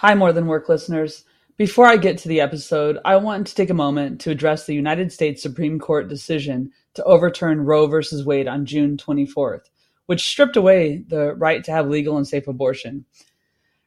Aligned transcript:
Hi, 0.00 0.14
More 0.14 0.32
Than 0.32 0.46
Work 0.46 0.70
listeners. 0.70 1.26
Before 1.58 1.84
I 1.84 1.98
get 1.98 2.16
to 2.16 2.28
the 2.28 2.40
episode, 2.40 2.96
I 3.04 3.16
want 3.16 3.46
to 3.46 3.54
take 3.54 3.68
a 3.68 3.74
moment 3.74 4.18
to 4.22 4.30
address 4.30 4.64
the 4.64 4.74
United 4.74 5.12
States 5.12 5.42
Supreme 5.42 5.78
Court 5.78 6.08
decision 6.08 6.70
to 6.94 7.04
overturn 7.04 7.66
Roe 7.66 7.86
v. 7.86 8.00
Wade 8.24 8.48
on 8.48 8.64
June 8.64 8.96
24th, 8.96 9.64
which 10.06 10.26
stripped 10.26 10.56
away 10.56 11.04
the 11.08 11.34
right 11.34 11.62
to 11.64 11.70
have 11.70 11.90
legal 11.90 12.16
and 12.16 12.26
safe 12.26 12.48
abortion. 12.48 13.04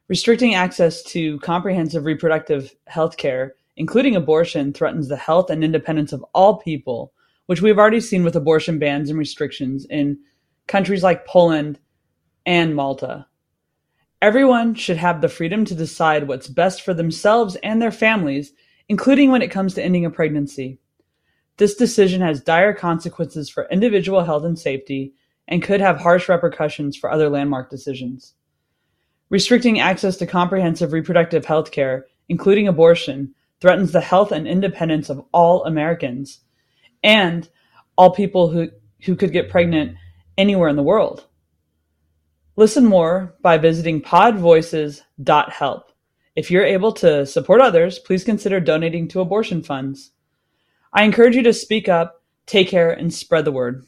Restricting 0.06 0.54
access 0.54 1.02
to 1.02 1.40
comprehensive 1.40 2.04
reproductive 2.04 2.76
health 2.86 3.16
care, 3.16 3.56
including 3.76 4.14
abortion, 4.14 4.72
threatens 4.72 5.08
the 5.08 5.16
health 5.16 5.50
and 5.50 5.64
independence 5.64 6.12
of 6.12 6.24
all 6.32 6.58
people, 6.58 7.12
which 7.46 7.60
we've 7.60 7.80
already 7.80 8.00
seen 8.00 8.22
with 8.22 8.36
abortion 8.36 8.78
bans 8.78 9.10
and 9.10 9.18
restrictions 9.18 9.84
in 9.90 10.16
countries 10.68 11.02
like 11.02 11.26
Poland 11.26 11.80
and 12.46 12.76
Malta. 12.76 13.26
Everyone 14.24 14.74
should 14.74 14.96
have 14.96 15.20
the 15.20 15.28
freedom 15.28 15.66
to 15.66 15.74
decide 15.74 16.26
what's 16.26 16.48
best 16.48 16.80
for 16.80 16.94
themselves 16.94 17.56
and 17.56 17.82
their 17.82 17.90
families, 17.90 18.54
including 18.88 19.30
when 19.30 19.42
it 19.42 19.50
comes 19.50 19.74
to 19.74 19.84
ending 19.84 20.06
a 20.06 20.10
pregnancy. 20.10 20.78
This 21.58 21.74
decision 21.74 22.22
has 22.22 22.40
dire 22.40 22.72
consequences 22.72 23.50
for 23.50 23.68
individual 23.70 24.24
health 24.24 24.44
and 24.44 24.58
safety 24.58 25.12
and 25.46 25.62
could 25.62 25.82
have 25.82 25.98
harsh 25.98 26.26
repercussions 26.26 26.96
for 26.96 27.12
other 27.12 27.28
landmark 27.28 27.68
decisions. 27.68 28.32
Restricting 29.28 29.78
access 29.78 30.16
to 30.16 30.26
comprehensive 30.26 30.94
reproductive 30.94 31.44
health 31.44 31.70
care, 31.70 32.06
including 32.30 32.66
abortion, 32.66 33.34
threatens 33.60 33.92
the 33.92 34.00
health 34.00 34.32
and 34.32 34.48
independence 34.48 35.10
of 35.10 35.22
all 35.32 35.66
Americans 35.66 36.40
and 37.02 37.50
all 37.98 38.10
people 38.10 38.48
who, 38.48 38.70
who 39.04 39.16
could 39.16 39.32
get 39.32 39.50
pregnant 39.50 39.98
anywhere 40.38 40.70
in 40.70 40.76
the 40.76 40.82
world. 40.82 41.26
Listen 42.56 42.84
more 42.84 43.34
by 43.42 43.58
visiting 43.58 44.00
podvoices.help. 44.00 45.92
If 46.36 46.52
you're 46.52 46.64
able 46.64 46.92
to 46.92 47.26
support 47.26 47.60
others, 47.60 47.98
please 47.98 48.22
consider 48.22 48.60
donating 48.60 49.08
to 49.08 49.20
abortion 49.20 49.60
funds. 49.60 50.12
I 50.92 51.02
encourage 51.02 51.34
you 51.34 51.42
to 51.42 51.52
speak 51.52 51.88
up, 51.88 52.22
take 52.46 52.68
care, 52.68 52.92
and 52.92 53.12
spread 53.12 53.44
the 53.44 53.50
word. 53.50 53.84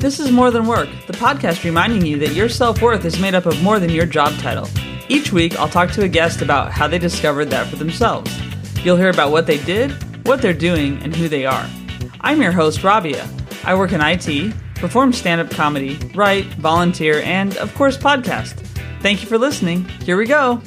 This 0.00 0.18
is 0.18 0.32
More 0.32 0.50
Than 0.50 0.66
Work, 0.66 0.88
the 1.06 1.12
podcast 1.12 1.62
reminding 1.62 2.04
you 2.04 2.18
that 2.18 2.34
your 2.34 2.48
self 2.48 2.82
worth 2.82 3.04
is 3.04 3.20
made 3.20 3.36
up 3.36 3.46
of 3.46 3.62
more 3.62 3.78
than 3.78 3.90
your 3.90 4.06
job 4.06 4.36
title. 4.40 4.68
Each 5.08 5.32
week, 5.32 5.56
I'll 5.56 5.68
talk 5.68 5.92
to 5.92 6.02
a 6.02 6.08
guest 6.08 6.42
about 6.42 6.72
how 6.72 6.88
they 6.88 6.98
discovered 6.98 7.46
that 7.50 7.68
for 7.68 7.76
themselves. 7.76 8.43
You'll 8.84 8.98
hear 8.98 9.08
about 9.08 9.32
what 9.32 9.46
they 9.46 9.56
did, 9.64 9.92
what 10.26 10.42
they're 10.42 10.52
doing, 10.52 11.02
and 11.02 11.16
who 11.16 11.26
they 11.26 11.46
are. 11.46 11.66
I'm 12.20 12.42
your 12.42 12.52
host, 12.52 12.84
Rabia. 12.84 13.26
I 13.64 13.74
work 13.74 13.92
in 13.92 14.02
IT, 14.02 14.54
perform 14.74 15.14
stand 15.14 15.40
up 15.40 15.48
comedy, 15.48 15.98
write, 16.14 16.44
volunteer, 16.56 17.22
and, 17.22 17.56
of 17.56 17.74
course, 17.76 17.96
podcast. 17.96 18.56
Thank 19.00 19.22
you 19.22 19.26
for 19.26 19.38
listening. 19.38 19.86
Here 20.02 20.18
we 20.18 20.26
go. 20.26 20.60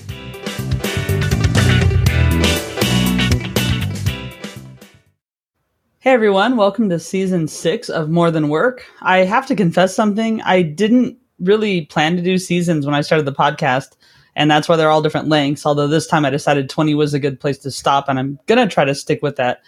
Hey 5.99 6.13
everyone, 6.13 6.57
welcome 6.57 6.89
to 6.89 6.99
season 6.99 7.47
six 7.47 7.87
of 7.87 8.09
More 8.09 8.31
Than 8.31 8.49
Work. 8.49 8.83
I 9.03 9.19
have 9.19 9.45
to 9.45 9.55
confess 9.55 9.95
something. 9.95 10.41
I 10.41 10.63
didn't 10.63 11.19
really 11.39 11.85
plan 11.85 12.15
to 12.15 12.23
do 12.23 12.39
seasons 12.39 12.83
when 12.83 12.95
I 12.95 13.01
started 13.01 13.27
the 13.27 13.31
podcast 13.31 13.95
and 14.37 14.51
that's 14.51 14.69
why 14.69 14.75
they're 14.75 14.91
all 14.91 15.01
different 15.01 15.27
lengths. 15.27 15.65
Although 15.65 15.87
this 15.87 16.05
time 16.05 16.23
I 16.23 16.29
decided 16.29 16.69
20 16.69 16.93
was 16.93 17.15
a 17.15 17.19
good 17.19 17.39
place 17.39 17.57
to 17.59 17.71
stop, 17.71 18.07
and 18.07 18.19
I'm 18.19 18.39
gonna 18.45 18.67
try 18.67 18.85
to 18.85 18.93
stick 18.93 19.21
with 19.23 19.35
that 19.37 19.63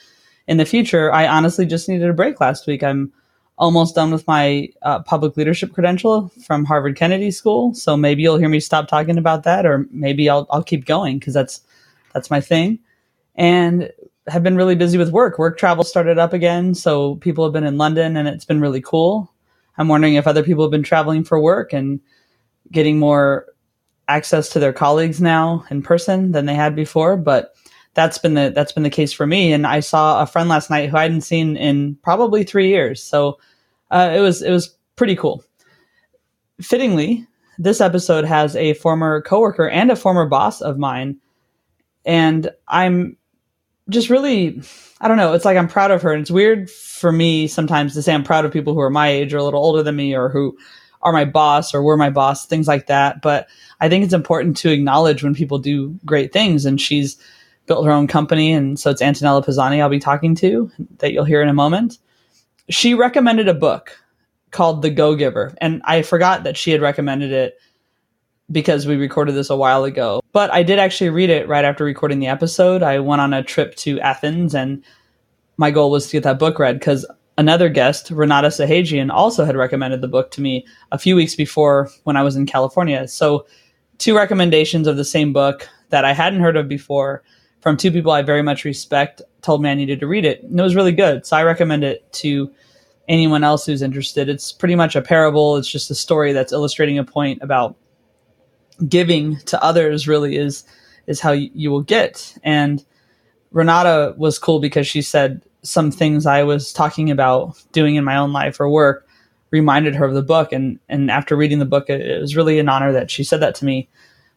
in 0.48 0.58
the 0.58 0.66
future. 0.66 1.12
I 1.12 1.28
honestly 1.28 1.66
just 1.66 1.90
needed 1.90 2.08
a 2.08 2.14
break 2.14 2.40
last 2.40 2.68
week. 2.68 2.84
I'm 2.84 3.12
almost 3.58 3.96
done 3.96 4.12
with 4.12 4.26
my 4.28 4.70
uh, 4.84 5.02
public 5.02 5.36
leadership 5.36 5.74
credential 5.74 6.30
from 6.46 6.66
Harvard 6.66 6.96
Kennedy 6.96 7.32
School, 7.32 7.74
so 7.74 7.98
maybe 7.98 8.22
you'll 8.22 8.38
hear 8.38 8.48
me 8.48 8.60
stop 8.60 8.88
talking 8.88 9.18
about 9.18 9.44
that, 9.44 9.66
or 9.66 9.88
maybe 9.90 10.30
I'll 10.30 10.46
I'll 10.52 10.64
keep 10.64 10.86
going 10.86 11.18
because 11.18 11.34
that's 11.34 11.62
that's 12.14 12.30
my 12.30 12.40
thing. 12.40 12.78
And 13.36 13.92
have 14.28 14.44
been 14.44 14.56
really 14.56 14.76
busy 14.76 15.00
with 15.00 15.10
work. 15.10 15.40
Work 15.40 15.58
travel 15.58 15.84
started 15.84 16.20
up 16.20 16.32
again, 16.32 16.76
so 16.76 17.16
people 17.16 17.44
have 17.44 17.54
been 17.54 17.64
in 17.64 17.80
London, 17.80 18.16
and 18.16 18.28
it's 18.28 18.46
been 18.46 18.62
really 18.62 18.82
cool. 18.82 19.34
I'm 19.80 19.88
wondering 19.88 20.14
if 20.14 20.28
other 20.28 20.44
people 20.44 20.64
have 20.64 20.72
been 20.72 20.84
traveling 20.84 21.24
for 21.24 21.40
work 21.40 21.74
and 21.74 22.00
getting 22.72 23.00
more 23.00 23.48
access 24.10 24.50
to 24.50 24.60
their 24.60 24.74
colleagues 24.74 25.22
now 25.22 25.64
in 25.70 25.82
person 25.82 26.34
than 26.34 26.48
they 26.48 26.56
had 26.56 26.76
before, 26.76 27.16
but 27.16 27.56
that's 27.94 28.18
been 28.18 28.34
the 28.34 28.52
that's 28.54 28.72
been 28.72 28.84
the 28.84 28.90
case 28.90 29.14
for 29.14 29.26
me. 29.26 29.54
And 29.54 29.66
I 29.66 29.80
saw 29.80 30.22
a 30.22 30.26
friend 30.26 30.50
last 30.50 30.70
night 30.70 30.90
who 30.90 30.98
I 30.98 31.04
hadn't 31.04 31.22
seen 31.22 31.56
in 31.56 31.96
probably 32.04 32.44
three 32.44 32.70
years, 32.70 33.02
so 33.02 33.40
uh, 33.92 34.12
it 34.16 34.20
was 34.20 34.42
it 34.42 34.52
was 34.52 34.76
pretty 34.96 35.16
cool. 35.16 35.44
Fittingly, 36.60 37.26
this 37.58 37.80
episode 37.80 38.26
has 38.26 38.56
a 38.56 38.74
former 38.74 39.22
coworker 39.22 39.70
and 39.70 39.92
a 39.92 39.96
former 39.96 40.26
boss 40.26 40.60
of 40.60 40.78
mine, 40.78 41.18
and 42.04 42.50
I'm 42.68 43.16
just 43.90 44.10
really 44.10 44.62
I 45.02 45.08
don't 45.08 45.18
know. 45.18 45.34
It's 45.34 45.46
like 45.46 45.58
I'm 45.58 45.68
proud 45.68 45.92
of 45.92 46.02
her, 46.02 46.12
and 46.12 46.22
it's 46.22 46.32
weird 46.32 46.70
for 46.70 47.12
me 47.12 47.48
sometimes 47.48 47.94
to 47.94 48.02
say 48.02 48.14
I'm 48.14 48.24
proud 48.24 48.46
of 48.46 48.52
people 48.52 48.74
who 48.74 48.82
are 48.82 48.90
my 48.90 49.08
age 49.08 49.34
or 49.34 49.38
a 49.38 49.44
little 49.44 49.64
older 49.64 49.84
than 49.84 49.96
me 49.96 50.16
or 50.16 50.30
who 50.30 50.58
are 51.02 51.14
my 51.14 51.26
boss 51.26 51.74
or 51.74 51.82
were 51.82 51.98
my 51.98 52.10
boss, 52.10 52.46
things 52.46 52.68
like 52.68 52.88
that. 52.88 53.22
But 53.22 53.48
I 53.80 53.90
think 53.90 54.04
it's 54.04 54.14
important 54.14 54.58
to 54.58 54.72
acknowledge 54.72 55.24
when 55.24 55.34
people 55.34 55.60
do 55.60 55.98
great 56.06 56.34
things. 56.34 56.66
And 56.66 56.80
she's 56.80 57.18
built 57.66 57.86
her 57.86 57.92
own 57.92 58.08
company. 58.08 58.52
And 58.52 58.80
so 58.80 58.90
it's 58.90 59.02
Antonella 59.02 59.46
Pisani 59.46 59.82
I'll 59.82 59.90
be 59.90 60.00
talking 60.00 60.36
to 60.36 60.72
that 60.98 61.14
you'll 61.14 61.24
hear 61.24 61.42
in 61.42 61.50
a 61.50 61.54
moment. 61.54 62.00
She 62.70 62.94
recommended 62.94 63.48
a 63.48 63.54
book 63.54 63.98
called 64.52 64.82
The 64.82 64.90
Go 64.90 65.16
Giver. 65.16 65.54
And 65.60 65.82
I 65.86 66.02
forgot 66.02 66.44
that 66.44 66.58
she 66.58 66.72
had 66.72 66.82
recommended 66.82 67.32
it 67.32 67.60
because 68.52 68.88
we 68.88 68.96
recorded 68.96 69.36
this 69.36 69.50
a 69.50 69.56
while 69.56 69.84
ago. 69.84 70.22
But 70.32 70.52
I 70.52 70.64
did 70.64 70.80
actually 70.80 71.12
read 71.12 71.30
it 71.30 71.48
right 71.48 71.64
after 71.64 71.84
recording 71.84 72.20
the 72.20 72.28
episode. 72.28 72.82
I 72.82 73.00
went 73.00 73.22
on 73.22 73.34
a 73.34 73.44
trip 73.44 73.76
to 73.78 74.00
Athens 74.00 74.56
and 74.56 74.84
my 75.58 75.72
goal 75.72 75.92
was 75.92 76.08
to 76.08 76.14
get 76.14 76.24
that 76.24 76.40
book 76.40 76.58
read 76.58 76.80
because 76.80 77.06
another 77.40 77.70
guest, 77.70 78.12
Renata 78.12 78.50
Sahajian, 78.50 79.10
also 79.10 79.46
had 79.46 79.56
recommended 79.56 80.02
the 80.02 80.10
book 80.10 80.30
to 80.32 80.42
me 80.42 80.68
a 80.92 81.00
few 81.00 81.16
weeks 81.16 81.36
before 81.36 81.90
when 82.04 82.18
I 82.18 82.22
was 82.22 82.36
in 82.36 82.46
California. 82.46 83.08
So, 83.08 83.48
two 83.98 84.16
recommendations 84.16 84.88
of 84.88 84.98
the 84.98 85.06
same 85.06 85.32
book 85.32 85.68
that 85.90 86.04
I 86.04 86.12
hadn't 86.12 86.42
heard 86.42 86.58
of 86.58 86.68
before 86.68 87.24
from 87.62 87.78
two 87.78 87.92
people 87.92 88.12
I 88.12 88.24
very 88.24 88.42
much 88.42 88.66
respect 88.66 89.22
told 89.42 89.62
me 89.62 89.70
I 89.70 89.74
needed 89.74 90.02
to 90.02 90.08
read 90.08 90.26
it. 90.26 90.44
And 90.44 90.60
it 90.60 90.64
was 90.64 90.76
really 90.76 90.92
good. 90.92 91.26
So, 91.26 91.38
I 91.38 91.44
recommend 91.44 91.86
it 91.86 92.12
to 92.14 92.52
anyone 93.08 93.46
else 93.46 93.66
who's 93.66 93.82
interested. 93.82 94.28
It's 94.28 94.52
pretty 94.52 94.76
much 94.76 94.98
a 94.98 95.02
parable, 95.02 95.56
it's 95.56 95.72
just 95.72 95.90
a 95.90 95.96
story 95.96 96.34
that's 96.34 96.52
illustrating 96.52 97.00
a 97.00 97.06
point 97.06 97.42
about 97.42 97.78
giving 98.86 99.38
to 99.46 99.64
others, 99.64 100.10
really, 100.10 100.36
is, 100.36 100.66
is 101.08 101.22
how 101.22 101.32
you 101.32 101.72
will 101.72 101.84
get. 101.84 102.38
And 102.44 102.84
Renata 103.52 104.14
was 104.18 104.38
cool 104.38 104.60
because 104.60 104.88
she 104.88 105.02
said, 105.02 105.42
some 105.62 105.92
things 105.92 106.26
I 106.26 106.44
was 106.44 106.72
talking 106.72 107.12
about 107.12 107.62
doing 107.72 107.96
in 107.96 108.04
my 108.04 108.18
own 108.18 108.32
life 108.32 108.60
or 108.60 108.70
work 108.70 109.08
reminded 109.52 109.96
her 109.96 110.06
of 110.06 110.14
the 110.14 110.22
book. 110.22 110.54
And, 110.54 110.80
and 110.88 111.10
after 111.10 111.36
reading 111.36 111.60
the 111.60 111.66
book, 111.66 111.90
it, 111.90 112.02
it 112.02 112.22
was 112.22 112.36
really 112.36 112.60
an 112.60 112.70
honor 112.70 112.92
that 112.92 113.12
she 113.12 113.24
said 113.24 113.42
that 113.42 113.56
to 113.56 113.66
me. 113.66 113.90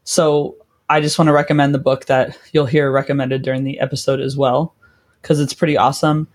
So 0.04 0.56
I 0.88 1.00
just 1.00 1.18
want 1.18 1.28
to 1.28 1.32
recommend 1.32 1.74
the 1.74 1.78
book 1.78 2.06
that 2.06 2.36
you'll 2.52 2.66
hear 2.66 2.90
recommended 2.90 3.42
during 3.42 3.64
the 3.64 3.78
episode 3.78 4.20
as 4.20 4.36
well, 4.36 4.74
because 5.20 5.38
it's 5.38 5.54
pretty 5.54 5.76
awesome. 5.76 6.28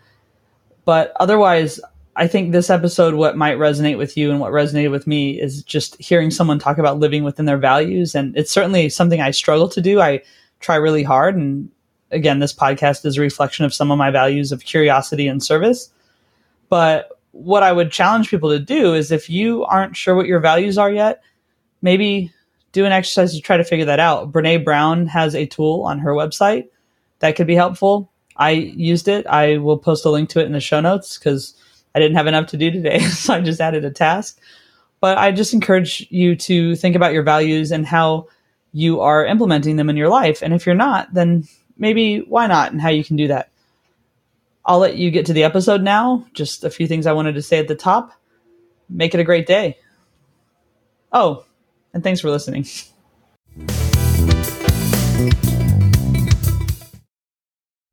But 0.85 1.11
otherwise, 1.19 1.79
I 2.15 2.27
think 2.27 2.51
this 2.51 2.69
episode, 2.69 3.13
what 3.13 3.37
might 3.37 3.57
resonate 3.57 3.97
with 3.97 4.17
you 4.17 4.31
and 4.31 4.39
what 4.39 4.51
resonated 4.51 4.89
with 4.89 5.05
me 5.05 5.39
is 5.39 5.61
just 5.63 5.99
hearing 6.01 6.31
someone 6.31 6.59
talk 6.59 6.77
about 6.77 6.97
living 6.97 7.23
within 7.23 7.45
their 7.45 7.57
values. 7.57 8.15
And 8.15 8.35
it's 8.37 8.51
certainly 8.51 8.89
something 8.89 9.21
I 9.21 9.31
struggle 9.31 9.69
to 9.69 9.81
do. 9.81 9.99
I 9.99 10.23
try 10.59 10.77
really 10.77 11.03
hard 11.03 11.35
and 11.35 11.69
again, 12.11 12.39
this 12.39 12.53
podcast 12.53 13.05
is 13.05 13.17
a 13.17 13.21
reflection 13.21 13.65
of 13.65 13.73
some 13.73 13.91
of 13.91 13.97
my 13.97 14.11
values 14.11 14.51
of 14.51 14.63
curiosity 14.63 15.27
and 15.27 15.43
service. 15.43 15.91
But 16.69 17.09
what 17.31 17.63
I 17.63 17.71
would 17.71 17.91
challenge 17.91 18.29
people 18.29 18.49
to 18.49 18.59
do 18.59 18.93
is 18.93 19.11
if 19.11 19.29
you 19.29 19.63
aren't 19.65 19.95
sure 19.95 20.15
what 20.15 20.27
your 20.27 20.39
values 20.39 20.77
are 20.77 20.91
yet, 20.91 21.21
maybe 21.81 22.31
do 22.71 22.85
an 22.85 22.91
exercise 22.91 23.33
to 23.33 23.41
try 23.41 23.57
to 23.57 23.63
figure 23.63 23.85
that 23.85 23.99
out. 23.99 24.31
Brene 24.31 24.63
Brown 24.63 25.07
has 25.07 25.35
a 25.35 25.45
tool 25.45 25.83
on 25.83 25.99
her 25.99 26.13
website 26.13 26.67
that 27.19 27.35
could 27.35 27.47
be 27.47 27.55
helpful. 27.55 28.11
I 28.37 28.51
used 28.51 29.07
it. 29.07 29.25
I 29.27 29.57
will 29.57 29.77
post 29.77 30.05
a 30.05 30.09
link 30.09 30.29
to 30.29 30.39
it 30.39 30.45
in 30.45 30.51
the 30.51 30.59
show 30.59 30.79
notes 30.79 31.17
because 31.17 31.55
I 31.95 31.99
didn't 31.99 32.17
have 32.17 32.27
enough 32.27 32.47
to 32.47 32.57
do 32.57 32.71
today. 32.71 32.99
so 33.09 33.33
I 33.33 33.41
just 33.41 33.61
added 33.61 33.85
a 33.85 33.91
task. 33.91 34.39
But 34.99 35.17
I 35.17 35.31
just 35.31 35.53
encourage 35.53 36.07
you 36.09 36.35
to 36.35 36.75
think 36.75 36.95
about 36.95 37.13
your 37.13 37.23
values 37.23 37.71
and 37.71 37.85
how 37.85 38.27
you 38.73 38.99
are 38.99 39.25
implementing 39.25 39.75
them 39.75 39.89
in 39.89 39.97
your 39.97 40.09
life. 40.09 40.41
And 40.41 40.53
if 40.53 40.65
you're 40.65 40.75
not, 40.75 41.13
then 41.13 41.47
maybe 41.77 42.19
why 42.19 42.47
not 42.47 42.71
and 42.71 42.81
how 42.81 42.89
you 42.89 43.03
can 43.03 43.15
do 43.15 43.27
that. 43.27 43.49
I'll 44.65 44.79
let 44.79 44.97
you 44.97 45.11
get 45.11 45.27
to 45.27 45.33
the 45.33 45.43
episode 45.43 45.81
now. 45.81 46.25
Just 46.33 46.63
a 46.63 46.69
few 46.69 46.87
things 46.87 47.05
I 47.05 47.13
wanted 47.13 47.35
to 47.35 47.41
say 47.41 47.59
at 47.59 47.67
the 47.67 47.75
top. 47.75 48.11
Make 48.89 49.13
it 49.13 49.19
a 49.19 49.23
great 49.23 49.47
day. 49.47 49.77
Oh, 51.11 51.45
and 51.93 52.03
thanks 52.03 52.19
for 52.19 52.29
listening. 52.29 52.65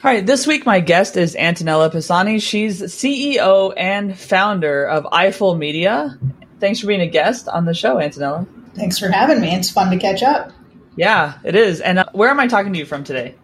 All 0.02 0.10
right, 0.10 0.26
this 0.26 0.46
week 0.46 0.66
my 0.66 0.80
guest 0.80 1.16
is 1.16 1.34
Antonella 1.34 1.90
Pisani. 1.90 2.38
She's 2.38 2.82
CEO 2.82 3.72
and 3.74 4.18
founder 4.18 4.84
of 4.84 5.06
Eiffel 5.12 5.54
Media. 5.54 6.18
Thanks 6.60 6.80
for 6.80 6.88
being 6.88 7.00
a 7.00 7.06
guest 7.06 7.48
on 7.48 7.64
the 7.64 7.72
show, 7.72 7.96
Antonella. 7.96 8.46
Thanks 8.74 8.98
for 8.98 9.08
having 9.08 9.40
me. 9.40 9.54
It's 9.54 9.70
fun 9.70 9.90
to 9.90 9.96
catch 9.96 10.22
up. 10.22 10.52
Yeah, 10.96 11.38
it 11.44 11.56
is. 11.56 11.80
And 11.80 12.00
uh, 12.00 12.04
where 12.12 12.28
am 12.28 12.38
I 12.38 12.48
talking 12.48 12.72
to 12.72 12.78
you 12.78 12.84
from 12.84 13.04
today? 13.04 13.34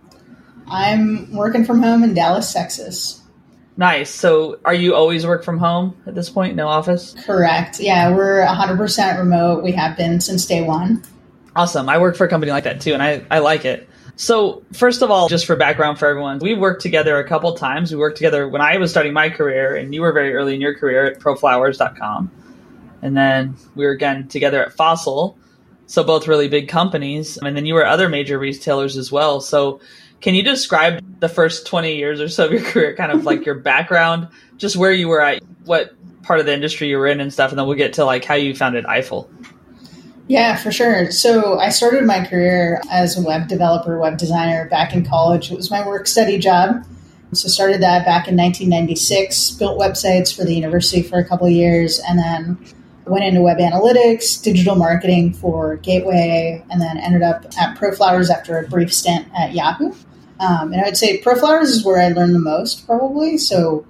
I'm 0.71 1.33
working 1.33 1.65
from 1.65 1.83
home 1.83 2.03
in 2.05 2.15
Dallas, 2.15 2.53
Texas. 2.53 3.21
Nice. 3.77 4.11
So, 4.11 4.59
are 4.65 4.75
you 4.75 4.95
always 4.95 5.27
work 5.27 5.43
from 5.43 5.59
home 5.59 5.97
at 6.07 6.15
this 6.15 6.29
point? 6.29 6.55
No 6.55 6.69
office? 6.69 7.15
Correct. 7.25 7.81
Yeah, 7.81 8.15
we're 8.15 8.45
100% 8.45 9.19
remote. 9.19 9.63
We 9.63 9.73
have 9.73 9.97
been 9.97 10.21
since 10.21 10.45
day 10.45 10.63
one. 10.63 11.03
Awesome. 11.57 11.89
I 11.89 11.99
work 11.99 12.17
for 12.17 12.27
a 12.27 12.29
company 12.29 12.53
like 12.53 12.65
that 12.65 12.81
too, 12.81 12.93
and 12.93 13.03
I, 13.03 13.25
I 13.31 13.39
like 13.39 13.65
it. 13.65 13.89
So, 14.17 14.63
first 14.75 15.01
of 15.01 15.11
all, 15.11 15.29
just 15.29 15.47
for 15.47 15.57
background 15.57 15.99
for 15.99 16.07
everyone, 16.07 16.41
we 16.41 16.55
worked 16.55 16.83
together 16.83 17.19
a 17.19 17.27
couple 17.27 17.55
times. 17.55 17.91
We 17.91 17.97
worked 17.97 18.19
together 18.19 18.47
when 18.47 18.61
I 18.61 18.77
was 18.77 18.91
starting 18.91 19.15
my 19.15 19.31
career, 19.31 19.75
and 19.75 19.95
you 19.95 20.03
were 20.03 20.13
very 20.13 20.35
early 20.35 20.55
in 20.55 20.61
your 20.61 20.75
career 20.75 21.07
at 21.07 21.19
proflowers.com. 21.19 22.31
And 23.01 23.17
then 23.17 23.57
we 23.75 23.87
were 23.87 23.93
again 23.93 24.29
together 24.29 24.63
at 24.63 24.75
Fossil. 24.75 25.39
So, 25.87 26.05
both 26.05 26.29
really 26.29 26.49
big 26.49 26.69
companies. 26.69 27.39
And 27.39 27.57
then 27.57 27.65
you 27.65 27.73
were 27.73 27.87
other 27.87 28.11
major 28.11 28.39
retailers 28.39 28.99
as 28.99 29.11
well. 29.11 29.41
So, 29.41 29.81
can 30.21 30.35
you 30.35 30.43
describe 30.43 31.03
the 31.21 31.29
first 31.29 31.67
20 31.67 31.97
years 31.97 32.21
or 32.21 32.29
so 32.29 32.47
of 32.47 32.53
your 32.53 32.63
career, 32.63 32.95
kind 32.95 33.13
of 33.13 33.25
like 33.25 33.45
your 33.45 33.55
background, 33.61 34.29
just 34.57 34.77
where 34.77 34.93
you 34.93 35.09
were 35.09 35.21
at, 35.21 35.43
what 35.65 35.95
part 36.23 36.41
of 36.41 36.47
the 36.47 36.53
industry 36.53 36.89
you 36.89 36.99
were 36.99 37.07
in 37.07 37.21
and 37.21 37.33
stuff? 37.33 37.51
And 37.51 37.59
then 37.59 37.67
we'll 37.67 37.77
get 37.77 37.95
to 37.95 38.05
like 38.05 38.25
how 38.25 38.35
you 38.35 38.55
founded 38.55 38.85
Eiffel. 38.87 39.31
Yeah, 40.29 40.57
for 40.57 40.71
sure. 40.71 41.11
So 41.11 41.59
I 41.59 41.71
started 41.71 42.05
my 42.05 42.25
career 42.25 42.81
as 42.89 43.19
a 43.19 43.23
web 43.23 43.49
developer, 43.49 43.99
web 43.99 44.17
designer 44.17 44.69
back 44.69 44.95
in 44.95 45.05
college. 45.05 45.51
It 45.51 45.57
was 45.57 45.73
my 45.73 45.85
work 45.85 46.07
study 46.07 46.39
job. 46.39 46.87
So 47.33 47.49
started 47.49 47.81
that 47.83 48.05
back 48.05 48.29
in 48.29 48.37
1996, 48.37 49.53
built 49.53 49.79
websites 49.79 50.35
for 50.35 50.45
the 50.45 50.55
university 50.55 51.03
for 51.03 51.19
a 51.19 51.25
couple 51.25 51.47
of 51.47 51.53
years, 51.53 52.01
and 52.09 52.19
then 52.19 52.59
went 53.11 53.25
into 53.25 53.43
web 53.43 53.59
analytics, 53.59 54.43
digital 54.43 54.77
marketing 54.77 55.33
for 55.33 55.77
Gateway, 55.77 56.65
and 56.71 56.81
then 56.81 56.97
ended 56.99 57.23
up 57.23 57.45
at 57.59 57.77
ProFlowers 57.77 58.31
after 58.31 58.59
a 58.59 58.69
brief 58.69 58.93
stint 58.93 59.27
at 59.37 59.55
Yahoo. 59.55 59.93
Um, 60.39 60.73
and 60.73 60.81
I 60.81 60.85
would 60.85 60.97
say 60.97 61.21
ProFlowers 61.21 61.65
is 61.65 61.85
where 61.85 62.01
I 62.01 62.09
learned 62.09 62.35
the 62.35 62.41
most, 62.41 62.87
probably. 62.87 63.37
So 63.37 63.85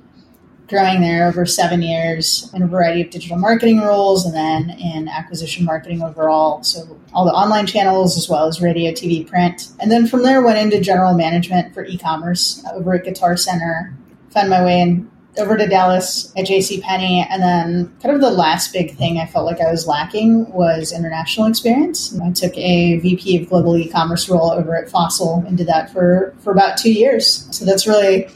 growing 0.71 1.01
there 1.01 1.27
over 1.27 1.45
seven 1.45 1.83
years 1.83 2.49
in 2.55 2.63
a 2.63 2.67
variety 2.67 3.03
of 3.03 3.11
digital 3.11 3.37
marketing 3.37 3.81
roles 3.81 4.25
and 4.25 4.35
then 4.35 4.71
in 4.79 5.09
acquisition 5.09 5.65
marketing 5.65 6.01
overall. 6.01 6.63
So 6.63 6.99
all 7.13 7.25
the 7.25 7.33
online 7.33 7.67
channels 7.67 8.17
as 8.17 8.29
well 8.29 8.47
as 8.47 8.63
radio, 8.63 8.93
TV, 8.93 9.27
print. 9.27 9.69
And 9.81 9.91
then 9.91 10.07
from 10.07 10.23
there 10.23 10.43
went 10.43 10.59
into 10.59 10.81
general 10.81 11.13
management 11.15 11.75
for 11.75 11.85
e-commerce 11.85 12.65
over 12.73 12.95
at 12.95 13.05
Guitar 13.05 13.37
Center. 13.37 13.95
Found 14.31 14.49
my 14.51 14.65
way 14.65 14.81
in 14.81 15.11
over 15.39 15.57
to 15.57 15.67
Dallas 15.67 16.33
at 16.37 16.47
JC 16.47 16.83
Penney, 16.83 17.27
and 17.31 17.43
then 17.43 17.97
kind 18.03 18.15
of 18.15 18.21
the 18.21 18.31
last 18.31 18.73
big 18.73 18.97
thing 18.97 19.19
I 19.19 19.27
felt 19.27 19.47
like 19.47 19.61
I 19.61 19.71
was 19.71 19.87
lacking 19.87 20.51
was 20.53 20.93
international 20.93 21.47
experience. 21.47 22.19
I 22.21 22.33
took 22.33 22.57
a 22.57 22.99
VP 22.99 23.43
of 23.43 23.49
global 23.49 23.77
e-commerce 23.77 24.29
role 24.29 24.51
over 24.51 24.77
at 24.77 24.91
Fossil 24.91 25.45
and 25.47 25.57
did 25.57 25.69
that 25.69 25.93
for 25.93 26.35
for 26.41 26.53
about 26.53 26.77
two 26.77 26.93
years. 26.93 27.47
So 27.57 27.65
that's 27.65 27.87
really 27.87 28.29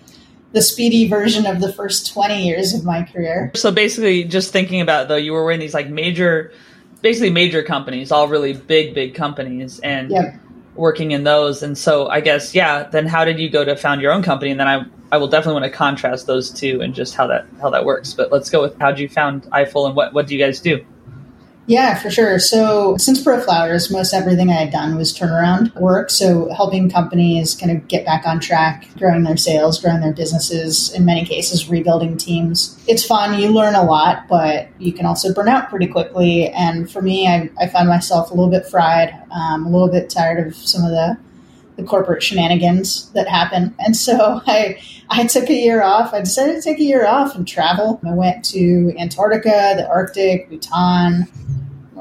the 0.52 0.62
speedy 0.62 1.08
version 1.08 1.46
of 1.46 1.60
the 1.60 1.72
first 1.72 2.12
20 2.12 2.46
years 2.46 2.72
of 2.74 2.84
my 2.84 3.02
career. 3.02 3.50
So 3.54 3.72
basically, 3.72 4.24
just 4.24 4.52
thinking 4.52 4.80
about 4.80 5.08
though, 5.08 5.16
you 5.16 5.32
were 5.32 5.50
in 5.50 5.58
these 5.58 5.74
like 5.74 5.88
major, 5.88 6.52
basically 7.02 7.30
major 7.30 7.62
companies, 7.62 8.12
all 8.12 8.28
really 8.28 8.52
big, 8.52 8.94
big 8.94 9.14
companies, 9.14 9.80
and 9.80 10.10
yep. 10.10 10.36
Working 10.76 11.12
in 11.12 11.24
those. 11.24 11.62
And 11.62 11.76
so 11.76 12.08
I 12.08 12.20
guess, 12.20 12.54
yeah, 12.54 12.84
then 12.84 13.06
how 13.06 13.24
did 13.24 13.38
you 13.38 13.48
go 13.48 13.64
to 13.64 13.76
found 13.76 14.00
your 14.00 14.12
own 14.12 14.22
company? 14.22 14.50
And 14.50 14.58
then 14.58 14.68
I, 14.68 14.84
I 15.12 15.16
will 15.18 15.28
definitely 15.28 15.60
want 15.60 15.72
to 15.72 15.76
contrast 15.76 16.26
those 16.26 16.50
two 16.50 16.80
and 16.80 16.94
just 16.94 17.14
how 17.14 17.26
that, 17.28 17.46
how 17.60 17.70
that 17.70 17.84
works. 17.84 18.12
But 18.12 18.32
let's 18.32 18.50
go 18.50 18.62
with 18.62 18.78
how 18.78 18.90
did 18.90 19.00
you 19.00 19.08
found 19.08 19.48
Eiffel 19.52 19.86
and 19.86 19.94
what, 19.94 20.12
what 20.12 20.26
do 20.26 20.34
you 20.34 20.44
guys 20.44 20.60
do? 20.60 20.84
Yeah, 21.66 21.98
for 21.98 22.10
sure. 22.10 22.38
So 22.38 22.96
since 22.98 23.24
ProFlowers, 23.24 23.90
most 23.90 24.12
everything 24.12 24.50
I 24.50 24.54
had 24.54 24.70
done 24.70 24.96
was 24.96 25.16
turnaround 25.16 25.74
work. 25.76 26.10
So 26.10 26.52
helping 26.52 26.90
companies 26.90 27.54
kind 27.54 27.72
of 27.72 27.88
get 27.88 28.04
back 28.04 28.26
on 28.26 28.38
track, 28.38 28.86
growing 28.98 29.22
their 29.22 29.38
sales, 29.38 29.80
growing 29.80 30.02
their 30.02 30.12
businesses, 30.12 30.92
in 30.92 31.06
many 31.06 31.24
cases, 31.24 31.70
rebuilding 31.70 32.18
teams. 32.18 32.78
It's 32.86 33.04
fun. 33.04 33.40
You 33.40 33.48
learn 33.48 33.74
a 33.74 33.82
lot, 33.82 34.28
but 34.28 34.68
you 34.78 34.92
can 34.92 35.06
also 35.06 35.32
burn 35.32 35.48
out 35.48 35.70
pretty 35.70 35.86
quickly. 35.86 36.50
And 36.50 36.90
for 36.90 37.00
me, 37.00 37.26
I, 37.26 37.48
I 37.58 37.66
found 37.66 37.88
myself 37.88 38.30
a 38.30 38.34
little 38.34 38.50
bit 38.50 38.66
fried, 38.66 39.14
um, 39.30 39.64
a 39.64 39.70
little 39.70 39.88
bit 39.88 40.10
tired 40.10 40.46
of 40.46 40.54
some 40.54 40.84
of 40.84 40.90
the 40.90 41.16
the 41.76 41.82
corporate 41.82 42.22
shenanigans 42.22 43.10
that 43.10 43.28
happen. 43.28 43.74
And 43.78 43.96
so 43.96 44.40
I 44.46 44.78
I 45.10 45.26
took 45.26 45.50
a 45.50 45.54
year 45.54 45.82
off. 45.82 46.14
I 46.14 46.20
decided 46.20 46.56
to 46.56 46.62
take 46.62 46.78
a 46.78 46.84
year 46.84 47.06
off 47.06 47.34
and 47.34 47.46
travel. 47.46 48.00
I 48.06 48.14
went 48.14 48.44
to 48.46 48.94
Antarctica, 48.98 49.74
the 49.76 49.86
Arctic, 49.88 50.48
Bhutan, 50.48 51.28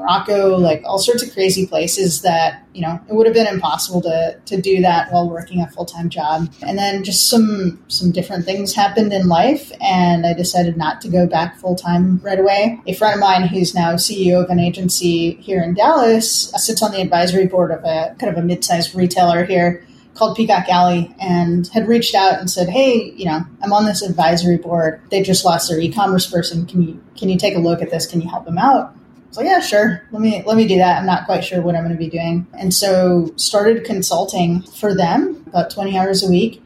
Morocco, 0.04 0.56
like 0.56 0.82
all 0.84 0.98
sorts 0.98 1.22
of 1.22 1.32
crazy 1.32 1.66
places 1.66 2.22
that, 2.22 2.62
you 2.74 2.82
know, 2.82 3.00
it 3.08 3.14
would 3.14 3.26
have 3.26 3.34
been 3.34 3.46
impossible 3.46 4.02
to, 4.02 4.38
to 4.44 4.60
do 4.60 4.82
that 4.82 5.10
while 5.10 5.28
working 5.28 5.60
a 5.62 5.68
full 5.68 5.86
time 5.86 6.10
job. 6.10 6.52
And 6.62 6.78
then 6.78 7.04
just 7.04 7.30
some 7.30 7.82
some 7.88 8.10
different 8.10 8.44
things 8.44 8.74
happened 8.74 9.12
in 9.12 9.28
life 9.28 9.72
and 9.80 10.26
I 10.26 10.34
decided 10.34 10.76
not 10.76 11.00
to 11.02 11.08
go 11.08 11.26
back 11.26 11.58
full 11.58 11.74
time 11.74 12.18
right 12.22 12.38
away. 12.38 12.80
A 12.86 12.94
friend 12.94 13.14
of 13.14 13.20
mine 13.20 13.48
who's 13.48 13.74
now 13.74 13.94
CEO 13.94 14.42
of 14.44 14.50
an 14.50 14.58
agency 14.58 15.36
here 15.36 15.62
in 15.62 15.74
Dallas 15.74 16.50
sits 16.56 16.82
on 16.82 16.92
the 16.92 17.00
advisory 17.00 17.46
board 17.46 17.70
of 17.70 17.82
a 17.84 18.14
kind 18.18 18.30
of 18.30 18.42
a 18.42 18.46
mid-sized 18.46 18.94
retailer 18.94 19.44
here 19.44 19.86
called 20.14 20.36
Peacock 20.36 20.68
Alley 20.68 21.12
and 21.18 21.66
had 21.68 21.88
reached 21.88 22.14
out 22.14 22.38
and 22.38 22.48
said, 22.50 22.68
"Hey, 22.68 23.12
you 23.16 23.24
know, 23.24 23.40
I'm 23.62 23.72
on 23.72 23.84
this 23.86 24.02
advisory 24.02 24.58
board. 24.58 25.00
They 25.10 25.22
just 25.22 25.44
lost 25.44 25.68
their 25.68 25.80
e-commerce 25.80 26.30
person. 26.30 26.66
Can 26.66 26.82
you 26.82 27.02
can 27.16 27.30
you 27.30 27.38
take 27.38 27.56
a 27.56 27.60
look 27.60 27.80
at 27.80 27.90
this? 27.90 28.06
Can 28.06 28.20
you 28.20 28.28
help 28.28 28.44
them 28.44 28.58
out?" 28.58 28.94
So 29.34 29.42
yeah, 29.42 29.58
sure. 29.58 30.00
Let 30.12 30.22
me 30.22 30.44
let 30.46 30.56
me 30.56 30.64
do 30.64 30.76
that. 30.76 31.00
I'm 31.00 31.06
not 31.06 31.26
quite 31.26 31.42
sure 31.42 31.60
what 31.60 31.74
I'm 31.74 31.82
going 31.82 31.92
to 31.92 31.98
be 31.98 32.08
doing, 32.08 32.46
and 32.56 32.72
so 32.72 33.32
started 33.34 33.82
consulting 33.82 34.62
for 34.62 34.94
them 34.94 35.42
about 35.48 35.70
20 35.70 35.98
hours 35.98 36.22
a 36.22 36.30
week. 36.30 36.62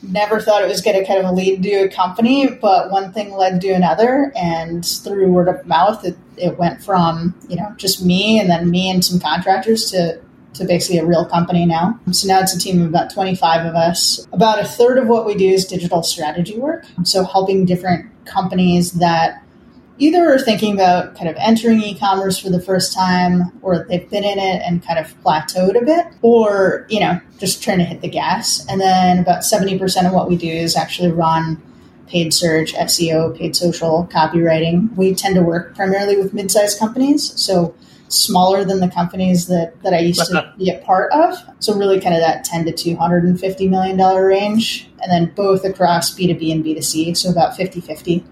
Never 0.00 0.38
thought 0.40 0.62
it 0.62 0.68
was 0.68 0.82
going 0.82 0.96
to 0.96 1.04
kind 1.04 1.26
of 1.26 1.34
lead 1.34 1.64
to 1.64 1.72
a 1.72 1.88
company, 1.88 2.48
but 2.48 2.92
one 2.92 3.12
thing 3.12 3.32
led 3.32 3.60
to 3.62 3.70
another, 3.70 4.30
and 4.36 4.86
through 4.86 5.32
word 5.32 5.48
of 5.48 5.66
mouth, 5.66 6.04
it, 6.04 6.16
it 6.36 6.56
went 6.56 6.80
from 6.80 7.34
you 7.48 7.56
know 7.56 7.74
just 7.76 8.04
me 8.04 8.38
and 8.38 8.48
then 8.48 8.70
me 8.70 8.88
and 8.88 9.04
some 9.04 9.18
contractors 9.18 9.90
to 9.90 10.20
to 10.54 10.64
basically 10.64 10.98
a 10.98 11.04
real 11.04 11.24
company 11.24 11.66
now. 11.66 11.98
So 12.12 12.28
now 12.28 12.38
it's 12.38 12.54
a 12.54 12.58
team 12.58 12.82
of 12.82 12.88
about 12.88 13.12
25 13.12 13.66
of 13.66 13.74
us. 13.74 14.28
About 14.32 14.60
a 14.60 14.64
third 14.64 14.96
of 14.96 15.08
what 15.08 15.26
we 15.26 15.34
do 15.34 15.48
is 15.48 15.66
digital 15.66 16.04
strategy 16.04 16.56
work. 16.56 16.84
So 17.02 17.24
helping 17.24 17.64
different 17.64 18.06
companies 18.26 18.92
that 18.92 19.39
either 20.00 20.32
are 20.32 20.38
thinking 20.38 20.72
about 20.74 21.14
kind 21.14 21.28
of 21.28 21.36
entering 21.38 21.80
e-commerce 21.82 22.38
for 22.38 22.48
the 22.48 22.60
first 22.60 22.92
time 22.92 23.52
or 23.62 23.84
they've 23.84 24.08
been 24.10 24.24
in 24.24 24.38
it 24.38 24.62
and 24.64 24.82
kind 24.82 24.98
of 24.98 25.06
plateaued 25.22 25.80
a 25.80 25.84
bit 25.84 26.06
or 26.22 26.86
you 26.88 26.98
know 26.98 27.20
just 27.38 27.62
trying 27.62 27.78
to 27.78 27.84
hit 27.84 28.00
the 28.00 28.08
gas. 28.08 28.66
And 28.68 28.80
then 28.80 29.18
about 29.18 29.42
70% 29.42 30.06
of 30.06 30.12
what 30.12 30.28
we 30.28 30.36
do 30.36 30.48
is 30.48 30.74
actually 30.74 31.12
run 31.12 31.62
paid 32.08 32.34
search 32.34 32.74
seo 32.74 33.36
paid 33.36 33.54
social 33.54 34.08
copywriting. 34.12 34.94
We 34.96 35.14
tend 35.14 35.36
to 35.36 35.42
work 35.42 35.76
primarily 35.76 36.16
with 36.16 36.34
mid-sized 36.34 36.78
companies 36.78 37.38
so 37.40 37.74
smaller 38.08 38.64
than 38.64 38.80
the 38.80 38.88
companies 38.88 39.46
that, 39.46 39.80
that 39.84 39.94
i 39.94 40.00
used 40.00 40.26
to 40.26 40.52
be 40.58 40.70
a 40.70 40.78
part 40.78 41.12
of. 41.12 41.36
So 41.60 41.74
really 41.74 42.00
kind 42.00 42.14
of 42.14 42.20
that 42.20 42.42
10 42.44 42.64
to 42.64 42.72
250 42.72 43.68
million 43.68 43.96
dollar 43.98 44.26
range. 44.26 44.90
And 45.02 45.12
then 45.12 45.32
both 45.34 45.64
across 45.64 46.14
b2b 46.14 46.52
and 46.52 46.64
b2c 46.64 47.16
so 47.16 47.30
about 47.30 47.56
50-50 47.56 48.24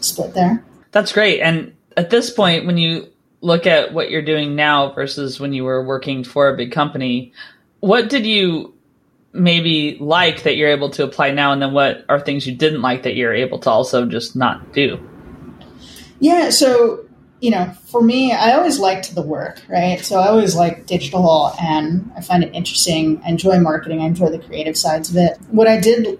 split 0.00 0.32
there 0.34 0.64
that's 0.96 1.12
great. 1.12 1.42
And 1.42 1.76
at 1.94 2.08
this 2.08 2.30
point, 2.30 2.64
when 2.64 2.78
you 2.78 3.08
look 3.42 3.66
at 3.66 3.92
what 3.92 4.10
you're 4.10 4.24
doing 4.24 4.56
now 4.56 4.92
versus 4.92 5.38
when 5.38 5.52
you 5.52 5.62
were 5.62 5.84
working 5.84 6.24
for 6.24 6.48
a 6.48 6.56
big 6.56 6.72
company, 6.72 7.34
what 7.80 8.08
did 8.08 8.24
you 8.24 8.74
maybe 9.34 9.98
like 10.00 10.44
that 10.44 10.56
you're 10.56 10.70
able 10.70 10.88
to 10.92 11.04
apply 11.04 11.32
now? 11.32 11.52
And 11.52 11.60
then 11.60 11.74
what 11.74 12.06
are 12.08 12.18
things 12.18 12.46
you 12.46 12.56
didn't 12.56 12.80
like 12.80 13.02
that 13.02 13.14
you're 13.14 13.34
able 13.34 13.58
to 13.58 13.70
also 13.70 14.06
just 14.06 14.36
not 14.36 14.72
do? 14.72 14.98
Yeah. 16.18 16.48
So, 16.48 17.04
you 17.40 17.50
know, 17.50 17.70
for 17.90 18.00
me, 18.00 18.32
I 18.32 18.52
always 18.52 18.78
liked 18.78 19.14
the 19.14 19.20
work, 19.20 19.60
right? 19.68 20.00
So 20.00 20.18
I 20.18 20.28
always 20.28 20.56
liked 20.56 20.86
digital 20.86 21.52
and 21.60 22.10
I 22.16 22.22
find 22.22 22.42
it 22.42 22.54
interesting. 22.54 23.20
I 23.22 23.28
enjoy 23.28 23.58
marketing. 23.58 24.00
I 24.00 24.06
enjoy 24.06 24.30
the 24.30 24.38
creative 24.38 24.78
sides 24.78 25.10
of 25.10 25.16
it. 25.16 25.36
What 25.50 25.68
I 25.68 25.78
did 25.78 26.18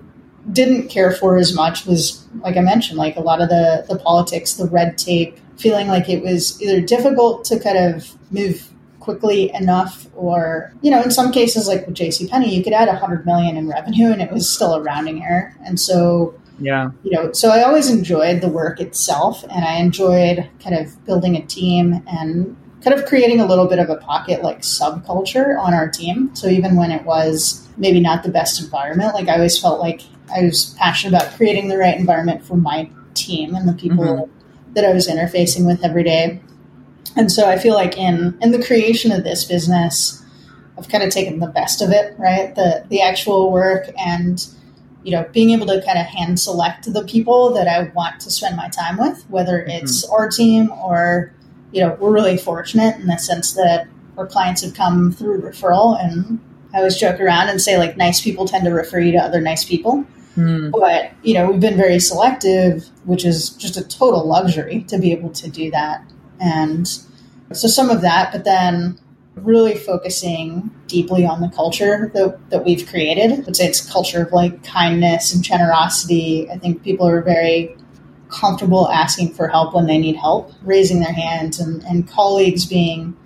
didn't 0.53 0.89
care 0.89 1.13
for 1.13 1.37
as 1.37 1.55
much 1.55 1.87
was, 1.87 2.27
like 2.41 2.57
I 2.57 2.61
mentioned, 2.61 2.99
like 2.99 3.17
a 3.17 3.21
lot 3.21 3.41
of 3.41 3.49
the, 3.49 3.85
the 3.89 3.99
politics, 3.99 4.55
the 4.55 4.67
red 4.67 4.97
tape, 4.99 5.39
feeling 5.59 5.89
like 5.89 6.09
it 6.09 6.23
was 6.23 6.61
either 6.63 6.81
difficult 6.81 7.45
to 7.47 7.59
kind 7.59 7.79
of 7.79 8.15
move 8.31 8.71
quickly 9.01 9.53
enough 9.55 10.09
or 10.17 10.73
you 10.83 10.91
know 10.91 11.01
in 11.01 11.13
some 11.13 11.31
cases 11.31 11.69
like 11.69 11.87
with 11.87 11.95
jc 11.95 12.29
penney 12.29 12.53
you 12.53 12.65
could 12.65 12.73
add 12.73 12.89
100 12.89 13.25
million 13.25 13.57
in 13.57 13.69
revenue 13.69 14.09
and 14.09 14.21
it 14.21 14.33
was 14.33 14.51
still 14.53 14.75
a 14.75 14.83
rounding 14.83 15.23
error 15.23 15.55
and 15.65 15.79
so 15.79 16.35
yeah 16.59 16.91
you 17.05 17.13
know 17.13 17.31
so 17.33 17.51
i 17.51 17.63
always 17.63 17.89
enjoyed 17.89 18.41
the 18.41 18.49
work 18.49 18.81
itself 18.81 19.45
and 19.45 19.65
i 19.65 19.75
enjoyed 19.75 20.51
kind 20.59 20.75
of 20.75 21.07
building 21.07 21.37
a 21.37 21.47
team 21.47 22.03
and 22.09 22.57
kind 22.87 22.97
of 22.97 23.05
creating 23.07 23.41
a 23.41 23.47
little 23.47 23.67
bit 23.67 23.81
of 23.81 23.91
a 23.91 23.97
pocket 23.97 24.43
like 24.45 24.61
subculture 24.61 25.59
on 25.59 25.75
our 25.75 25.91
team. 25.91 26.31
So 26.37 26.47
even 26.47 26.77
when 26.77 26.93
it 26.93 27.05
was 27.05 27.67
maybe 27.77 27.99
not 27.99 28.23
the 28.23 28.29
best 28.29 28.63
environment, 28.63 29.13
like 29.13 29.29
I 29.29 29.35
always 29.35 29.59
felt 29.59 29.81
like 29.81 30.03
I 30.35 30.43
was 30.43 30.75
passionate 30.79 31.17
about 31.17 31.35
creating 31.37 31.69
the 31.69 31.79
right 31.79 31.97
environment 31.97 32.45
for 32.45 32.57
my 32.57 32.91
team 33.15 33.55
and 33.55 33.69
the 33.69 33.73
people 33.73 34.05
mm-hmm. 34.05 34.73
that 34.75 34.85
I 34.85 34.93
was 34.93 35.09
interfacing 35.09 35.67
with 35.67 35.85
every 35.85 36.05
day. 36.05 36.41
And 37.17 37.33
so 37.33 37.49
I 37.49 37.59
feel 37.59 37.75
like 37.75 37.97
in 37.97 38.39
in 38.43 38.53
the 38.53 38.65
creation 38.65 39.13
of 39.13 39.25
this 39.25 39.45
business, 39.45 40.23
I've 40.77 40.89
kind 40.89 41.03
of 41.03 41.11
taken 41.11 41.39
the 41.39 41.47
best 41.47 41.81
of 41.81 41.91
it, 41.91 42.15
right? 42.19 42.55
The 42.55 42.85
the 42.89 43.01
actual 43.01 43.51
work 43.51 43.91
and 43.99 44.47
you 45.03 45.13
know 45.13 45.27
being 45.33 45.51
able 45.51 45.67
to 45.67 45.83
kind 45.83 45.99
of 45.99 46.07
hand 46.07 46.39
select 46.41 46.93
the 46.93 47.05
people 47.05 47.55
that 47.55 47.69
I 47.69 47.91
want 47.95 48.21
to 48.21 48.31
spend 48.31 48.57
my 48.57 48.69
time 48.69 48.99
with, 48.99 49.25
whether 49.31 49.61
mm-hmm. 49.61 49.71
it's 49.71 50.05
mm-hmm. 50.05 50.15
our 50.15 50.29
team 50.29 50.71
or 50.73 51.33
you 51.73 51.81
know 51.81 51.97
we're 52.01 52.13
really 52.13 52.37
fortunate 52.37 52.97
in 52.97 53.07
the 53.07 53.19
sense 53.19 53.53
that 53.55 53.89
our 54.19 54.27
clients 54.27 54.63
have 54.63 54.75
come 54.75 55.13
through 55.13 55.43
referral 55.43 56.03
and 56.03 56.41
I 56.75 56.79
always 56.79 56.97
joke 56.97 57.21
around 57.21 57.49
and 57.49 57.61
say 57.61 57.79
like 57.79 57.97
nice 57.97 58.21
people 58.21 58.47
tend 58.47 58.65
to 58.65 58.71
refer 58.71 58.99
you 58.99 59.13
to 59.13 59.19
other 59.19 59.41
nice 59.41 59.65
people. 59.65 60.05
Mm. 60.37 60.71
But 60.71 61.13
you 61.23 61.35
know 61.35 61.51
we've 61.51 61.61
been 61.61 61.77
very 61.77 61.99
selective, 61.99 62.89
which 63.05 63.25
is 63.25 63.51
just 63.51 63.77
a 63.77 63.87
total 63.87 64.27
luxury 64.27 64.85
to 64.89 64.99
be 64.99 65.13
able 65.13 65.31
to 65.31 65.51
do 65.51 65.71
that. 65.71 66.05
And 66.41 66.87
so 67.53 67.69
some 67.69 67.91
of 67.91 68.03
that, 68.03 68.33
but 68.33 68.45
then 68.45 68.99
really 69.37 69.75
focusing 69.75 70.71
deeply 70.87 71.27
on 71.27 71.41
the 71.41 71.49
culture 71.49 72.11
that, 72.15 72.51
that 72.51 72.65
we've 72.65 72.87
created. 72.89 73.33
I 73.33 73.37
would 73.41 73.57
say 73.57 73.67
it's 73.67 73.87
a 73.87 73.93
culture 73.93 74.23
of 74.23 74.33
like 74.33 74.65
kindness 74.65 75.35
and 75.35 75.45
generosity. 75.45 76.51
I 76.51 76.57
think 76.57 76.83
people 76.83 77.07
are 77.07 77.21
very 77.21 77.77
comfortable 78.29 78.89
asking 78.89 79.35
for 79.35 79.49
help 79.49 79.75
when 79.75 79.87
they 79.87 79.99
need 79.99 80.17
help, 80.17 80.53
raising 80.63 81.01
their 81.01 81.13
hands, 81.13 81.61
and, 81.61 81.83
and 81.85 82.09
colleagues 82.09 82.65
being 82.65 83.17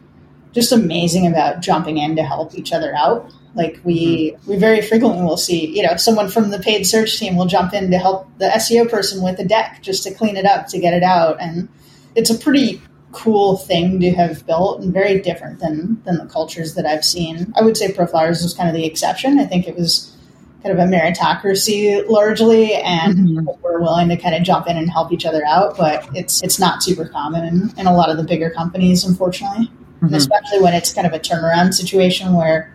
just 0.53 0.73
amazing 0.73 1.27
about 1.27 1.61
jumping 1.61 1.99
in 1.99 2.17
to 2.17 2.25
help 2.25 2.55
each 2.55 2.73
other 2.73 2.95
out. 2.95 3.33
Like 3.55 3.81
we 3.85 4.33
mm-hmm. 4.33 4.51
we 4.51 4.57
very 4.57 4.81
frequently 4.81 5.23
will 5.23 5.37
see, 5.37 5.77
you 5.77 5.83
know, 5.83 5.97
someone 5.97 6.29
from 6.29 6.51
the 6.51 6.59
paid 6.59 6.85
search 6.85 7.19
team 7.19 7.37
will 7.37 7.47
jump 7.47 7.75
in 7.75 7.91
to 7.91 7.99
help 7.99 8.29
the 8.39 8.47
SEO 8.47 8.89
person 8.89 9.23
with 9.23 9.39
a 9.39 9.45
deck 9.45 9.81
just 9.83 10.05
to 10.05 10.15
clean 10.15 10.37
it 10.37 10.45
up 10.45 10.69
to 10.69 10.79
get 10.79 10.95
it 10.95 11.03
out. 11.03 11.41
And 11.41 11.69
it's 12.15 12.31
a 12.31 12.39
pretty 12.39 12.81
cool 13.13 13.57
thing 13.57 13.99
to 13.99 14.13
have 14.13 14.47
built 14.47 14.81
and 14.81 14.93
very 14.93 15.21
different 15.21 15.59
than 15.59 16.01
than 16.05 16.19
the 16.19 16.27
cultures 16.27 16.75
that 16.75 16.87
I've 16.87 17.05
seen. 17.05 17.53
I 17.57 17.63
would 17.63 17.77
say 17.77 17.93
ProFlowers 17.93 18.43
was 18.43 18.55
kind 18.55 18.69
of 18.69 18.75
the 18.75 18.87
exception. 18.87 19.39
I 19.41 19.47
think 19.47 19.67
it 19.67 19.77
was 19.77 20.17
kind 20.63 20.79
of 20.79 20.87
a 20.87 20.91
meritocracy 20.91 22.07
largely 22.09 22.75
and 22.75 23.17
mm-hmm. 23.17 23.63
we're 23.63 23.81
willing 23.81 24.09
to 24.11 24.17
kind 24.17 24.35
of 24.35 24.43
jump 24.43 24.67
in 24.69 24.77
and 24.77 24.91
help 24.91 25.13
each 25.13 25.25
other 25.25 25.45
out, 25.47 25.77
but 25.77 26.07
it's 26.15 26.43
it's 26.43 26.59
not 26.59 26.83
super 26.83 27.09
common 27.09 27.45
in, 27.45 27.79
in 27.79 27.87
a 27.87 27.95
lot 27.95 28.11
of 28.11 28.17
the 28.17 28.25
bigger 28.25 28.51
companies, 28.51 29.05
unfortunately. 29.05 29.67
Mm-hmm. 29.67 30.07
And 30.07 30.15
especially 30.15 30.61
when 30.61 30.75
it's 30.75 30.93
kind 30.95 31.07
of 31.07 31.13
a 31.13 31.19
turnaround 31.19 31.75
situation 31.75 32.35
where, 32.35 32.75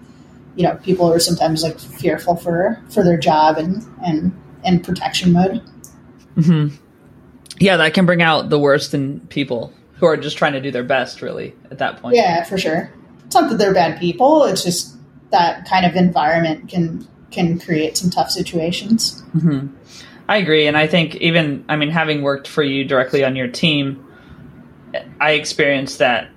you 0.55 0.63
know, 0.63 0.75
people 0.83 1.11
are 1.11 1.19
sometimes 1.19 1.63
like 1.63 1.79
fearful 1.79 2.35
for 2.35 2.81
for 2.89 3.03
their 3.03 3.17
job 3.17 3.57
and 3.57 3.85
and 4.05 4.31
in 4.63 4.79
protection 4.79 5.33
mode. 5.33 5.61
Mm-hmm. 6.35 6.75
Yeah, 7.59 7.77
that 7.77 7.93
can 7.93 8.05
bring 8.05 8.21
out 8.21 8.49
the 8.49 8.59
worst 8.59 8.93
in 8.93 9.21
people 9.27 9.73
who 9.93 10.05
are 10.05 10.17
just 10.17 10.37
trying 10.37 10.53
to 10.53 10.61
do 10.61 10.71
their 10.71 10.83
best, 10.83 11.21
really, 11.21 11.55
at 11.71 11.77
that 11.77 12.01
point. 12.01 12.15
Yeah, 12.15 12.43
for 12.43 12.57
sure. 12.57 12.91
It's 13.25 13.35
not 13.35 13.49
that 13.49 13.57
they're 13.57 13.73
bad 13.73 13.99
people. 13.99 14.43
It's 14.43 14.63
just 14.63 14.97
that 15.31 15.67
kind 15.67 15.85
of 15.85 15.95
environment 15.95 16.69
can 16.69 17.07
can 17.31 17.59
create 17.59 17.97
some 17.97 18.09
tough 18.09 18.29
situations. 18.29 19.23
Mm-hmm. 19.35 19.67
I 20.27 20.37
agree, 20.37 20.67
and 20.67 20.77
I 20.77 20.87
think 20.87 21.15
even 21.15 21.65
I 21.69 21.75
mean, 21.75 21.89
having 21.89 22.21
worked 22.21 22.47
for 22.47 22.63
you 22.63 22.83
directly 22.85 23.23
on 23.23 23.35
your 23.35 23.47
team, 23.47 24.05
I 25.19 25.31
experienced 25.31 25.99
that. 25.99 26.29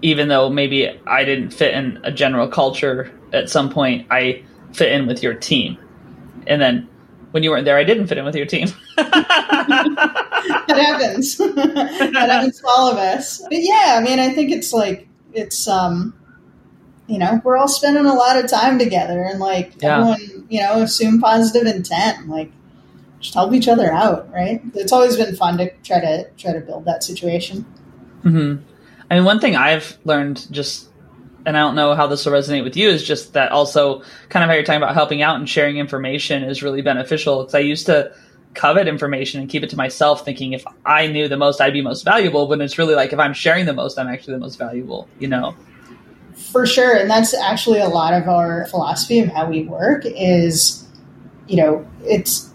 Even 0.00 0.28
though 0.28 0.48
maybe 0.48 0.88
I 1.08 1.24
didn't 1.24 1.50
fit 1.50 1.74
in 1.74 1.98
a 2.04 2.12
general 2.12 2.46
culture 2.46 3.12
at 3.32 3.50
some 3.50 3.70
point, 3.70 4.06
I 4.10 4.42
fit 4.72 4.92
in 4.92 5.06
with 5.06 5.22
your 5.22 5.34
team, 5.34 5.78
and 6.46 6.60
then 6.60 6.88
when 7.30 7.42
you 7.42 7.50
weren't 7.50 7.64
there, 7.64 7.76
I 7.76 7.84
didn't 7.84 8.06
fit 8.06 8.18
in 8.18 8.24
with 8.24 8.34
your 8.34 8.46
team. 8.46 8.68
that 8.96 10.66
happens. 10.68 11.36
that 11.38 12.12
happens 12.14 12.60
to 12.60 12.66
all 12.66 12.90
of 12.90 12.96
us. 12.96 13.40
But 13.42 13.58
yeah, 13.60 13.96
I 13.98 14.02
mean, 14.02 14.18
I 14.18 14.32
think 14.32 14.50
it's 14.50 14.72
like 14.72 15.08
it's 15.32 15.68
um, 15.68 16.14
you 17.06 17.18
know, 17.18 17.40
we're 17.44 17.56
all 17.56 17.68
spending 17.68 18.06
a 18.06 18.14
lot 18.14 18.42
of 18.42 18.50
time 18.50 18.78
together, 18.78 19.22
and 19.22 19.40
like 19.40 19.82
yeah. 19.82 19.98
everyone, 19.98 20.46
you 20.48 20.60
know, 20.60 20.82
assume 20.82 21.20
positive 21.20 21.66
intent, 21.66 22.28
like 22.28 22.50
just 23.20 23.34
help 23.34 23.52
each 23.52 23.68
other 23.68 23.92
out, 23.92 24.30
right? 24.32 24.62
It's 24.74 24.92
always 24.92 25.16
been 25.16 25.34
fun 25.34 25.58
to 25.58 25.70
try 25.78 26.00
to 26.00 26.30
try 26.36 26.52
to 26.52 26.60
build 26.60 26.84
that 26.84 27.02
situation. 27.02 27.62
hmm 28.22 28.56
I 29.10 29.14
mean, 29.14 29.24
one 29.24 29.40
thing 29.40 29.56
I've 29.56 29.98
learned 30.04 30.46
just 30.52 30.90
and 31.46 31.56
I 31.56 31.60
don't 31.60 31.74
know 31.74 31.94
how 31.94 32.06
this 32.06 32.26
will 32.26 32.32
resonate 32.32 32.64
with 32.64 32.76
you, 32.76 32.88
is 32.88 33.02
just 33.02 33.32
that 33.32 33.52
also 33.52 34.02
kind 34.28 34.42
of 34.42 34.48
how 34.48 34.54
you're 34.54 34.64
talking 34.64 34.82
about 34.82 34.94
helping 34.94 35.22
out 35.22 35.36
and 35.36 35.48
sharing 35.48 35.78
information 35.78 36.42
is 36.42 36.62
really 36.62 36.82
beneficial. 36.82 37.40
Because 37.40 37.54
I 37.54 37.60
used 37.60 37.86
to 37.86 38.12
covet 38.54 38.88
information 38.88 39.40
and 39.40 39.48
keep 39.48 39.62
it 39.62 39.70
to 39.70 39.76
myself, 39.76 40.24
thinking 40.24 40.52
if 40.52 40.64
I 40.84 41.06
knew 41.06 41.28
the 41.28 41.36
most, 41.36 41.60
I'd 41.60 41.72
be 41.72 41.82
most 41.82 42.04
valuable. 42.04 42.46
But 42.46 42.60
it's 42.60 42.78
really 42.78 42.94
like 42.94 43.12
if 43.12 43.18
I'm 43.18 43.34
sharing 43.34 43.66
the 43.66 43.72
most, 43.72 43.98
I'm 43.98 44.08
actually 44.08 44.34
the 44.34 44.40
most 44.40 44.56
valuable, 44.56 45.08
you 45.18 45.28
know? 45.28 45.54
For 46.52 46.66
sure. 46.66 46.96
And 46.96 47.10
that's 47.10 47.34
actually 47.34 47.80
a 47.80 47.88
lot 47.88 48.14
of 48.14 48.28
our 48.28 48.66
philosophy 48.66 49.20
of 49.20 49.28
how 49.28 49.48
we 49.48 49.64
work 49.64 50.02
is, 50.04 50.86
you 51.46 51.56
know, 51.56 51.86
it's, 52.02 52.50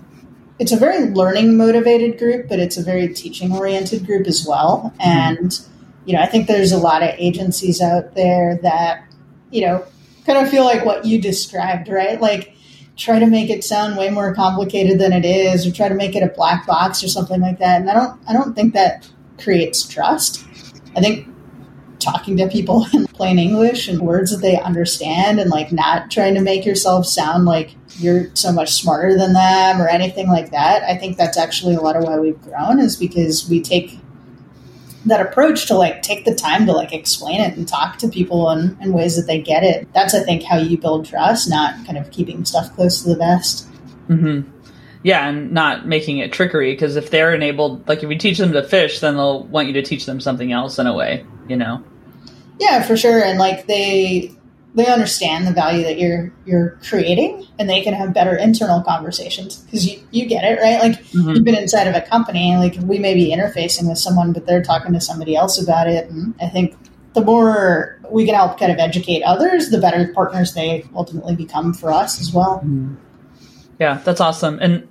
it's 0.59 0.71
a 0.71 0.77
very 0.77 1.09
learning 1.09 1.57
motivated 1.57 2.17
group, 2.17 2.47
but 2.47 2.59
it's 2.59 2.77
a 2.77 2.83
very 2.83 3.13
teaching 3.13 3.51
oriented 3.51 4.05
group 4.05 4.27
as 4.27 4.45
well. 4.47 4.93
Mm-hmm. 4.99 5.01
And 5.01 5.59
you 6.05 6.15
know, 6.15 6.21
I 6.21 6.25
think 6.25 6.47
there's 6.47 6.71
a 6.71 6.77
lot 6.77 7.03
of 7.03 7.09
agencies 7.17 7.81
out 7.81 8.13
there 8.15 8.59
that, 8.61 9.05
you 9.51 9.61
know, 9.61 9.85
kind 10.25 10.39
of 10.39 10.49
feel 10.49 10.63
like 10.63 10.85
what 10.85 11.05
you 11.05 11.21
described, 11.21 11.87
right? 11.89 12.19
Like 12.19 12.55
try 12.97 13.19
to 13.19 13.25
make 13.25 13.49
it 13.49 13.63
sound 13.63 13.97
way 13.97 14.09
more 14.09 14.33
complicated 14.35 14.99
than 14.99 15.13
it 15.13 15.25
is 15.25 15.65
or 15.65 15.71
try 15.71 15.89
to 15.89 15.95
make 15.95 16.15
it 16.15 16.23
a 16.23 16.27
black 16.27 16.67
box 16.67 17.03
or 17.03 17.07
something 17.07 17.41
like 17.41 17.59
that. 17.59 17.81
And 17.81 17.89
I 17.89 17.93
don't 17.93 18.19
I 18.27 18.33
don't 18.33 18.53
think 18.53 18.73
that 18.73 19.09
creates 19.37 19.87
trust. 19.87 20.45
I 20.95 21.01
think 21.01 21.27
talking 21.99 22.35
to 22.37 22.47
people 22.47 22.85
in 22.93 23.07
plain 23.07 23.39
English 23.39 23.87
and 23.87 24.01
words 24.01 24.31
that 24.31 24.41
they 24.41 24.59
understand 24.59 25.39
and 25.39 25.49
like 25.49 25.71
not 25.71 26.11
trying 26.11 26.35
to 26.35 26.41
make 26.41 26.65
yourself 26.65 27.05
sound 27.05 27.45
like 27.45 27.75
you're 27.97 28.27
so 28.35 28.51
much 28.51 28.73
smarter 28.73 29.17
than 29.17 29.33
them 29.33 29.81
or 29.81 29.87
anything 29.87 30.27
like 30.27 30.51
that. 30.51 30.83
I 30.83 30.97
think 30.97 31.17
that's 31.17 31.37
actually 31.37 31.75
a 31.75 31.81
lot 31.81 31.95
of 31.95 32.03
why 32.03 32.19
we've 32.19 32.41
grown 32.41 32.79
is 32.79 32.95
because 32.95 33.49
we 33.49 33.61
take 33.61 33.99
that 35.05 35.21
approach 35.21 35.67
to 35.67 35.75
like 35.75 36.01
take 36.01 36.25
the 36.25 36.33
time 36.33 36.65
to 36.65 36.71
like 36.71 36.93
explain 36.93 37.41
it 37.41 37.57
and 37.57 37.67
talk 37.67 37.97
to 37.97 38.07
people 38.07 38.49
in, 38.51 38.77
in 38.81 38.93
ways 38.93 39.15
that 39.15 39.23
they 39.23 39.41
get 39.41 39.63
it. 39.63 39.87
That's 39.93 40.13
I 40.13 40.23
think 40.23 40.43
how 40.43 40.57
you 40.57 40.77
build 40.77 41.05
trust, 41.05 41.49
not 41.49 41.85
kind 41.85 41.97
of 41.97 42.09
keeping 42.11 42.45
stuff 42.45 42.73
close 42.75 43.01
to 43.03 43.09
the 43.09 43.17
vest. 43.17 43.67
Mm-hmm. 44.07 44.49
Yeah, 45.03 45.27
and 45.27 45.51
not 45.51 45.85
making 45.85 46.19
it 46.19 46.31
trickery 46.31 46.73
because 46.73 46.95
if 46.95 47.09
they're 47.09 47.33
enabled, 47.33 47.87
like 47.87 48.03
if 48.03 48.09
you 48.09 48.17
teach 48.17 48.37
them 48.37 48.53
to 48.53 48.63
fish, 48.63 48.99
then 48.99 49.15
they'll 49.15 49.43
want 49.43 49.67
you 49.67 49.73
to 49.73 49.81
teach 49.81 50.05
them 50.05 50.21
something 50.21 50.53
else 50.53 50.79
in 50.79 50.87
a 50.87 50.93
way, 50.93 51.25
you 51.49 51.57
know. 51.57 51.83
Yeah, 52.59 52.81
for 52.83 52.95
sure, 52.95 53.21
and 53.21 53.37
like 53.37 53.67
they 53.67 54.33
they 54.75 54.87
understand 54.87 55.45
the 55.45 55.51
value 55.51 55.83
that 55.83 55.99
you're 55.99 56.31
you're 56.45 56.79
creating 56.87 57.45
and 57.59 57.69
they 57.69 57.81
can 57.81 57.93
have 57.93 58.13
better 58.13 58.35
internal 58.35 58.81
conversations 58.81 59.57
because 59.57 59.87
you, 59.87 60.01
you 60.11 60.25
get 60.25 60.43
it 60.43 60.59
right? 60.59 60.81
Like 60.81 61.03
mm-hmm. 61.05 61.29
you've 61.29 61.43
been 61.43 61.55
inside 61.55 61.87
of 61.87 61.95
a 61.95 62.01
company 62.01 62.55
like 62.57 62.75
we 62.81 62.97
may 62.99 63.13
be 63.13 63.33
interfacing 63.33 63.87
with 63.87 63.97
someone 63.97 64.33
but 64.33 64.45
they're 64.45 64.63
talking 64.63 64.93
to 64.93 65.01
somebody 65.01 65.35
else 65.35 65.61
about 65.61 65.87
it. 65.87 66.09
And 66.09 66.33
i 66.41 66.47
think 66.47 66.75
the 67.13 67.21
more 67.21 67.99
we 68.09 68.25
can 68.25 68.33
help 68.33 68.57
kind 68.57 68.71
of 68.71 68.79
educate 68.79 69.21
others 69.23 69.69
the 69.69 69.79
better 69.79 70.11
partners 70.13 70.53
they 70.53 70.85
ultimately 70.95 71.35
become 71.35 71.73
for 71.73 71.91
us 71.91 72.19
as 72.19 72.33
well. 72.33 72.57
Mm-hmm. 72.57 72.95
yeah 73.79 74.01
that's 74.03 74.21
awesome. 74.21 74.59
And 74.59 74.87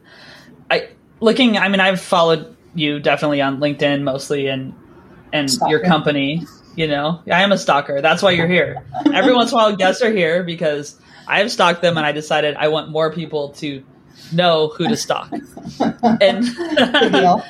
i 0.70 0.88
looking 1.20 1.58
i 1.58 1.68
mean 1.68 1.80
i've 1.80 2.00
followed 2.00 2.56
you 2.74 3.00
definitely 3.00 3.40
on 3.40 3.58
linkedin 3.58 4.02
mostly 4.02 4.46
and 4.46 4.74
and 5.32 5.50
your 5.68 5.80
company 5.80 6.46
you 6.74 6.88
know, 6.88 7.22
I 7.30 7.42
am 7.42 7.52
a 7.52 7.58
stalker. 7.58 8.00
That's 8.00 8.22
why 8.22 8.32
you're 8.32 8.48
here. 8.48 8.84
Every 9.12 9.34
once 9.34 9.50
in 9.52 9.58
a 9.58 9.62
while, 9.62 9.76
guests 9.76 10.02
are 10.02 10.12
here 10.12 10.42
because 10.42 10.98
I 11.26 11.38
have 11.40 11.50
stalked 11.50 11.82
them, 11.82 11.96
and 11.96 12.06
I 12.06 12.12
decided 12.12 12.56
I 12.56 12.68
want 12.68 12.90
more 12.90 13.12
people 13.12 13.50
to 13.54 13.82
know 14.32 14.68
who 14.68 14.88
to 14.88 14.96
stalk. 14.96 15.32
And 16.20 16.44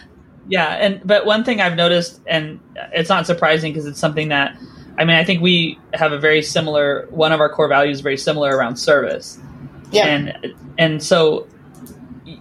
yeah, 0.49 0.69
and 0.69 1.01
but 1.05 1.27
one 1.27 1.45
thing 1.45 1.61
I've 1.61 1.77
noticed, 1.77 2.21
and 2.27 2.61
it's 2.93 3.09
not 3.09 3.27
surprising 3.27 3.73
because 3.73 3.87
it's 3.87 4.01
something 4.01 4.29
that 4.29 4.57
I 4.99 5.05
mean, 5.05 5.17
I 5.17 5.25
think 5.25 5.41
we 5.41 5.79
have 5.95 6.13
a 6.13 6.19
very 6.19 6.43
similar. 6.43 7.07
One 7.11 7.33
of 7.33 7.41
our 7.41 7.49
core 7.49 7.69
values 7.69 8.01
very 8.01 8.19
similar 8.19 8.57
around 8.57 8.77
service. 8.77 9.39
Yeah, 9.91 10.07
and 10.07 10.55
and 10.79 11.03
so 11.03 11.47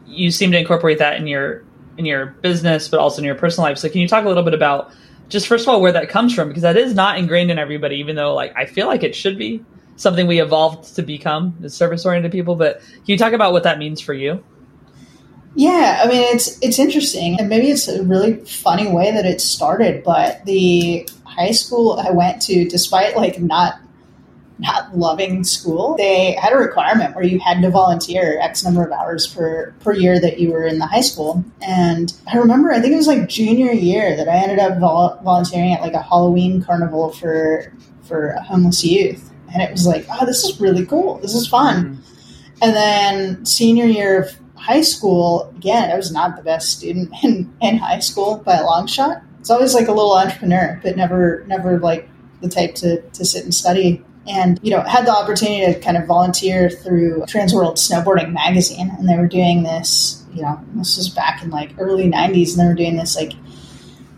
you 0.05 0.31
seem 0.31 0.51
to 0.51 0.57
incorporate 0.57 0.99
that 0.99 1.15
in 1.15 1.27
your 1.27 1.63
in 1.97 2.05
your 2.05 2.27
business, 2.41 2.87
but 2.87 2.99
also 2.99 3.19
in 3.19 3.25
your 3.25 3.35
personal 3.35 3.69
life. 3.69 3.77
So, 3.77 3.89
can 3.89 4.01
you 4.01 4.07
talk 4.07 4.25
a 4.25 4.27
little 4.27 4.43
bit 4.43 4.53
about 4.53 4.91
just 5.31 5.47
first 5.47 5.65
of 5.65 5.69
all 5.69 5.81
where 5.81 5.91
that 5.91 6.09
comes 6.09 6.33
from 6.33 6.47
because 6.47 6.61
that 6.61 6.77
is 6.77 6.93
not 6.93 7.17
ingrained 7.17 7.49
in 7.49 7.57
everybody 7.57 7.95
even 7.95 8.15
though 8.15 8.33
like 8.35 8.53
i 8.55 8.65
feel 8.65 8.87
like 8.87 9.01
it 9.03 9.15
should 9.15 9.37
be 9.37 9.63
something 9.95 10.27
we 10.27 10.41
evolved 10.41 10.95
to 10.95 11.01
become 11.01 11.55
as 11.63 11.73
service 11.73 12.05
oriented 12.05 12.31
people 12.31 12.55
but 12.55 12.79
can 12.79 13.05
you 13.05 13.17
talk 13.17 13.33
about 13.33 13.51
what 13.51 13.63
that 13.63 13.77
means 13.77 13.99
for 13.99 14.13
you? 14.13 14.43
Yeah 15.55 16.01
i 16.03 16.07
mean 16.07 16.23
it's 16.35 16.57
it's 16.61 16.79
interesting 16.79 17.39
and 17.39 17.49
maybe 17.49 17.69
it's 17.69 17.87
a 17.87 18.03
really 18.03 18.37
funny 18.45 18.87
way 18.89 19.11
that 19.11 19.25
it 19.25 19.41
started 19.41 20.03
but 20.03 20.45
the 20.45 21.07
high 21.31 21.51
school 21.51 21.99
I 21.99 22.11
went 22.11 22.41
to, 22.43 22.67
despite 22.67 23.15
like 23.15 23.39
not 23.39 23.79
not 24.61 24.95
loving 24.95 25.43
school, 25.43 25.95
they 25.97 26.33
had 26.33 26.53
a 26.53 26.57
requirement 26.57 27.15
where 27.15 27.25
you 27.25 27.39
had 27.39 27.61
to 27.61 27.69
volunteer 27.69 28.39
X 28.39 28.63
number 28.63 28.85
of 28.85 28.91
hours 28.91 29.25
per 29.25 29.73
per 29.79 29.93
year 29.93 30.21
that 30.21 30.39
you 30.39 30.51
were 30.51 30.65
in 30.65 30.77
the 30.77 30.85
high 30.85 31.01
school. 31.01 31.43
And 31.61 32.13
I 32.31 32.37
remember, 32.37 32.71
I 32.71 32.79
think 32.79 32.93
it 32.93 32.97
was 32.97 33.07
like 33.07 33.27
junior 33.27 33.71
year 33.71 34.15
that 34.15 34.29
I 34.29 34.37
ended 34.37 34.59
up 34.59 34.77
vol- 34.77 35.19
volunteering 35.23 35.73
at 35.73 35.81
like 35.81 35.93
a 35.93 36.01
Halloween 36.01 36.63
carnival 36.63 37.11
for 37.11 37.73
for 38.03 38.33
homeless 38.45 38.83
youth, 38.83 39.31
and 39.51 39.63
it 39.63 39.71
was 39.71 39.87
like, 39.87 40.05
oh, 40.11 40.25
this 40.25 40.43
is 40.43 40.61
really 40.61 40.85
cool. 40.85 41.17
This 41.17 41.33
is 41.33 41.47
fun. 41.47 41.83
Mm-hmm. 41.83 42.01
And 42.61 42.75
then 42.75 43.45
senior 43.45 43.85
year 43.85 44.21
of 44.21 44.37
high 44.55 44.81
school, 44.81 45.51
again, 45.57 45.89
I 45.89 45.95
was 45.95 46.11
not 46.11 46.35
the 46.35 46.43
best 46.43 46.77
student 46.77 47.11
in, 47.23 47.51
in 47.61 47.77
high 47.77 47.99
school 47.99 48.37
by 48.37 48.57
a 48.57 48.63
long 48.63 48.85
shot. 48.85 49.23
It's 49.39 49.49
always 49.49 49.73
like 49.73 49.87
a 49.87 49.91
little 49.91 50.15
entrepreneur, 50.15 50.79
but 50.83 50.95
never 50.95 51.43
never 51.47 51.79
like 51.79 52.07
the 52.41 52.49
type 52.49 52.75
to, 52.75 53.01
to 53.01 53.25
sit 53.25 53.43
and 53.43 53.53
study 53.53 54.03
and 54.27 54.59
you 54.61 54.71
know 54.71 54.81
had 54.81 55.05
the 55.05 55.11
opportunity 55.11 55.73
to 55.73 55.79
kind 55.79 55.97
of 55.97 56.05
volunteer 56.05 56.69
through 56.69 57.21
Transworld 57.21 57.77
Snowboarding 57.77 58.33
magazine, 58.33 58.91
and 58.97 59.09
they 59.09 59.17
were 59.17 59.27
doing 59.27 59.63
this. 59.63 60.23
You 60.33 60.43
know, 60.43 60.59
this 60.75 60.97
was 60.97 61.09
back 61.09 61.43
in 61.43 61.49
like 61.49 61.71
early 61.77 62.09
'90s, 62.09 62.51
and 62.51 62.59
they 62.59 62.67
were 62.67 62.75
doing 62.75 62.97
this 62.97 63.15
like 63.15 63.33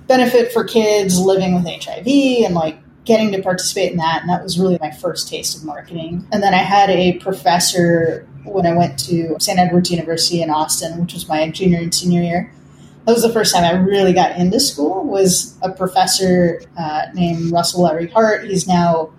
benefit 0.08 0.52
for 0.52 0.64
kids 0.64 1.20
living 1.20 1.56
with 1.56 1.66
HIV, 1.66 2.08
and 2.46 2.54
like 2.54 2.78
getting 3.06 3.32
to 3.32 3.42
participate 3.42 3.92
in 3.92 3.98
that. 3.98 4.22
And 4.22 4.30
that 4.30 4.44
was 4.44 4.60
really 4.60 4.78
my 4.80 4.92
first 4.92 5.28
taste 5.28 5.58
of 5.58 5.66
marketing. 5.66 6.26
And 6.32 6.42
then 6.42 6.54
I 6.54 6.58
had 6.58 6.90
a 6.90 7.14
professor 7.20 8.28
when 8.46 8.66
I 8.66 8.74
went 8.74 9.00
to 9.08 9.36
St. 9.40 9.60
Edward's 9.60 9.92
University 9.92 10.42
in 10.42 10.50
Austin, 10.50 11.02
which 11.02 11.14
was 11.14 11.28
my 11.28 11.50
junior 11.50 11.80
and 11.80 11.94
senior 11.94 12.22
year. 12.22 12.54
That 13.06 13.14
was 13.14 13.24
the 13.24 13.34
first 13.34 13.54
time 13.54 13.66
I 13.66 13.78
really 13.78 14.14
got 14.14 14.38
into 14.38 14.60
school. 14.60 15.04
Was 15.04 15.58
a 15.62 15.70
professor 15.70 16.62
uh, 16.78 17.08
named 17.14 17.52
Russell 17.52 17.84
Lowery-Hart. 17.84 18.46
He's 18.46 18.68
now 18.68 19.12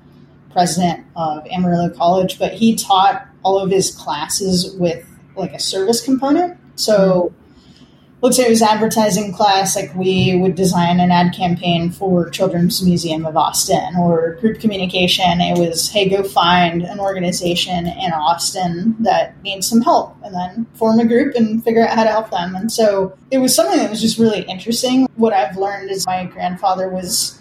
president 0.55 1.05
of 1.17 1.47
Amarillo 1.49 1.91
College, 1.91 2.39
but 2.39 2.55
he 2.55 2.75
taught 2.75 3.27
all 3.43 3.59
of 3.59 3.71
his 3.71 3.91
classes 3.91 4.75
with 4.77 5.07
like 5.37 5.53
a 5.53 5.59
service 5.59 6.03
component. 6.03 6.59
So 6.77 7.35
mm-hmm. 7.35 7.85
let's 8.21 8.37
say 8.37 8.47
it 8.47 8.51
was 8.51 8.63
advertising 8.63 9.35
class, 9.35 9.77
like 9.77 9.95
we 9.95 10.39
would 10.41 10.55
design 10.55 11.01
an 11.01 11.11
ad 11.11 11.35
campaign 11.35 11.91
for 11.91 12.31
Children's 12.31 12.83
Museum 12.83 13.27
of 13.27 13.37
Austin 13.37 13.97
or 13.99 14.35
group 14.41 14.61
communication. 14.61 15.41
It 15.41 15.59
was, 15.59 15.91
hey, 15.91 16.09
go 16.09 16.23
find 16.23 16.83
an 16.83 17.01
organization 17.01 17.87
in 17.87 18.13
Austin 18.13 18.97
that 19.01 19.43
needs 19.43 19.69
some 19.69 19.83
help 19.83 20.17
and 20.25 20.35
then 20.35 20.67
form 20.75 21.01
a 21.01 21.05
group 21.05 21.35
and 21.35 21.63
figure 21.63 21.87
out 21.87 21.97
how 21.97 22.05
to 22.05 22.11
help 22.11 22.31
them. 22.31 22.55
And 22.55 22.73
so 22.73 23.19
it 23.31 23.39
was 23.39 23.55
something 23.55 23.79
that 23.79 23.91
was 23.91 24.01
just 24.01 24.19
really 24.19 24.43
interesting. 24.43 25.07
What 25.17 25.33
I've 25.33 25.57
learned 25.57 25.91
is 25.91 26.07
my 26.07 26.25
grandfather 26.25 26.89
was 26.89 27.41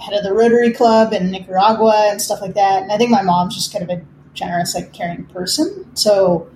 head 0.00 0.14
of 0.14 0.24
the 0.24 0.32
Rotary 0.32 0.72
Club 0.72 1.12
in 1.12 1.30
Nicaragua 1.30 2.08
and 2.10 2.20
stuff 2.20 2.40
like 2.40 2.54
that. 2.54 2.82
And 2.82 2.92
I 2.92 2.96
think 2.96 3.10
my 3.10 3.22
mom's 3.22 3.54
just 3.54 3.72
kind 3.72 3.88
of 3.88 3.90
a 3.90 4.02
generous, 4.34 4.74
like 4.74 4.92
caring 4.92 5.24
person. 5.26 5.94
So, 5.96 6.48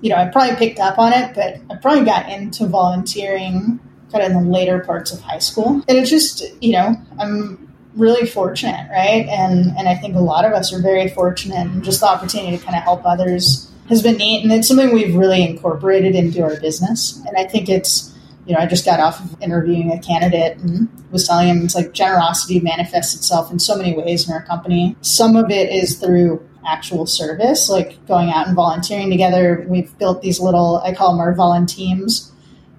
you 0.00 0.10
know, 0.10 0.16
I 0.16 0.28
probably 0.28 0.56
picked 0.56 0.78
up 0.78 0.98
on 0.98 1.12
it, 1.12 1.34
but 1.34 1.56
I 1.70 1.80
probably 1.80 2.04
got 2.04 2.28
into 2.28 2.66
volunteering 2.66 3.80
kind 4.10 4.24
of 4.24 4.30
in 4.30 4.44
the 4.44 4.50
later 4.50 4.80
parts 4.80 5.12
of 5.12 5.20
high 5.20 5.38
school. 5.38 5.82
And 5.88 5.98
it's 5.98 6.10
just, 6.10 6.42
you 6.62 6.72
know, 6.72 6.94
I'm 7.18 7.72
really 7.96 8.26
fortunate, 8.26 8.88
right? 8.90 9.26
And 9.28 9.76
and 9.76 9.88
I 9.88 9.94
think 9.96 10.14
a 10.14 10.20
lot 10.20 10.44
of 10.44 10.52
us 10.52 10.72
are 10.72 10.80
very 10.80 11.08
fortunate 11.08 11.66
and 11.66 11.84
just 11.84 12.00
the 12.00 12.06
opportunity 12.06 12.56
to 12.56 12.64
kind 12.64 12.76
of 12.76 12.82
help 12.82 13.02
others 13.04 13.70
has 13.88 14.02
been 14.02 14.16
neat 14.16 14.42
and 14.42 14.52
it's 14.52 14.68
something 14.68 14.94
we've 14.94 15.14
really 15.14 15.42
incorporated 15.42 16.14
into 16.14 16.42
our 16.42 16.58
business. 16.60 17.20
And 17.26 17.36
I 17.36 17.44
think 17.44 17.68
it's 17.68 18.11
you 18.46 18.54
know, 18.54 18.60
I 18.60 18.66
just 18.66 18.84
got 18.84 19.00
off 19.00 19.20
of 19.20 19.40
interviewing 19.40 19.92
a 19.92 20.00
candidate 20.00 20.58
and 20.58 20.88
was 21.10 21.26
telling 21.26 21.48
him 21.48 21.64
it's 21.64 21.74
like 21.74 21.92
generosity 21.92 22.60
manifests 22.60 23.14
itself 23.14 23.52
in 23.52 23.58
so 23.58 23.76
many 23.76 23.96
ways 23.96 24.28
in 24.28 24.34
our 24.34 24.42
company. 24.44 24.96
Some 25.00 25.36
of 25.36 25.50
it 25.50 25.70
is 25.70 25.98
through 25.98 26.46
actual 26.66 27.06
service, 27.06 27.68
like 27.68 28.04
going 28.06 28.30
out 28.30 28.46
and 28.46 28.56
volunteering 28.56 29.10
together. 29.10 29.64
We've 29.68 29.96
built 29.98 30.22
these 30.22 30.40
little, 30.40 30.80
I 30.84 30.92
call 30.92 31.12
them 31.12 31.20
our 31.20 31.34
volunteams, 31.34 32.30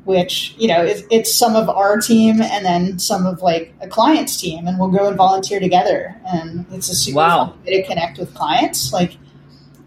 which, 0.03 0.53
you 0.57 0.67
know, 0.67 0.83
it's, 0.83 1.03
it's 1.09 1.33
some 1.33 1.55
of 1.55 1.69
our 1.69 1.97
team 1.97 2.41
and 2.41 2.65
then 2.65 2.99
some 2.99 3.25
of 3.25 3.41
like 3.41 3.73
a 3.79 3.87
client's 3.87 4.39
team, 4.39 4.67
and 4.67 4.77
we'll 4.77 4.89
go 4.89 5.07
and 5.07 5.15
volunteer 5.15 5.61
together. 5.61 6.15
And 6.25 6.65
it's 6.71 6.89
a 6.89 6.95
super 6.95 7.17
wow. 7.17 7.55
way 7.65 7.81
to 7.81 7.87
connect 7.87 8.17
with 8.17 8.33
clients. 8.33 8.91
Like, 8.91 9.17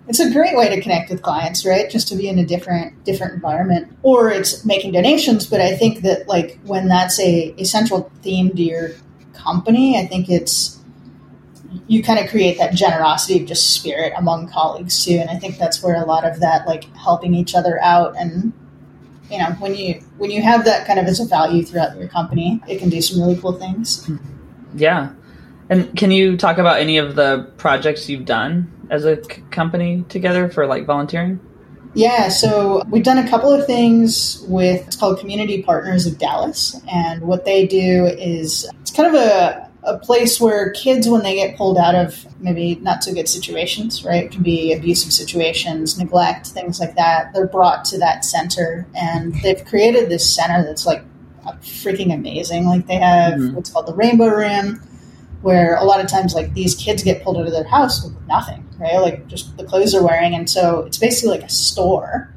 it's 0.09 0.21
a 0.21 0.31
great 0.31 0.57
way 0.57 0.69
to 0.69 0.81
connect 0.81 1.11
with 1.11 1.23
clients 1.23 1.65
right? 1.65 1.91
Just 1.91 2.09
to 2.09 2.17
be 2.17 2.29
in 2.29 2.39
a 2.39 2.47
different 2.47 3.05
different 3.05 3.35
environment. 3.35 3.97
Or 4.03 4.31
it's 4.31 4.65
making 4.65 4.93
donations 4.93 5.47
but 5.47 5.61
i 5.61 5.75
think 5.77 6.03
that 6.03 6.29
like 6.29 6.59
when 6.65 6.89
that's 6.89 7.19
a, 7.21 7.55
a 7.59 7.65
central 7.65 8.11
theme 8.23 8.51
to 8.51 8.63
your 8.63 8.91
company 9.35 9.99
i 9.99 10.07
think 10.07 10.31
it's 10.31 10.77
you 11.89 12.03
kind 12.03 12.19
of 12.19 12.31
create 12.31 12.59
that 12.59 12.75
generosity 12.75 13.41
of 13.41 13.47
just 13.47 13.75
spirit 13.75 14.13
among 14.17 14.49
colleagues 14.49 15.05
too. 15.05 15.17
And 15.17 15.31
i 15.31 15.37
think 15.37 15.59
that's 15.59 15.83
where 15.83 15.97
a 15.97 16.07
lot 16.07 16.25
of 16.25 16.41
that 16.41 16.67
like 16.67 16.85
helping 16.97 17.35
each 17.35 17.55
other 17.55 17.81
out 17.83 18.17
and 18.17 18.53
you 19.31 19.39
know 19.39 19.51
when 19.59 19.75
you 19.75 20.01
when 20.19 20.31
you 20.31 20.43
have 20.43 20.65
that 20.65 20.87
kind 20.87 20.99
of 20.99 21.07
as 21.07 21.21
a 21.21 21.25
value 21.25 21.65
throughout 21.65 21.97
your 21.97 22.09
company 22.09 22.61
it 22.69 22.79
can 22.79 22.89
do 22.89 23.01
some 23.01 23.21
really 23.21 23.37
cool 23.41 23.53
things. 23.53 24.09
Yeah. 24.75 25.13
And 25.69 25.97
can 25.97 26.13
you 26.13 26.37
talk 26.37 26.59
about 26.59 26.79
any 26.79 26.99
of 26.99 27.17
the 27.17 27.51
projects 27.57 28.09
you've 28.09 28.25
done 28.25 28.71
as 28.91 29.05
a 29.05 29.23
c- 29.23 29.43
company 29.51 30.05
together 30.09 30.49
for 30.49 30.67
like 30.67 30.87
volunteering? 30.87 31.41
Yeah, 31.95 32.29
so 32.29 32.83
we've 32.91 33.03
done 33.03 33.19
a 33.19 33.29
couple 33.29 33.51
of 33.51 33.67
things 33.67 34.45
with 34.49 34.87
it's 34.87 34.97
called 34.97 35.19
Community 35.19 35.63
Partners 35.63 36.07
of 36.07 36.19
Dallas, 36.19 36.79
and 36.91 37.23
what 37.23 37.45
they 37.45 37.67
do 37.67 38.07
is 38.07 38.69
it's 38.83 38.91
kind 38.91 39.09
of 39.09 39.15
a 39.15 39.67
a 39.87 39.99
place 39.99 40.41
where 40.41 40.71
kids, 40.73 41.09
when 41.09 41.23
they 41.23 41.37
get 41.37 41.57
pulled 41.57 41.79
out 41.79 41.95
of 41.95 42.27
maybe 42.41 42.75
not 42.77 43.05
so 43.05 43.15
good 43.15 43.29
situations, 43.29 44.05
right? 44.05 44.25
It 44.25 44.33
can 44.33 44.43
be 44.43 44.73
abusive 44.73 45.13
situations, 45.13 45.97
neglect, 45.97 46.49
things 46.49 46.81
like 46.81 46.97
that. 46.97 47.33
They're 47.33 47.47
brought 47.47 47.85
to 47.87 47.99
that 47.99 48.25
center, 48.25 48.87
and 48.95 49.35
they've 49.43 49.65
created 49.65 50.11
this 50.11 50.29
center 50.29 50.65
that's 50.65 50.87
like 50.87 51.03
freaking 51.63 52.13
amazing. 52.13 52.67
Like 52.67 52.87
they 52.87 52.97
have 52.97 53.35
mm-hmm. 53.35 53.55
what's 53.55 53.71
called 53.71 53.87
the 53.87 53.95
Rainbow 53.95 54.29
Room, 54.29 54.83
where 55.43 55.77
a 55.77 55.85
lot 55.85 56.01
of 56.01 56.09
times 56.09 56.35
like 56.35 56.55
these 56.55 56.75
kids 56.75 57.03
get 57.03 57.23
pulled 57.23 57.37
out 57.37 57.47
of 57.47 57.53
their 57.53 57.65
house 57.65 58.03
with 58.03 58.15
nothing, 58.27 58.67
right? 58.79 58.99
Like 58.99 59.27
just 59.27 59.57
the 59.57 59.65
clothes 59.65 59.93
they're 59.93 60.03
wearing, 60.03 60.35
and 60.35 60.49
so 60.49 60.81
it's 60.81 60.99
basically 60.99 61.39
like 61.39 61.47
a 61.47 61.53
store, 61.53 62.33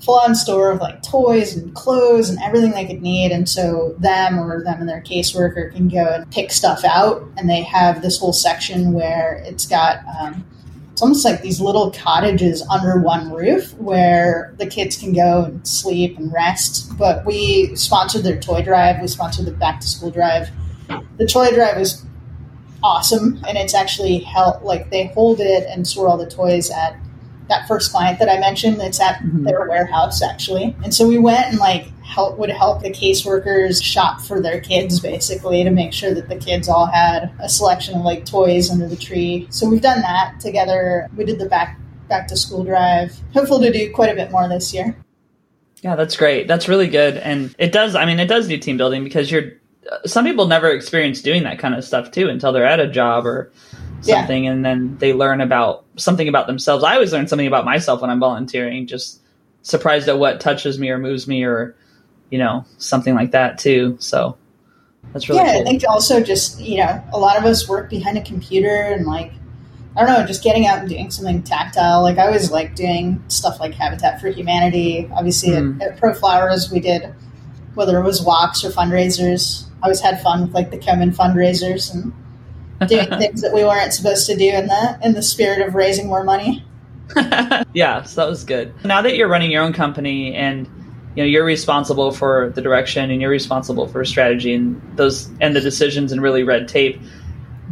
full 0.00 0.18
on 0.18 0.34
store 0.34 0.70
of 0.70 0.80
like 0.80 1.02
toys 1.02 1.56
and 1.56 1.74
clothes 1.74 2.28
and 2.28 2.38
everything 2.42 2.72
they 2.72 2.86
could 2.86 3.02
need. 3.02 3.32
And 3.32 3.48
so 3.48 3.94
them 3.98 4.38
or 4.38 4.62
them 4.64 4.80
and 4.80 4.88
their 4.88 5.02
caseworker 5.02 5.72
can 5.72 5.88
go 5.88 6.04
and 6.06 6.30
pick 6.30 6.50
stuff 6.52 6.84
out, 6.84 7.26
and 7.36 7.48
they 7.48 7.62
have 7.62 8.02
this 8.02 8.18
whole 8.18 8.32
section 8.32 8.92
where 8.92 9.42
it's 9.46 9.66
got. 9.66 9.98
Um, 10.20 10.44
it's 10.92 11.02
almost 11.02 11.24
like 11.24 11.40
these 11.40 11.62
little 11.62 11.92
cottages 11.92 12.62
under 12.68 13.00
one 13.00 13.32
roof 13.32 13.72
where 13.78 14.52
the 14.58 14.66
kids 14.66 14.98
can 14.98 15.14
go 15.14 15.44
and 15.44 15.66
sleep 15.66 16.18
and 16.18 16.30
rest. 16.30 16.94
But 16.98 17.24
we 17.24 17.74
sponsored 17.74 18.22
their 18.22 18.38
toy 18.38 18.60
drive. 18.60 19.00
We 19.00 19.08
sponsored 19.08 19.46
the 19.46 19.52
back 19.52 19.80
to 19.80 19.86
school 19.86 20.10
drive. 20.10 20.50
The 21.16 21.26
toy 21.26 21.52
drive 21.52 21.78
was 21.78 22.04
awesome, 22.82 23.42
and 23.46 23.56
it's 23.58 23.74
actually 23.74 24.18
help 24.18 24.62
like 24.62 24.90
they 24.90 25.06
hold 25.08 25.40
it 25.40 25.66
and 25.68 25.86
store 25.86 26.08
all 26.08 26.16
the 26.16 26.30
toys 26.30 26.70
at 26.70 26.96
that 27.48 27.66
first 27.66 27.90
client 27.90 28.18
that 28.18 28.28
I 28.28 28.38
mentioned. 28.38 28.80
It's 28.80 29.00
at 29.00 29.16
mm-hmm. 29.16 29.44
their 29.44 29.68
warehouse 29.68 30.22
actually, 30.22 30.76
and 30.84 30.94
so 30.94 31.06
we 31.06 31.18
went 31.18 31.46
and 31.46 31.58
like 31.58 31.88
help 32.02 32.38
would 32.38 32.50
help 32.50 32.82
the 32.82 32.90
caseworkers 32.90 33.82
shop 33.82 34.20
for 34.20 34.40
their 34.40 34.60
kids 34.60 34.98
basically 34.98 35.62
to 35.62 35.70
make 35.70 35.92
sure 35.92 36.12
that 36.12 36.28
the 36.28 36.36
kids 36.36 36.68
all 36.68 36.86
had 36.86 37.32
a 37.38 37.48
selection 37.48 37.96
of 37.96 38.02
like 38.02 38.26
toys 38.26 38.70
under 38.70 38.88
the 38.88 38.96
tree. 38.96 39.46
So 39.50 39.68
we've 39.68 39.80
done 39.80 40.00
that 40.00 40.40
together. 40.40 41.08
We 41.16 41.24
did 41.24 41.38
the 41.38 41.48
back 41.48 41.78
back 42.08 42.26
to 42.28 42.36
school 42.36 42.64
drive. 42.64 43.16
Hopeful 43.32 43.60
to 43.60 43.72
do 43.72 43.92
quite 43.92 44.10
a 44.10 44.14
bit 44.14 44.30
more 44.30 44.48
this 44.48 44.74
year. 44.74 44.96
Yeah, 45.82 45.96
that's 45.96 46.16
great. 46.16 46.46
That's 46.46 46.68
really 46.68 46.88
good. 46.88 47.16
And 47.16 47.54
it 47.58 47.72
does, 47.72 47.94
I 47.94 48.04
mean, 48.04 48.20
it 48.20 48.26
does 48.26 48.48
do 48.48 48.58
team 48.58 48.76
building 48.76 49.02
because 49.02 49.30
you're 49.30 49.52
some 50.06 50.24
people 50.24 50.46
never 50.46 50.70
experience 50.70 51.22
doing 51.22 51.42
that 51.42 51.58
kind 51.58 51.74
of 51.74 51.84
stuff 51.84 52.10
too 52.10 52.28
until 52.28 52.52
they're 52.52 52.66
at 52.66 52.80
a 52.80 52.88
job 52.88 53.26
or 53.26 53.50
something 54.02 54.44
yeah. 54.44 54.52
and 54.52 54.64
then 54.64 54.96
they 54.98 55.12
learn 55.12 55.40
about 55.40 55.84
something 55.96 56.28
about 56.28 56.46
themselves 56.46 56.84
i 56.84 56.94
always 56.94 57.12
learn 57.12 57.26
something 57.26 57.46
about 57.46 57.64
myself 57.64 58.00
when 58.00 58.10
i'm 58.10 58.20
volunteering 58.20 58.86
just 58.86 59.20
surprised 59.62 60.08
at 60.08 60.18
what 60.18 60.40
touches 60.40 60.78
me 60.78 60.88
or 60.90 60.98
moves 60.98 61.26
me 61.26 61.44
or 61.44 61.76
you 62.30 62.38
know 62.38 62.64
something 62.78 63.14
like 63.14 63.32
that 63.32 63.58
too 63.58 63.96
so 64.00 64.36
that's 65.12 65.28
really 65.28 65.40
yeah 65.40 65.52
cool. 65.52 65.62
i 65.62 65.64
think 65.64 65.82
also 65.88 66.22
just 66.22 66.60
you 66.60 66.78
know 66.78 67.02
a 67.12 67.18
lot 67.18 67.36
of 67.36 67.44
us 67.44 67.68
work 67.68 67.90
behind 67.90 68.16
a 68.16 68.22
computer 68.22 68.68
and 68.68 69.06
like 69.06 69.32
i 69.96 70.04
don't 70.04 70.18
know 70.18 70.26
just 70.26 70.42
getting 70.42 70.66
out 70.66 70.78
and 70.78 70.88
doing 70.88 71.10
something 71.10 71.42
tactile 71.42 72.02
like 72.02 72.16
i 72.16 72.26
always 72.26 72.50
like 72.50 72.74
doing 72.74 73.22
stuff 73.28 73.60
like 73.60 73.74
habitat 73.74 74.20
for 74.20 74.28
humanity 74.28 75.10
obviously 75.12 75.50
mm. 75.50 75.76
at, 75.82 75.92
at 75.92 75.98
pro 75.98 76.14
flowers 76.14 76.70
we 76.70 76.80
did 76.80 77.14
whether 77.74 77.98
it 77.98 78.04
was 78.04 78.22
walks 78.22 78.64
or 78.64 78.70
fundraisers 78.70 79.69
always 79.82 80.00
had 80.00 80.20
fun 80.22 80.42
with 80.42 80.54
like 80.54 80.70
the 80.70 80.78
Komen 80.78 81.14
fundraisers 81.14 81.92
and 81.92 82.12
doing 82.88 83.08
things 83.18 83.42
that 83.42 83.52
we 83.52 83.64
weren't 83.64 83.92
supposed 83.92 84.26
to 84.26 84.36
do 84.36 84.48
in 84.48 84.66
the 84.66 84.98
in 85.02 85.14
the 85.14 85.22
spirit 85.22 85.66
of 85.66 85.74
raising 85.74 86.06
more 86.06 86.24
money. 86.24 86.64
yeah, 87.72 88.02
so 88.02 88.20
that 88.20 88.28
was 88.28 88.44
good. 88.44 88.72
Now 88.84 89.02
that 89.02 89.16
you're 89.16 89.28
running 89.28 89.50
your 89.50 89.62
own 89.62 89.72
company 89.72 90.34
and 90.34 90.66
you 91.16 91.22
know 91.22 91.24
you're 91.24 91.44
responsible 91.44 92.12
for 92.12 92.50
the 92.54 92.62
direction 92.62 93.10
and 93.10 93.20
you're 93.20 93.30
responsible 93.30 93.88
for 93.88 94.04
strategy 94.04 94.54
and 94.54 94.80
those 94.96 95.28
and 95.40 95.56
the 95.56 95.60
decisions 95.60 96.12
and 96.12 96.22
really 96.22 96.42
red 96.42 96.68
tape, 96.68 97.00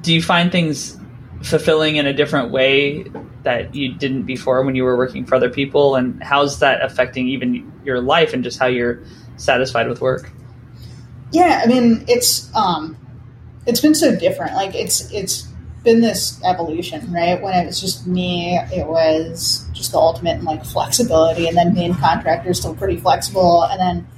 do 0.00 0.12
you 0.12 0.22
find 0.22 0.50
things 0.50 0.98
fulfilling 1.42 1.96
in 1.96 2.06
a 2.06 2.12
different 2.12 2.50
way 2.50 3.04
that 3.44 3.74
you 3.74 3.94
didn't 3.94 4.24
before 4.24 4.64
when 4.64 4.74
you 4.74 4.82
were 4.82 4.96
working 4.96 5.24
for 5.24 5.36
other 5.36 5.48
people 5.48 5.94
and 5.94 6.20
how's 6.22 6.58
that 6.58 6.82
affecting 6.82 7.28
even 7.28 7.72
your 7.84 8.00
life 8.00 8.32
and 8.32 8.42
just 8.42 8.58
how 8.58 8.66
you're 8.66 9.00
satisfied 9.36 9.88
with 9.88 10.00
work 10.00 10.32
yeah 11.32 11.60
i 11.62 11.66
mean 11.66 12.04
it's 12.08 12.54
um 12.54 12.96
it's 13.68 13.80
been 13.80 13.94
so 13.94 14.16
different. 14.16 14.54
Like 14.54 14.74
it's 14.74 15.12
it's 15.12 15.42
been 15.84 16.00
this 16.00 16.42
evolution 16.44 17.12
right? 17.12 17.40
When 17.40 17.54
it 17.54 17.66
was 17.66 17.80
just 17.80 18.06
me 18.06 18.58
it 18.72 18.86
was 18.86 19.66
just 19.72 19.92
the 19.92 19.98
ultimate 19.98 20.38
in 20.38 20.44
like 20.44 20.64
flexibility 20.64 21.46
and 21.46 21.56
then 21.56 21.74
being 21.74 21.94
contractor 21.94 22.52
still 22.54 22.74
pretty 22.74 22.96
flexible. 22.96 23.64
And 23.64 23.78
then 23.78 24.08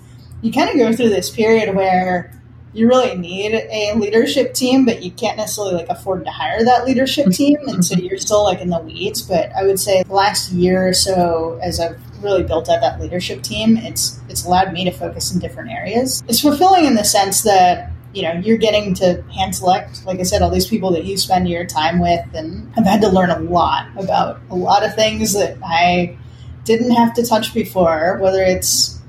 you 0.41 0.53
kind 0.53 0.71
of 0.71 0.77
go 0.77 0.93
through 0.97 1.11
this 1.11 1.29
period 1.29 1.75
where 1.75 2.33
you 2.73 2.87
really 2.87 3.17
need 3.17 3.53
a 3.53 3.95
leadership 3.97 4.55
team, 4.55 4.85
but 4.87 5.03
you 5.03 5.11
can't 5.11 5.37
necessarily 5.37 5.75
like 5.75 5.89
afford 5.89 6.25
to 6.25 6.31
hire 6.31 6.65
that 6.65 6.85
leadership 6.87 7.33
team, 7.33 7.59
and 7.67 7.85
so 7.85 7.97
you're 7.97 8.17
still 8.17 8.45
like 8.45 8.61
in 8.61 8.71
the 8.71 8.79
weeds. 8.79 9.23
But 9.23 9.51
I 9.57 9.65
would 9.65 9.81
say 9.81 10.05
last 10.09 10.53
year 10.53 10.87
or 10.87 10.93
so, 10.93 11.59
as 11.65 11.81
I've 11.81 12.01
really 12.23 12.43
built 12.43 12.69
out 12.69 12.81
that 12.81 13.01
leadership 13.01 13.43
team, 13.43 13.77
it's 13.77 14.21
it's 14.29 14.45
allowed 14.45 14.73
me 14.73 14.85
to 14.85 14.91
focus 14.91 15.33
in 15.33 15.41
different 15.41 15.71
areas. 15.71 16.23
It's 16.29 16.41
fulfilling 16.41 16.85
in 16.85 16.95
the 16.95 17.05
sense 17.05 17.43
that 17.43 17.91
you 18.13 18.23
know 18.23 18.33
you're 18.33 18.59
getting 18.59 18.95
to 18.95 19.23
hand 19.35 19.55
select, 19.55 20.05
like 20.05 20.21
I 20.21 20.25
said, 20.25 20.43
all 20.43 20.51
these 20.51 20.67
people 20.67 20.91
that 20.93 21.05
you 21.05 21.17
spend 21.17 21.49
your 21.49 21.65
time 21.65 22.01
with, 22.01 22.25
and 22.35 22.73
I've 22.77 22.87
had 22.87 23.01
to 23.03 23.09
learn 23.09 23.31
a 23.31 23.39
lot 23.39 23.89
about 23.97 24.41
a 24.51 24.57
lot 24.57 24.85
of 24.85 24.95
things 24.95 25.33
that 25.35 25.57
I 25.65 26.17
didn't 26.65 26.93
have 26.93 27.15
to 27.15 27.25
touch 27.25 27.55
before, 27.55 28.19
whether 28.21 28.43
it's 28.43 29.01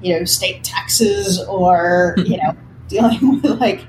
you 0.00 0.18
know 0.18 0.24
state 0.24 0.64
taxes 0.64 1.42
or 1.44 2.14
you 2.24 2.36
know 2.36 2.56
dealing 2.88 3.40
with 3.40 3.60
like 3.60 3.84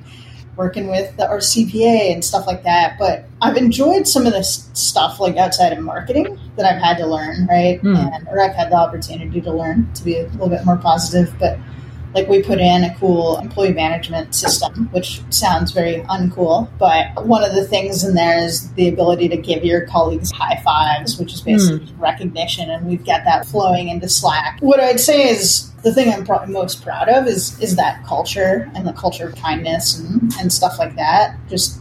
working 0.56 0.89
with 0.89 1.20
our 1.20 1.38
CPA 1.38 2.13
and 2.13 2.24
stuff 2.24 2.46
like 2.48 2.63
that. 2.63 2.98
But 3.00 3.26
I've 3.42 3.58
enjoyed 3.58 4.08
some 4.08 4.28
of 4.28 4.34
this 4.34 4.70
stuff 4.74 5.20
like 5.20 5.36
outside 5.38 5.74
of 5.74 5.80
marketing 5.80 6.40
that 6.58 6.66
I've 6.66 6.82
had 6.82 6.98
to 6.98 7.08
learn, 7.08 7.48
right? 7.48 7.82
Mm. 7.82 8.16
And 8.16 8.28
or 8.28 8.40
I've 8.40 8.56
had 8.56 8.72
the 8.72 8.76
opportunity 8.76 9.42
to 9.42 9.52
learn 9.52 9.92
to 9.94 10.04
be 10.04 10.18
a 10.18 10.28
little 10.28 10.50
bit 10.50 10.64
more 10.64 10.78
positive. 10.78 11.34
But 11.40 11.58
like 12.14 12.28
we 12.28 12.44
put 12.44 12.60
in 12.60 12.84
a 12.84 12.96
cool 13.00 13.40
employee 13.40 13.74
management 13.74 14.36
system, 14.36 14.90
which 14.92 15.22
sounds 15.30 15.72
very 15.72 16.02
uncool. 16.04 16.70
But 16.78 17.26
one 17.26 17.44
of 17.44 17.56
the 17.56 17.66
things 17.66 18.04
in 18.04 18.14
there 18.14 18.38
is 18.38 18.72
the 18.74 18.88
ability 18.88 19.30
to 19.30 19.38
give 19.38 19.64
your 19.66 19.88
colleagues 19.88 20.32
high 20.32 20.62
fives, 20.64 21.18
which 21.18 21.34
is 21.34 21.42
basically 21.42 21.88
mm. 21.88 22.00
recognition. 22.00 22.70
And 22.70 22.86
we've 22.86 23.06
got 23.06 23.24
that 23.26 23.48
flowing 23.48 23.90
into 23.90 24.08
Slack. 24.08 24.60
What 24.62 24.80
I'd 24.80 25.00
say 25.00 25.30
is 25.30 25.72
the 25.82 25.94
thing 25.94 26.14
I'm 26.14 26.26
probably 26.26 26.54
most 26.54 26.84
proud 26.84 27.10
of 27.10 27.28
is 27.28 27.60
is 27.60 27.76
that 27.76 28.06
culture 28.06 28.70
and 28.76 28.88
the 28.88 28.94
culture 28.94 29.28
of 29.28 29.36
kindness 29.36 30.00
and, 30.00 30.32
and 30.40 30.54
stuff 30.54 30.78
like 30.78 30.96
that. 30.96 31.38
Just 31.50 31.81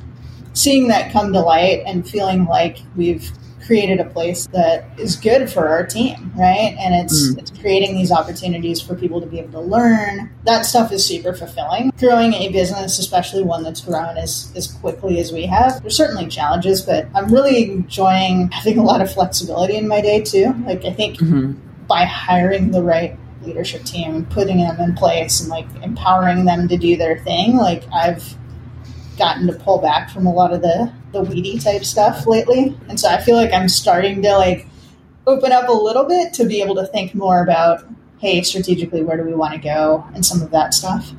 seeing 0.52 0.88
that 0.88 1.12
come 1.12 1.32
to 1.32 1.40
light 1.40 1.82
and 1.86 2.08
feeling 2.08 2.46
like 2.46 2.78
we've 2.96 3.30
created 3.70 4.00
a 4.00 4.04
place 4.04 4.48
that 4.48 4.84
is 4.98 5.14
good 5.14 5.48
for 5.48 5.68
our 5.68 5.86
team, 5.86 6.32
right? 6.36 6.74
And 6.80 6.92
it's 6.92 7.30
mm. 7.30 7.38
it's 7.38 7.52
creating 7.52 7.94
these 7.94 8.10
opportunities 8.10 8.80
for 8.80 8.96
people 8.96 9.20
to 9.20 9.28
be 9.28 9.38
able 9.38 9.52
to 9.52 9.60
learn. 9.60 10.28
That 10.44 10.66
stuff 10.66 10.90
is 10.90 11.06
super 11.06 11.34
fulfilling. 11.34 11.92
Growing 11.96 12.34
a 12.34 12.50
business, 12.50 12.98
especially 12.98 13.44
one 13.44 13.62
that's 13.62 13.82
grown 13.82 14.16
as 14.16 14.52
as 14.56 14.66
quickly 14.66 15.20
as 15.20 15.30
we 15.30 15.46
have, 15.46 15.80
there's 15.82 15.96
certainly 15.96 16.26
challenges, 16.26 16.80
but 16.80 17.06
I'm 17.14 17.32
really 17.32 17.70
enjoying 17.70 18.50
having 18.50 18.78
a 18.78 18.82
lot 18.82 19.02
of 19.02 19.12
flexibility 19.12 19.76
in 19.76 19.86
my 19.86 20.00
day 20.00 20.20
too. 20.20 20.52
Like 20.66 20.84
I 20.84 20.92
think 20.92 21.18
mm-hmm. 21.18 21.52
by 21.86 22.04
hiring 22.04 22.72
the 22.72 22.82
right 22.82 23.16
leadership 23.42 23.84
team 23.84 24.16
and 24.16 24.30
putting 24.30 24.58
them 24.58 24.80
in 24.80 24.94
place 24.94 25.40
and 25.40 25.48
like 25.48 25.66
empowering 25.82 26.44
them 26.44 26.66
to 26.66 26.76
do 26.76 26.96
their 26.96 27.18
thing. 27.20 27.56
Like 27.56 27.84
I've 27.92 28.36
gotten 29.20 29.46
to 29.46 29.52
pull 29.52 29.78
back 29.78 30.10
from 30.10 30.26
a 30.26 30.32
lot 30.32 30.52
of 30.52 30.62
the 30.62 30.92
the 31.12 31.22
weedy 31.22 31.58
type 31.58 31.84
stuff 31.84 32.26
lately, 32.26 32.76
and 32.88 32.98
so 32.98 33.08
I 33.08 33.20
feel 33.20 33.36
like 33.36 33.52
I'm 33.52 33.68
starting 33.68 34.22
to 34.22 34.36
like 34.36 34.66
open 35.26 35.52
up 35.52 35.68
a 35.68 35.72
little 35.72 36.04
bit 36.04 36.32
to 36.34 36.44
be 36.44 36.60
able 36.60 36.74
to 36.74 36.86
think 36.88 37.14
more 37.14 37.42
about 37.42 37.84
hey 38.18 38.42
strategically 38.42 39.02
where 39.02 39.16
do 39.16 39.22
we 39.22 39.34
want 39.34 39.52
to 39.54 39.60
go 39.60 40.04
and 40.14 40.24
some 40.24 40.42
of 40.42 40.50
that 40.50 40.74
stuff 40.74 41.12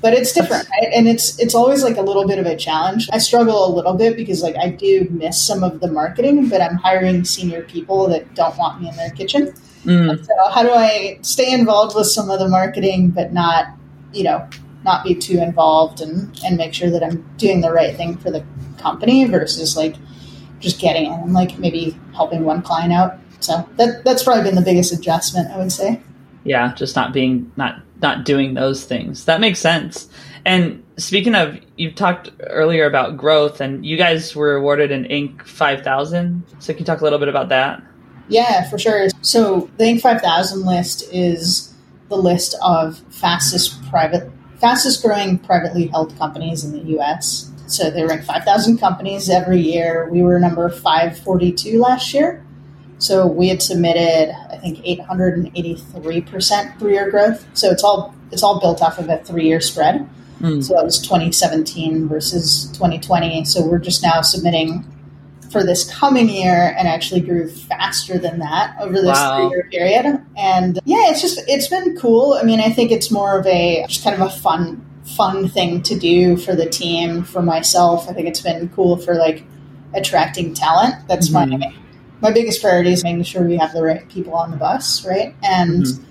but 0.00 0.12
it's 0.12 0.32
different 0.32 0.68
right? 0.70 0.88
and 0.94 1.06
it's 1.06 1.38
it's 1.38 1.54
always 1.54 1.84
like 1.84 1.96
a 1.98 2.02
little 2.02 2.26
bit 2.26 2.38
of 2.38 2.46
a 2.46 2.56
challenge 2.56 3.08
i 3.12 3.18
struggle 3.18 3.66
a 3.66 3.72
little 3.72 3.94
bit 3.94 4.16
because 4.16 4.42
like 4.42 4.56
i 4.56 4.68
do 4.68 5.06
miss 5.10 5.40
some 5.40 5.62
of 5.62 5.80
the 5.80 5.90
marketing 5.90 6.48
but 6.48 6.60
i'm 6.60 6.76
hiring 6.76 7.22
senior 7.22 7.62
people 7.62 8.08
that 8.08 8.34
don't 8.34 8.56
want 8.56 8.80
me 8.80 8.88
in 8.88 8.96
their 8.96 9.10
kitchen 9.10 9.54
Mm. 9.84 10.24
So 10.24 10.34
how 10.50 10.62
do 10.62 10.70
I 10.70 11.18
stay 11.22 11.52
involved 11.52 11.94
with 11.96 12.06
some 12.06 12.30
of 12.30 12.38
the 12.38 12.48
marketing, 12.48 13.10
but 13.10 13.32
not, 13.32 13.68
you 14.12 14.24
know, 14.24 14.48
not 14.84 15.04
be 15.04 15.14
too 15.14 15.38
involved 15.38 16.00
and, 16.00 16.38
and 16.44 16.56
make 16.56 16.72
sure 16.72 16.90
that 16.90 17.02
I'm 17.02 17.28
doing 17.36 17.60
the 17.60 17.72
right 17.72 17.96
thing 17.96 18.16
for 18.16 18.30
the 18.30 18.44
company 18.78 19.24
versus 19.24 19.76
like 19.76 19.96
just 20.60 20.80
getting 20.80 21.06
in 21.06 21.12
and 21.12 21.32
like 21.32 21.58
maybe 21.58 21.98
helping 22.14 22.44
one 22.44 22.62
client 22.62 22.92
out. 22.92 23.18
So 23.40 23.68
that 23.76 24.04
that's 24.04 24.22
probably 24.22 24.44
been 24.44 24.54
the 24.54 24.62
biggest 24.62 24.92
adjustment, 24.92 25.50
I 25.50 25.58
would 25.58 25.72
say. 25.72 26.00
Yeah, 26.44 26.74
just 26.74 26.96
not 26.96 27.12
being 27.12 27.52
not 27.56 27.82
not 28.00 28.24
doing 28.24 28.54
those 28.54 28.84
things. 28.84 29.24
That 29.24 29.40
makes 29.40 29.58
sense. 29.58 30.08
And 30.44 30.82
speaking 30.96 31.34
of, 31.34 31.58
you 31.76 31.92
talked 31.92 32.30
earlier 32.40 32.86
about 32.86 33.16
growth, 33.16 33.60
and 33.60 33.84
you 33.84 33.96
guys 33.96 34.34
were 34.34 34.56
awarded 34.56 34.90
an 34.90 35.04
Inc. 35.04 35.42
5000. 35.46 36.44
So 36.58 36.72
can 36.72 36.80
you 36.80 36.84
talk 36.84 37.00
a 37.00 37.04
little 37.04 37.18
bit 37.18 37.28
about 37.28 37.48
that? 37.50 37.82
Yeah, 38.28 38.68
for 38.68 38.78
sure. 38.78 39.08
So 39.22 39.70
the 39.76 39.84
Inc. 39.84 40.00
5000 40.00 40.64
list 40.64 41.12
is 41.12 41.74
the 42.08 42.16
list 42.16 42.56
of 42.62 42.98
fastest 43.10 43.82
private, 43.90 44.30
fastest 44.60 45.02
growing 45.02 45.38
privately 45.38 45.86
held 45.86 46.16
companies 46.18 46.64
in 46.64 46.72
the 46.72 46.80
U.S. 46.92 47.50
So 47.66 47.90
they 47.90 48.04
rank 48.04 48.24
5,000 48.24 48.78
companies 48.78 49.28
every 49.28 49.60
year. 49.60 50.08
We 50.10 50.22
were 50.22 50.38
number 50.38 50.70
542 50.70 51.78
last 51.78 52.14
year. 52.14 52.44
So 52.98 53.26
we 53.26 53.48
had 53.48 53.62
submitted, 53.62 54.34
I 54.50 54.56
think, 54.56 54.78
883% 54.78 56.78
three-year 56.78 57.10
growth. 57.10 57.46
So 57.54 57.70
it's 57.70 57.84
all 57.84 58.14
it's 58.30 58.42
all 58.42 58.60
built 58.60 58.82
off 58.82 58.98
of 58.98 59.08
a 59.08 59.18
three-year 59.18 59.60
spread. 59.60 60.08
Mm. 60.40 60.62
So 60.62 60.74
that 60.74 60.84
was 60.84 61.00
2017 61.00 62.08
versus 62.08 62.70
2020. 62.72 63.44
So 63.44 63.64
we're 63.64 63.78
just 63.78 64.02
now 64.02 64.20
submitting 64.20 64.84
for 65.50 65.64
this 65.64 65.90
coming 65.90 66.28
year 66.28 66.74
and 66.76 66.86
actually 66.86 67.20
grew 67.20 67.48
faster 67.48 68.18
than 68.18 68.38
that 68.38 68.76
over 68.80 68.94
this 68.94 69.04
wow. 69.04 69.36
three 69.36 69.56
year 69.56 69.68
period. 69.70 70.24
And 70.36 70.78
yeah, 70.84 71.10
it's 71.10 71.20
just, 71.20 71.40
it's 71.48 71.68
been 71.68 71.96
cool. 71.96 72.34
I 72.34 72.42
mean, 72.42 72.60
I 72.60 72.70
think 72.70 72.90
it's 72.90 73.10
more 73.10 73.38
of 73.38 73.46
a, 73.46 73.84
just 73.88 74.04
kind 74.04 74.20
of 74.20 74.26
a 74.26 74.30
fun, 74.30 74.84
fun 75.16 75.48
thing 75.48 75.82
to 75.84 75.98
do 75.98 76.36
for 76.36 76.54
the 76.54 76.68
team, 76.68 77.24
for 77.24 77.42
myself. 77.42 78.08
I 78.08 78.12
think 78.12 78.28
it's 78.28 78.42
been 78.42 78.68
cool 78.70 78.96
for 78.96 79.14
like 79.14 79.44
attracting 79.94 80.54
talent. 80.54 81.08
That's 81.08 81.30
mm-hmm. 81.30 81.60
my, 81.60 81.74
my 82.20 82.32
biggest 82.32 82.60
priority 82.60 82.92
is 82.92 83.02
making 83.02 83.22
sure 83.22 83.42
we 83.42 83.56
have 83.56 83.72
the 83.72 83.82
right 83.82 84.06
people 84.08 84.34
on 84.34 84.50
the 84.50 84.56
bus, 84.56 85.06
right? 85.06 85.34
And 85.42 85.84
mm-hmm. 85.84 86.04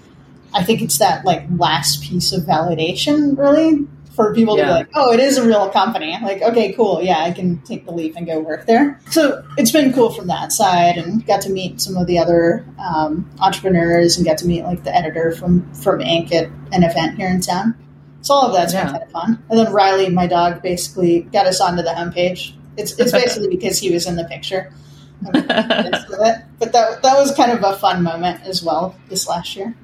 I 0.56 0.63
think 0.63 0.82
it's 0.82 0.97
that 0.97 1.26
like 1.26 1.43
last 1.58 2.02
piece 2.02 2.32
of 2.32 2.43
validation 2.43 3.38
really 3.38 3.86
for 4.17 4.34
people 4.34 4.58
yeah. 4.58 4.63
to 4.63 4.67
be 4.67 4.73
like, 4.73 4.89
oh, 4.95 5.13
it 5.13 5.19
is 5.19 5.38
a 5.38 5.47
real 5.47 5.69
company. 5.69 6.17
Like, 6.23 6.41
okay, 6.41 6.73
cool. 6.73 7.03
Yeah, 7.03 7.19
I 7.19 7.32
can 7.32 7.62
take 7.62 7.86
the 7.86 7.91
leap 7.91 8.15
and 8.17 8.25
go 8.25 8.39
work 8.39 8.65
there. 8.65 8.99
So 9.12 9.45
it's 9.58 9.71
been 9.71 9.93
cool 9.93 10.12
from 10.12 10.25
that 10.25 10.51
side 10.51 10.97
and 10.97 11.23
got 11.27 11.41
to 11.41 11.51
meet 11.51 11.80
some 11.80 11.95
of 11.95 12.08
the 12.08 12.17
other 12.17 12.65
um, 12.80 13.30
entrepreneurs 13.39 14.17
and 14.17 14.25
got 14.25 14.39
to 14.39 14.47
meet 14.47 14.63
like 14.63 14.84
the 14.84 14.93
editor 14.93 15.36
from, 15.36 15.71
from 15.75 15.99
Inc. 15.99 16.34
at 16.34 16.49
an 16.71 16.84
event 16.84 17.17
here 17.17 17.30
in 17.30 17.41
town. 17.41 17.77
So 18.21 18.34
all 18.34 18.47
of 18.47 18.53
that's 18.53 18.73
yeah. 18.73 18.86
been 18.86 18.93
kind 18.93 19.03
of 19.03 19.12
fun. 19.12 19.43
And 19.51 19.60
then 19.60 19.71
Riley, 19.71 20.10
my 20.10 20.25
dog, 20.25 20.63
basically 20.63 21.21
got 21.21 21.45
us 21.45 21.62
onto 21.62 21.84
the 21.84 21.91
homepage. 21.91 22.56
It's, 22.75 22.99
it's 22.99 23.12
basically 23.23 23.49
because 23.49 23.77
he 23.77 23.93
was 23.93 24.08
in 24.08 24.15
the 24.15 24.25
picture. 24.25 24.73
but 25.21 25.47
that, 25.47 26.47
that 26.60 27.03
was 27.03 27.36
kind 27.36 27.51
of 27.51 27.63
a 27.63 27.77
fun 27.77 28.01
moment 28.01 28.41
as 28.45 28.63
well 28.63 28.95
this 29.10 29.27
last 29.27 29.56
year. 29.56 29.75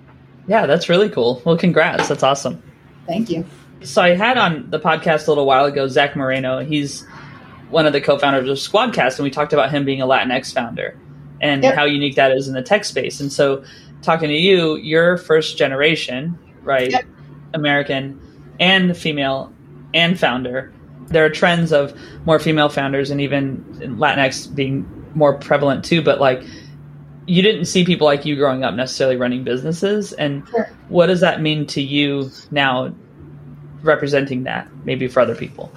Yeah, 0.48 0.66
that's 0.66 0.90
really 0.90 1.10
cool. 1.10 1.40
Well, 1.46 1.56
congrats. 1.56 2.08
That's 2.08 2.24
awesome. 2.24 2.64
Thank 3.06 3.30
you 3.30 3.46
so 3.84 4.02
I 4.02 4.16
had 4.16 4.38
on 4.38 4.70
the 4.70 4.80
podcast 4.80 5.28
a 5.28 5.32
little 5.32 5.46
while 5.46 5.66
ago 5.66 5.88
Zach 5.88 6.16
Moreno. 6.16 6.60
He's 6.60 7.06
one 7.70 7.86
of 7.86 7.94
the 7.94 8.02
co-founders 8.02 8.48
of 8.48 8.58
Squadcast, 8.58 9.18
and 9.18 9.24
we 9.24 9.32
talked 9.32 9.54
about 9.54 9.72
him 9.72 9.86
being 9.86 10.02
a 10.02 10.08
Latinx 10.08 10.54
founder 10.54 10.98
and 11.42 11.64
yep. 11.64 11.76
how 11.76 11.86
unique 11.86 12.16
that 12.16 12.32
is 12.32 12.48
in 12.48 12.54
the 12.54 12.62
tech 12.62 12.86
space. 12.86 13.20
And 13.20 13.32
so, 13.32 13.64
talking 14.02 14.30
to 14.30 14.36
you, 14.36 14.76
you're 14.78 15.18
first 15.18 15.58
generation, 15.58 16.38
right? 16.62 16.92
Yep. 16.92 17.06
American 17.54 18.20
and 18.60 18.96
female 18.96 19.54
and 19.94 20.20
founder. 20.20 20.74
There 21.08 21.26
are 21.26 21.30
trends 21.30 21.72
of 21.72 21.98
more 22.26 22.40
female 22.40 22.70
founders 22.70 23.10
and 23.10 23.22
even 23.22 23.64
Latinx 23.80 24.54
being 24.54 24.86
more 25.16 25.38
prevalent 25.38 25.86
too. 25.86 26.02
But 26.02 26.20
like, 26.20 26.44
you 27.28 27.42
didn't 27.42 27.66
see 27.66 27.86
people 27.86 28.06
like 28.06 28.26
you 28.26 28.36
growing 28.36 28.64
up 28.64 28.74
necessarily 28.74 29.16
running 29.16 29.44
businesses. 29.44 30.14
And 30.14 30.48
sure. 30.50 30.70
what 30.90 31.08
does 31.08 31.22
that 31.22 31.42
mean 31.42 31.66
to 31.68 31.82
you 31.82 32.32
now? 32.52 32.94
Representing 33.84 34.44
that 34.44 34.68
maybe 34.86 35.08
for 35.08 35.20
other 35.20 35.36
people? 35.36 35.72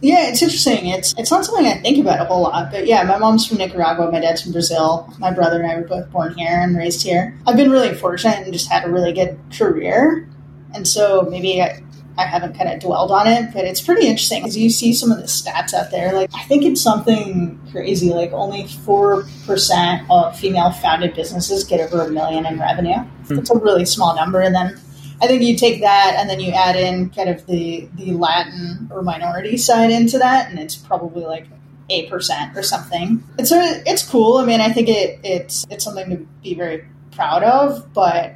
Yeah, 0.00 0.28
it's 0.28 0.42
interesting. 0.42 0.88
It's 0.88 1.14
it's 1.16 1.30
not 1.30 1.46
something 1.46 1.66
I 1.66 1.78
think 1.78 1.98
about 1.98 2.20
a 2.20 2.24
whole 2.24 2.42
lot, 2.42 2.70
but 2.70 2.86
yeah, 2.86 3.02
my 3.04 3.16
mom's 3.16 3.46
from 3.46 3.56
Nicaragua, 3.58 4.12
my 4.12 4.20
dad's 4.20 4.42
from 4.42 4.52
Brazil. 4.52 5.10
My 5.18 5.30
brother 5.32 5.62
and 5.62 5.70
I 5.70 5.76
were 5.76 5.86
both 5.86 6.10
born 6.10 6.34
here 6.34 6.60
and 6.60 6.76
raised 6.76 7.02
here. 7.02 7.38
I've 7.46 7.56
been 7.56 7.70
really 7.70 7.94
fortunate 7.94 8.40
and 8.40 8.52
just 8.52 8.70
had 8.70 8.84
a 8.84 8.90
really 8.90 9.14
good 9.14 9.38
career, 9.56 10.28
and 10.74 10.86
so 10.86 11.26
maybe 11.30 11.62
I, 11.62 11.82
I 12.16 12.26
haven't 12.26 12.56
kind 12.56 12.68
of 12.68 12.80
dwelled 12.80 13.10
on 13.10 13.26
it, 13.26 13.52
but 13.52 13.64
it's 13.64 13.80
pretty 13.80 14.06
interesting 14.06 14.42
because 14.42 14.56
you 14.56 14.70
see 14.70 14.92
some 14.92 15.10
of 15.10 15.18
the 15.18 15.24
stats 15.24 15.74
out 15.74 15.90
there. 15.90 16.12
Like, 16.12 16.30
I 16.34 16.42
think 16.44 16.64
it's 16.64 16.80
something 16.80 17.58
crazy. 17.72 18.10
Like, 18.10 18.32
only 18.32 18.64
4% 18.64 20.06
of 20.10 20.38
female 20.38 20.70
founded 20.70 21.14
businesses 21.14 21.64
get 21.64 21.80
over 21.80 22.06
a 22.06 22.10
million 22.10 22.46
in 22.46 22.60
revenue. 22.60 22.92
Mm-hmm. 22.94 23.38
It's 23.38 23.50
a 23.50 23.58
really 23.58 23.84
small 23.84 24.14
number. 24.14 24.40
And 24.40 24.54
then 24.54 24.80
I 25.24 25.26
think 25.26 25.42
you 25.42 25.56
take 25.56 25.80
that 25.80 26.16
and 26.18 26.28
then 26.28 26.38
you 26.38 26.52
add 26.52 26.76
in 26.76 27.08
kind 27.08 27.30
of 27.30 27.46
the, 27.46 27.88
the 27.94 28.12
Latin 28.12 28.90
or 28.92 29.02
minority 29.02 29.56
side 29.56 29.90
into 29.90 30.18
that, 30.18 30.50
and 30.50 30.58
it's 30.58 30.76
probably 30.76 31.24
like 31.24 31.46
8% 31.90 32.54
or 32.54 32.62
something. 32.62 33.22
It's 33.38 33.50
it's 33.52 34.08
cool. 34.08 34.36
I 34.36 34.44
mean, 34.44 34.60
I 34.60 34.70
think 34.70 34.88
it, 34.88 35.20
it's, 35.24 35.66
it's 35.70 35.82
something 35.82 36.10
to 36.10 36.16
be 36.42 36.54
very 36.54 36.84
proud 37.12 37.42
of, 37.42 37.92
but 37.94 38.34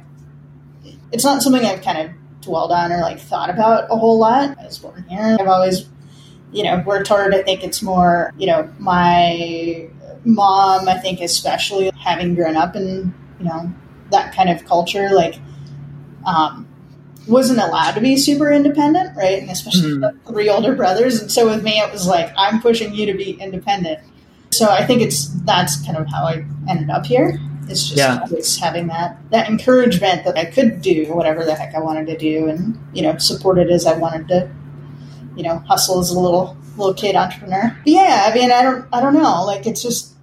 it's 1.11 1.23
not 1.23 1.43
something 1.43 1.63
I've 1.63 1.83
kind 1.83 1.97
of 1.99 2.11
dwelled 2.41 2.71
on 2.71 2.91
or 2.91 3.01
like 3.01 3.19
thought 3.19 3.51
about 3.51 3.91
a 3.91 3.95
whole 3.95 4.17
lot. 4.17 4.57
I 4.59 4.65
was 4.65 4.79
born 4.79 5.05
here. 5.07 5.37
I've 5.39 5.47
always, 5.47 5.87
you 6.51 6.63
know, 6.63 6.81
worked 6.87 7.07
hard. 7.07 7.35
I 7.35 7.43
think 7.43 7.63
it's 7.63 7.83
more, 7.83 8.33
you 8.37 8.47
know, 8.47 8.67
my 8.79 9.89
mom, 10.25 10.87
I 10.87 10.97
think 10.97 11.21
especially 11.21 11.91
having 11.99 12.33
grown 12.33 12.55
up 12.55 12.75
in, 12.75 13.13
you 13.39 13.45
know, 13.45 13.71
that 14.11 14.33
kind 14.33 14.49
of 14.49 14.65
culture, 14.65 15.09
like, 15.11 15.35
um, 16.25 16.67
wasn't 17.29 17.59
allowed 17.59 17.93
to 17.93 18.01
be 18.01 18.17
super 18.17 18.51
independent, 18.51 19.15
right? 19.15 19.41
And 19.41 19.49
especially 19.49 19.91
mm-hmm. 19.91 20.27
three 20.27 20.49
older 20.49 20.75
brothers. 20.75 21.21
And 21.21 21.31
so 21.31 21.45
with 21.47 21.63
me, 21.63 21.79
it 21.79 21.91
was 21.91 22.07
like, 22.07 22.31
I'm 22.37 22.61
pushing 22.61 22.93
you 22.93 23.05
to 23.05 23.13
be 23.13 23.31
independent. 23.31 23.99
So 24.51 24.69
I 24.69 24.85
think 24.85 25.01
it's 25.01 25.27
that's 25.43 25.83
kind 25.85 25.97
of 25.97 26.07
how 26.07 26.23
I 26.23 26.45
ended 26.67 26.89
up 26.89 27.05
here. 27.05 27.39
It's 27.67 27.83
just 27.83 27.97
yeah. 27.97 28.21
always 28.23 28.57
having 28.57 28.87
that 28.87 29.17
that 29.29 29.47
encouragement 29.47 30.25
that 30.25 30.37
I 30.37 30.45
could 30.45 30.81
do 30.81 31.05
whatever 31.13 31.45
the 31.45 31.53
heck 31.53 31.75
I 31.75 31.79
wanted 31.79 32.07
to 32.07 32.17
do, 32.17 32.47
and 32.47 32.77
you 32.93 33.03
know, 33.03 33.15
support 33.17 33.59
it 33.59 33.69
as 33.69 33.85
I 33.85 33.95
wanted 33.95 34.27
to. 34.29 34.51
You 35.35 35.43
know, 35.43 35.59
hustle 35.59 35.99
as 35.99 36.09
a 36.09 36.19
little 36.19 36.57
little 36.79 36.93
kid 36.93 37.15
entrepreneur. 37.15 37.75
But 37.83 37.93
yeah, 37.93 38.25
I 38.29 38.33
mean, 38.33 38.51
I 38.51 38.63
don't, 38.63 38.85
I 38.91 39.01
don't 39.01 39.13
know. 39.13 39.43
Like, 39.45 39.67
it's 39.67 39.83
just, 39.83 40.15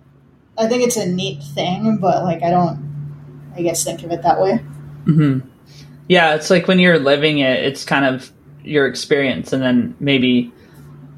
I 0.59 0.67
think 0.67 0.83
it's 0.83 0.97
a 0.97 1.07
neat 1.07 1.43
thing, 1.55 1.99
but 1.99 2.25
like, 2.25 2.43
I 2.43 2.51
don't, 2.51 3.53
I 3.55 3.63
guess, 3.63 3.85
think 3.85 4.03
of 4.03 4.11
it 4.11 4.23
that 4.23 4.41
way. 4.41 4.57
Hmm. 5.05 5.41
Yeah, 6.09 6.35
it's 6.35 6.51
like 6.51 6.69
when 6.69 6.79
you're 6.79 6.99
living 6.99 7.39
it, 7.39 7.65
it's 7.65 7.85
kind 7.85 8.05
of 8.05 8.31
your 8.63 8.87
experience, 8.87 9.53
and 9.53 9.63
then 9.63 9.95
maybe 10.01 10.53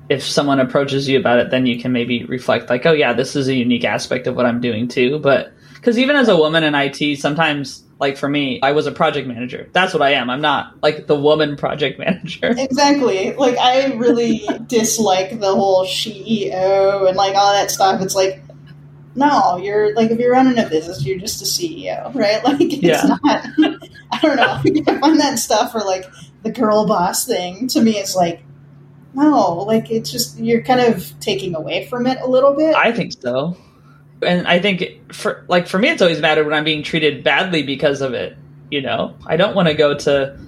if 0.08 0.22
someone 0.22 0.60
approaches 0.60 1.08
you 1.08 1.18
about 1.18 1.38
it, 1.38 1.50
then 1.50 1.66
you 1.66 1.80
can 1.80 1.92
maybe 1.92 2.24
reflect, 2.24 2.70
like, 2.70 2.86
oh 2.86 2.92
yeah, 2.92 3.12
this 3.12 3.36
is 3.36 3.48
a 3.48 3.54
unique 3.54 3.84
aspect 3.84 4.26
of 4.26 4.36
what 4.36 4.46
I'm 4.46 4.60
doing 4.60 4.88
too. 4.88 5.18
But 5.18 5.52
because 5.74 5.98
even 5.98 6.16
as 6.16 6.28
a 6.28 6.36
woman 6.36 6.64
in 6.64 6.74
IT, 6.74 7.18
sometimes 7.18 7.84
like 8.00 8.16
for 8.16 8.28
me, 8.28 8.60
I 8.62 8.72
was 8.72 8.86
a 8.86 8.92
project 8.92 9.26
manager. 9.26 9.68
That's 9.72 9.92
what 9.92 10.02
I 10.02 10.12
am. 10.12 10.30
I'm 10.30 10.40
not 10.40 10.82
like 10.82 11.06
the 11.06 11.16
woman 11.16 11.56
project 11.56 11.98
manager. 11.98 12.54
Exactly. 12.56 13.34
Like 13.34 13.56
I 13.58 13.94
really 13.94 14.46
dislike 14.66 15.38
the 15.38 15.54
whole 15.54 15.84
CEO 15.84 17.08
and 17.08 17.16
like 17.16 17.34
all 17.34 17.52
that 17.52 17.70
stuff. 17.70 18.00
It's 18.00 18.14
like 18.14 18.42
no, 19.18 19.56
you're 19.56 19.94
like 19.94 20.10
if 20.10 20.18
you're 20.18 20.32
running 20.32 20.58
a 20.58 20.68
business, 20.68 21.04
you're 21.04 21.18
just 21.18 21.42
a 21.42 21.44
CEO, 21.44 22.14
right? 22.14 22.42
Like 22.44 22.60
it's 22.60 22.82
yeah. 22.82 23.02
not. 23.22 23.46
I 24.12 24.18
don't 24.22 24.36
know. 24.36 24.62
I 24.92 24.98
find 24.98 25.20
that 25.20 25.38
stuff 25.38 25.74
or 25.74 25.80
like 25.80 26.06
the 26.42 26.50
girl 26.50 26.86
boss 26.86 27.26
thing 27.26 27.68
to 27.68 27.82
me 27.82 27.98
is 27.98 28.16
like 28.16 28.42
no, 29.14 29.52
like 29.64 29.90
it's 29.90 30.10
just 30.10 30.38
you're 30.38 30.62
kind 30.62 30.80
of 30.80 31.12
taking 31.20 31.54
away 31.54 31.86
from 31.86 32.06
it 32.06 32.18
a 32.20 32.26
little 32.26 32.54
bit. 32.54 32.74
I 32.74 32.92
think 32.92 33.12
so 33.12 33.56
and 34.22 34.46
I 34.46 34.58
think 34.58 35.12
for 35.12 35.44
like 35.48 35.66
for 35.66 35.78
me, 35.78 35.88
it's 35.88 36.02
always 36.02 36.20
mattered 36.20 36.44
when 36.44 36.54
I'm 36.54 36.64
being 36.64 36.82
treated 36.82 37.22
badly 37.22 37.62
because 37.62 38.00
of 38.00 38.14
it. 38.14 38.36
You 38.70 38.82
know, 38.82 39.16
I 39.26 39.36
don't 39.36 39.54
want 39.54 39.68
to 39.68 39.74
go 39.74 39.96
to. 39.96 40.38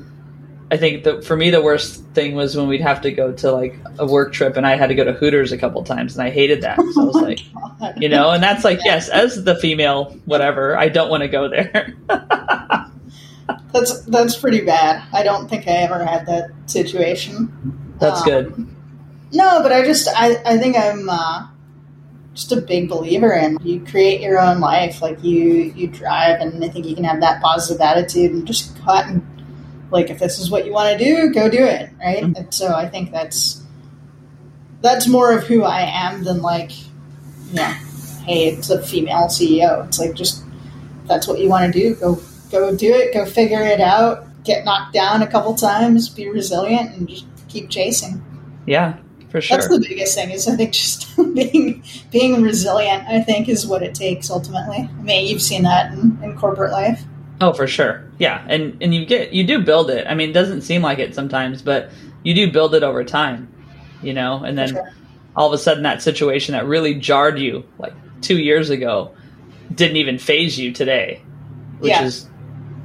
I 0.73 0.77
think 0.77 1.03
that 1.03 1.25
for 1.25 1.37
me, 1.37 1.51
the 1.51 1.61
worst 1.61 2.05
thing 2.15 2.35
was 2.35 2.57
when 2.57 2.69
we'd 2.69 2.81
have 2.81 3.01
to 3.01 3.11
go 3.11 3.33
to 3.33 3.51
like 3.51 3.77
a 3.99 4.07
work 4.07 4.33
trip, 4.33 4.57
and 4.57 4.65
I 4.65 4.77
had 4.77 4.89
to 4.89 4.95
go 4.95 5.03
to 5.03 5.13
Hooters 5.13 5.51
a 5.51 5.59
couple 5.59 5.83
times, 5.83 6.17
and 6.17 6.23
I 6.23 6.31
hated 6.31 6.63
that. 6.63 6.79
So 6.91 7.03
I 7.03 7.05
was 7.05 7.17
oh 7.17 7.21
like, 7.21 7.41
God. 7.81 8.03
you 8.03 8.09
know, 8.09 8.31
and 8.31 8.43
that's 8.43 8.65
like, 8.65 8.81
yes, 8.85 9.09
as 9.09 9.45
the 9.45 9.55
female, 9.57 10.17
whatever, 10.25 10.77
I 10.77 10.89
don't 10.89 11.09
want 11.09 11.23
to 11.23 11.29
go 11.29 11.49
there. 11.49 11.95
that's 13.73 14.03
that's 14.03 14.37
pretty 14.37 14.61
bad. 14.61 15.03
I 15.13 15.23
don't 15.23 15.49
think 15.49 15.67
I 15.67 15.73
ever 15.73 16.05
had 16.05 16.27
that 16.27 16.51
situation. 16.67 17.95
That's 17.99 18.21
um, 18.23 18.27
good. 18.27 18.67
No, 19.33 19.63
but 19.63 19.73
I 19.73 19.85
just 19.85 20.09
I 20.09 20.37
I 20.45 20.59
think 20.59 20.77
I'm. 20.77 21.09
Uh, 21.09 21.49
just 22.35 22.53
a 22.53 22.61
big 22.61 22.89
believer 22.89 23.33
in. 23.33 23.59
You 23.63 23.85
create 23.85 24.21
your 24.21 24.39
own 24.39 24.61
life, 24.61 25.03
like 25.03 25.23
you 25.23 25.73
you 25.75 25.89
drive, 25.89 26.41
and 26.41 26.65
I 26.65 26.69
think 26.69 26.87
you 26.87 26.95
can 26.95 27.05
have 27.05 27.21
that 27.21 27.43
positive 27.43 27.81
attitude 27.81 28.33
and 28.33 28.47
just 28.47 28.79
cut 28.81 29.07
and 29.07 29.30
like 29.91 30.11
if 30.11 30.19
this 30.19 30.39
is 30.39 30.51
what 30.51 30.67
you 30.67 30.73
want 30.73 30.99
to 30.99 31.05
do, 31.05 31.33
go 31.33 31.49
do 31.49 31.65
it, 31.65 31.91
right? 31.99 32.23
Mm-hmm. 32.23 32.37
And 32.37 32.55
so 32.55 32.75
I 32.75 32.89
think 32.89 33.11
that's 33.11 33.63
that's 34.83 35.07
more 35.07 35.37
of 35.37 35.45
who 35.47 35.63
I 35.63 35.83
am 35.83 36.25
than 36.25 36.43
like, 36.43 36.73
yeah, 37.53 37.75
hey, 38.25 38.49
it's 38.49 38.71
a 38.71 38.83
female 38.83 39.27
CEO. 39.27 39.87
It's 39.87 39.99
like 39.99 40.15
just 40.15 40.45
that's 41.07 41.27
what 41.27 41.41
you 41.41 41.49
want 41.49 41.73
to 41.73 41.79
do. 41.79 41.95
Go 41.97 42.21
go 42.51 42.75
do 42.75 42.93
it. 42.93 43.13
Go 43.13 43.25
figure 43.25 43.63
it 43.63 43.81
out. 43.81 44.27
Get 44.45 44.65
knocked 44.65 44.95
down 44.95 45.23
a 45.23 45.27
couple 45.27 45.55
times. 45.55 46.09
Be 46.09 46.29
resilient 46.29 46.95
and 46.97 47.09
just 47.09 47.27
keep 47.49 47.69
chasing. 47.69 48.25
Yeah, 48.67 48.99
for 49.31 49.41
sure. 49.41 49.57
That's 49.57 49.69
the 49.69 49.81
biggest 49.81 50.15
thing 50.15 50.31
is 50.31 50.49
I 50.49 50.57
think 50.57 50.73
just 50.75 51.17
being 51.35 51.83
being 52.11 52.43
resilient. 52.43 53.07
I 53.09 53.21
think 53.21 53.49
is 53.49 53.67
what 53.67 53.83
it 53.83 53.95
takes 53.95 54.31
ultimately. 54.31 54.89
I 54.91 55.03
mean, 55.03 55.27
you've 55.27 55.43
seen 55.43 55.63
that 55.65 55.93
in, 55.93 56.19
in 56.23 56.37
corporate 56.39 56.73
life. 56.73 57.03
Oh, 57.41 57.53
for 57.55 57.67
sure. 57.67 58.05
Yeah, 58.19 58.45
and 58.49 58.77
and 58.83 58.95
you 58.95 59.07
get 59.07 59.33
you 59.33 59.45
do 59.45 59.61
build 59.61 59.91
it. 59.91 60.07
I 60.07 60.15
mean, 60.15 60.31
it 60.31 60.35
doesn't 60.35 60.61
seem 60.61 60.83
like 60.83 60.99
it 60.99 61.15
sometimes, 61.15 61.63
but 61.63 61.91
you 62.23 62.35
do 62.35 62.51
build 62.53 62.75
it 62.75 62.83
over 62.83 63.03
time. 63.03 63.49
You 64.03 64.13
know, 64.15 64.45
and 64.45 64.57
then 64.59 64.69
sure. 64.69 64.93
all 65.37 65.47
of 65.47 65.53
a 65.53 65.59
sudden 65.59 65.83
that 65.85 66.03
situation 66.03 66.53
that 66.53 66.67
really 66.67 66.95
jarred 66.95 67.39
you 67.39 67.65
like 67.79 67.95
two 68.21 68.39
years 68.39 68.71
ago 68.71 69.15
didn't 69.75 69.97
even 69.97 70.19
phase 70.19 70.59
you 70.59 70.73
today, 70.73 71.23
which 71.79 71.91
yeah. 71.91 72.05
is 72.05 72.29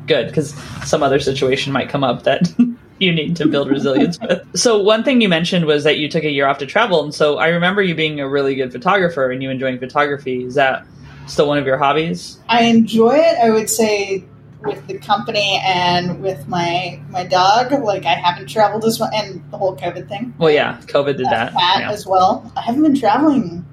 good 0.07 0.27
because 0.27 0.53
some 0.85 1.03
other 1.03 1.19
situation 1.19 1.73
might 1.73 1.89
come 1.89 2.03
up 2.03 2.23
that 2.23 2.53
you 2.99 3.13
need 3.13 3.35
to 3.37 3.47
build 3.47 3.69
resilience 3.69 4.19
with. 4.19 4.41
So 4.55 4.81
one 4.81 5.03
thing 5.03 5.19
you 5.19 5.27
mentioned 5.27 5.65
was 5.65 5.83
that 5.83 5.97
you 5.97 6.09
took 6.09 6.23
a 6.23 6.29
year 6.29 6.47
off 6.47 6.59
to 6.59 6.65
travel, 6.65 7.03
and 7.03 7.13
so 7.13 7.37
I 7.37 7.47
remember 7.47 7.81
you 7.81 7.93
being 7.93 8.21
a 8.21 8.27
really 8.27 8.55
good 8.55 8.71
photographer 8.71 9.31
and 9.31 9.43
you 9.43 9.49
enjoying 9.49 9.79
photography. 9.79 10.45
Is 10.45 10.55
that 10.55 10.85
still 11.27 11.47
one 11.47 11.57
of 11.57 11.65
your 11.65 11.77
hobbies? 11.77 12.39
I 12.47 12.63
enjoy 12.63 13.15
it. 13.15 13.37
I 13.43 13.49
would 13.49 13.69
say 13.69 14.23
with 14.65 14.87
the 14.87 14.97
company 14.97 15.61
and 15.63 16.21
with 16.21 16.47
my 16.47 16.99
my 17.09 17.23
dog. 17.23 17.71
Like 17.71 18.05
I 18.05 18.15
haven't 18.15 18.47
traveled 18.47 18.85
as 18.85 18.99
well, 18.99 19.09
and 19.13 19.43
the 19.51 19.57
whole 19.57 19.75
COVID 19.75 20.07
thing. 20.07 20.33
Well, 20.37 20.51
yeah, 20.51 20.79
COVID 20.81 21.17
did 21.17 21.27
that, 21.27 21.53
that 21.53 21.77
yeah. 21.79 21.91
as 21.91 22.05
well. 22.05 22.51
I 22.55 22.61
haven't 22.61 22.83
been 22.83 22.99
traveling 22.99 23.65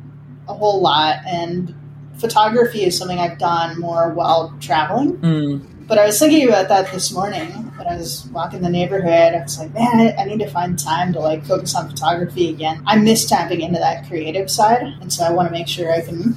a 0.48 0.54
whole 0.54 0.80
lot, 0.80 1.18
and 1.26 1.74
photography 2.18 2.84
is 2.84 2.96
something 2.96 3.18
I've 3.18 3.38
done 3.38 3.80
more 3.80 4.10
while 4.10 4.54
traveling. 4.60 5.18
Mm. 5.18 5.86
But 5.88 5.98
I 5.98 6.06
was 6.06 6.18
thinking 6.18 6.48
about 6.48 6.68
that 6.68 6.90
this 6.92 7.12
morning 7.12 7.48
when 7.76 7.86
I 7.86 7.96
was 7.96 8.26
walking 8.32 8.62
the 8.62 8.70
neighborhood. 8.70 9.34
I 9.34 9.42
was 9.42 9.58
like, 9.58 9.74
man, 9.74 10.00
I, 10.00 10.22
I, 10.22 10.24
need 10.24 10.38
to 10.38 10.48
find 10.48 10.78
time 10.78 11.12
to 11.12 11.20
like 11.20 11.44
focus 11.44 11.74
on 11.74 11.90
photography 11.90 12.48
again. 12.48 12.82
I 12.86 12.96
miss 12.96 13.26
tapping 13.28 13.60
into 13.60 13.78
that 13.78 14.06
creative 14.06 14.50
side, 14.50 14.82
and 15.00 15.12
so 15.12 15.24
I 15.24 15.30
want 15.32 15.48
to 15.48 15.52
make 15.52 15.68
sure 15.68 15.92
I 15.92 16.00
can 16.00 16.34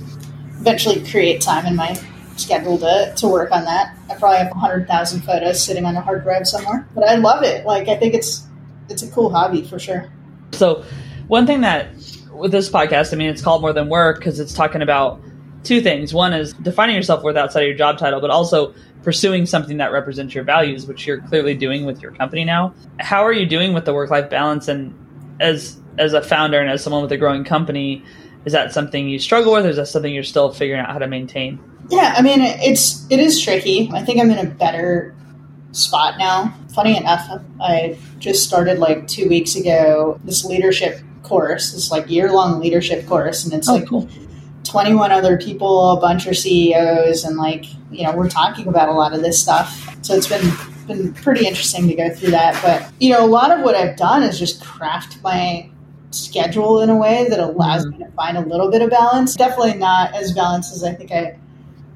eventually 0.60 1.06
create 1.06 1.42
time 1.42 1.66
in 1.68 1.76
my 1.76 1.96
schedule 2.36 2.78
to, 2.80 3.14
to 3.16 3.28
work 3.28 3.52
on 3.52 3.66
that. 3.66 3.98
I 4.10 4.16
probably 4.16 4.38
have 4.38 4.52
hundred 4.52 4.88
thousand 4.88 5.22
photos 5.22 5.64
sitting 5.64 5.86
on 5.86 5.96
a 5.96 6.02
hard 6.02 6.24
drive 6.24 6.48
somewhere, 6.48 6.88
but 6.94 7.08
I 7.08 7.16
love 7.16 7.44
it. 7.44 7.66
Like 7.66 7.88
I 7.88 7.98
think 7.98 8.14
it's 8.14 8.48
it's 8.90 9.04
a 9.04 9.12
cool 9.12 9.32
hobby 9.32 9.64
for 9.64 9.80
sure. 9.80 10.10
So, 10.52 10.84
one 11.28 11.46
thing 11.46 11.62
that 11.62 11.90
with 12.32 12.52
this 12.52 12.70
podcast, 12.70 13.14
I 13.14 13.18
mean, 13.18 13.30
it's 13.30 13.42
called 13.42 13.62
More 13.62 13.74
Than 13.74 13.90
Work 13.90 14.20
because 14.20 14.40
it's 14.40 14.54
talking 14.54 14.82
about 14.82 15.22
two 15.64 15.82
things. 15.82 16.14
One 16.14 16.34
is 16.34 16.54
defining 16.54 16.96
yourself 16.96 17.24
worth 17.24 17.36
outside 17.36 17.62
of 17.62 17.68
your 17.68 17.78
job 17.78 17.98
title, 17.98 18.22
but 18.22 18.30
also 18.30 18.74
pursuing 19.04 19.46
something 19.46 19.78
that 19.78 19.92
represents 19.92 20.34
your 20.34 20.44
values, 20.44 20.86
which 20.86 21.06
you're 21.06 21.22
clearly 21.22 21.54
doing 21.56 21.86
with 21.86 22.02
your 22.02 22.12
company 22.12 22.44
now. 22.44 22.74
How 23.00 23.24
are 23.24 23.34
you 23.34 23.46
doing 23.46 23.74
with 23.74 23.86
the 23.86 23.94
work 23.94 24.10
life 24.10 24.30
balance? 24.30 24.68
And 24.68 24.94
as 25.40 25.80
as 25.98 26.14
a 26.14 26.22
founder 26.22 26.60
and 26.60 26.70
as 26.70 26.84
someone 26.84 27.02
with 27.02 27.12
a 27.12 27.18
growing 27.18 27.44
company, 27.44 28.04
is 28.46 28.54
that 28.54 28.74
something 28.74 29.10
you 29.10 29.20
struggle 29.20 29.54
with, 29.54 29.66
or 29.66 29.70
is 29.70 29.78
that 29.78 29.88
something 29.88 30.14
you're 30.14 30.24
still 30.24 30.52
figuring 30.52 30.82
out 30.82 30.92
how 30.92 31.00
to 31.00 31.08
maintain? 31.08 31.60
Yeah, 31.90 32.14
I 32.18 32.22
mean, 32.22 32.42
it's 32.42 33.06
it 33.10 33.20
is 33.20 33.42
tricky. 33.42 33.90
I 33.94 34.04
think 34.04 34.20
I'm 34.20 34.32
in 34.32 34.46
a 34.46 34.50
better 34.50 35.16
spot 35.72 36.18
now. 36.18 36.54
Funny 36.74 36.98
enough, 36.98 37.28
I 37.62 37.98
just 38.20 38.46
started 38.46 38.80
like 38.80 39.08
two 39.08 39.30
weeks 39.30 39.56
ago 39.56 40.20
this 40.24 40.44
leadership 40.44 41.00
course, 41.24 41.74
this 41.74 41.92
like 41.92 42.10
year 42.10 42.32
long 42.32 42.60
leadership 42.60 43.06
course, 43.08 43.46
and 43.46 43.54
it's 43.54 43.70
oh, 43.70 43.76
like 43.76 43.88
cool. 43.88 44.10
21 44.64 45.12
other 45.12 45.38
people, 45.38 45.92
a 45.92 46.02
bunch 46.02 46.26
of 46.26 46.36
CEOs, 46.36 47.24
and 47.24 47.38
like, 47.38 47.66
you 47.92 48.04
know, 48.04 48.16
we're 48.16 48.30
talking 48.30 48.68
about 48.68 48.90
a 48.90 48.94
lot 48.94 49.14
of 49.14 49.22
this 49.22 49.40
stuff. 49.40 49.96
So 50.02 50.16
it's 50.16 50.28
been 50.28 50.52
been 50.88 51.14
pretty 51.14 51.48
interesting 51.48 51.88
to 51.88 51.96
go 51.96 52.14
through 52.14 52.32
that. 52.32 52.62
But, 52.62 52.92
you 53.00 53.12
know, 53.12 53.26
a 53.26 53.28
lot 53.28 53.52
of 53.52 53.62
what 53.62 53.76
I've 53.76 53.98
done 53.98 54.24
is 54.24 54.38
just 54.38 54.64
craft 54.64 55.22
my 55.24 55.70
schedule 56.12 56.82
in 56.82 56.90
a 56.90 56.96
way 56.96 57.28
that 57.30 57.40
allows 57.40 57.86
mm-hmm. 57.86 58.00
me 58.00 58.06
to 58.06 58.12
find 58.12 58.38
a 58.38 58.42
little 58.42 58.70
bit 58.70 58.82
of 58.82 58.90
balance. 58.90 59.36
Definitely 59.36 59.76
not 59.76 60.14
as 60.14 60.32
balanced 60.34 60.74
as 60.74 60.84
I 60.84 60.94
think 60.94 61.12
I 61.12 61.38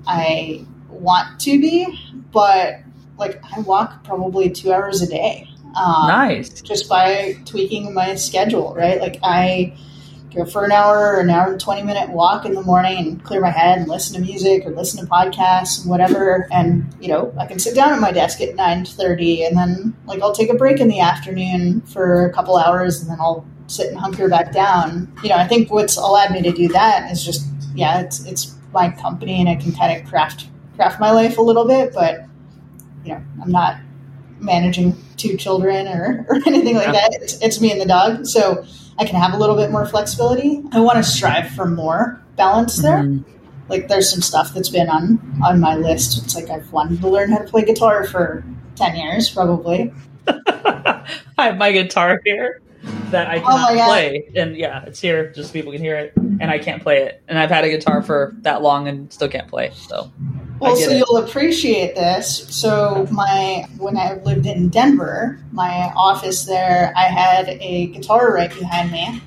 I 0.08 0.66
want 0.90 1.40
to 1.42 1.60
be, 1.60 1.88
but 2.32 2.80
like 3.18 3.42
I 3.56 3.60
walk 3.62 4.04
probably 4.04 4.50
two 4.50 4.72
hours 4.72 5.02
a 5.02 5.08
day. 5.08 5.48
Um, 5.76 6.08
nice. 6.08 6.62
Just 6.62 6.90
by 6.90 7.38
tweaking 7.46 7.94
my 7.94 8.16
schedule, 8.16 8.74
right? 8.74 9.00
Like 9.00 9.20
I 9.24 9.78
go 10.34 10.46
for 10.46 10.64
an 10.64 10.72
hour 10.72 11.16
or 11.16 11.20
an 11.20 11.30
hour 11.30 11.52
and 11.52 11.60
20 11.60 11.84
minute 11.84 12.10
walk 12.10 12.46
in 12.46 12.54
the 12.54 12.62
morning 12.62 12.98
and 12.98 13.24
clear 13.24 13.42
my 13.42 13.50
head 13.50 13.80
and 13.80 13.88
listen 13.88 14.16
to 14.16 14.22
music 14.22 14.66
or 14.66 14.72
listen 14.72 15.04
to 15.04 15.12
podcasts 15.12 15.82
and 15.82 15.90
whatever 15.90 16.48
and 16.52 16.94
you 17.00 17.08
know 17.08 17.34
i 17.40 17.46
can 17.46 17.58
sit 17.58 17.74
down 17.74 17.92
at 17.92 18.00
my 18.00 18.12
desk 18.12 18.40
at 18.42 18.56
9.30 18.56 19.48
and 19.48 19.58
then 19.58 19.96
like 20.06 20.22
i'll 20.22 20.34
take 20.34 20.50
a 20.50 20.54
break 20.54 20.80
in 20.80 20.88
the 20.88 21.00
afternoon 21.00 21.82
for 21.82 22.26
a 22.26 22.34
couple 22.34 22.58
hours 22.58 23.02
and 23.02 23.10
then 23.10 23.18
i'll 23.20 23.46
sit 23.68 23.88
and 23.88 23.98
hunker 23.98 24.30
back 24.30 24.52
down 24.52 25.12
you 25.24 25.30
know 25.30 25.36
i 25.36 25.48
think 25.48 25.72
what's 25.72 25.98
allowed 25.98 26.32
me 26.32 26.42
to 26.42 26.52
do 26.52 26.68
that 26.68 27.12
is 27.12 27.24
just 27.24 27.48
yeah 27.74 28.00
it's 28.00 28.26
it's 28.26 28.56
my 28.74 28.90
company 28.92 29.40
and 29.40 29.50
i 29.50 29.56
can 29.56 29.74
kind 29.74 30.00
of 30.00 30.08
craft 30.08 30.48
craft 30.76 31.00
my 31.00 31.12
life 31.12 31.38
a 31.38 31.42
little 31.42 31.66
bit 31.66 31.94
but 31.94 32.26
you 33.04 33.14
know 33.14 33.22
i'm 33.42 33.52
not 33.52 33.78
managing 34.40 34.96
two 35.18 35.36
children 35.36 35.88
or, 35.88 36.26
or 36.30 36.36
anything 36.46 36.76
like 36.76 36.94
that 36.94 37.10
it's, 37.22 37.42
it's 37.42 37.60
me 37.60 37.72
and 37.72 37.82
the 37.82 37.86
dog 37.86 38.26
so 38.26 38.66
I 39.00 39.06
can 39.06 39.16
have 39.16 39.34
a 39.34 39.38
little 39.38 39.56
bit 39.56 39.72
more 39.72 39.86
flexibility. 39.86 40.62
I 40.74 40.82
want 40.82 40.98
to 40.98 41.04
strive 41.04 41.50
for 41.52 41.66
more 41.66 42.22
balance 42.36 42.82
there. 42.82 43.04
Mm-hmm. 43.04 43.32
Like 43.70 43.88
there's 43.88 44.12
some 44.12 44.22
stuff 44.22 44.54
that's 44.54 44.68
been 44.68 44.90
on 44.90 45.40
on 45.42 45.62
my 45.62 45.76
list. 45.76 46.22
It's 46.22 46.36
like 46.36 46.50
I've 46.50 46.70
wanted 46.74 47.00
to 47.00 47.08
learn 47.08 47.32
how 47.32 47.38
to 47.38 47.46
play 47.46 47.64
guitar 47.64 48.04
for 48.04 48.44
ten 48.76 48.98
years, 48.98 49.30
probably. 49.30 49.94
I 50.28 51.06
have 51.38 51.58
my 51.58 51.72
guitar 51.72 52.20
here 52.26 52.62
that 53.12 53.28
I 53.28 53.38
oh 53.38 53.42
cannot 53.42 53.72
oh 53.72 53.86
play, 53.86 54.30
and 54.36 54.56
yeah, 54.56 54.84
it's 54.86 55.00
here 55.00 55.32
just 55.32 55.50
so 55.50 55.54
people 55.54 55.72
can 55.72 55.82
hear 55.82 55.96
it, 55.96 56.14
and 56.16 56.52
I 56.52 56.60
can't 56.60 56.82
play 56.82 57.04
it. 57.04 57.22
And 57.28 57.38
I've 57.38 57.50
had 57.50 57.64
a 57.64 57.70
guitar 57.70 58.02
for 58.02 58.36
that 58.42 58.62
long 58.62 58.88
and 58.88 59.12
still 59.12 59.30
can't 59.30 59.48
play. 59.48 59.72
So 59.74 60.12
well, 60.60 60.76
so 60.76 60.90
it. 60.90 60.98
you'll 60.98 61.18
appreciate 61.18 61.96
this. 61.96 62.46
So 62.50 63.08
my 63.12 63.66
when 63.78 63.98
I 63.98 64.16
lived 64.24 64.46
in 64.46 64.70
Denver, 64.70 65.40
my 65.52 65.92
office 65.96 66.46
there, 66.46 66.94
I 66.98 67.06
had 67.06 67.50
a 67.62 67.88
guitar 67.88 68.34
right 68.34 68.54
behind 68.54 68.92
me, 68.92 69.22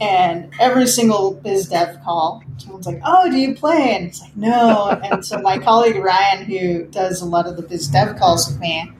and 0.00 0.50
every 0.58 0.86
single 0.86 1.34
biz 1.34 1.68
dev 1.68 2.02
call, 2.02 2.42
someone's 2.56 2.86
like, 2.86 3.00
"Oh, 3.04 3.30
do 3.30 3.36
you 3.36 3.54
play?" 3.54 3.94
And 3.96 4.06
it's 4.06 4.22
like, 4.22 4.36
"No." 4.36 4.98
and 5.02 5.24
so 5.24 5.40
my 5.42 5.58
colleague 5.58 5.96
Ryan, 5.96 6.44
who 6.44 6.84
does 6.86 7.20
a 7.20 7.26
lot 7.26 7.46
of 7.46 7.56
the 7.56 7.62
biz 7.62 7.88
dev 7.88 8.16
calls 8.16 8.48
with 8.48 8.58
me, 8.58 8.90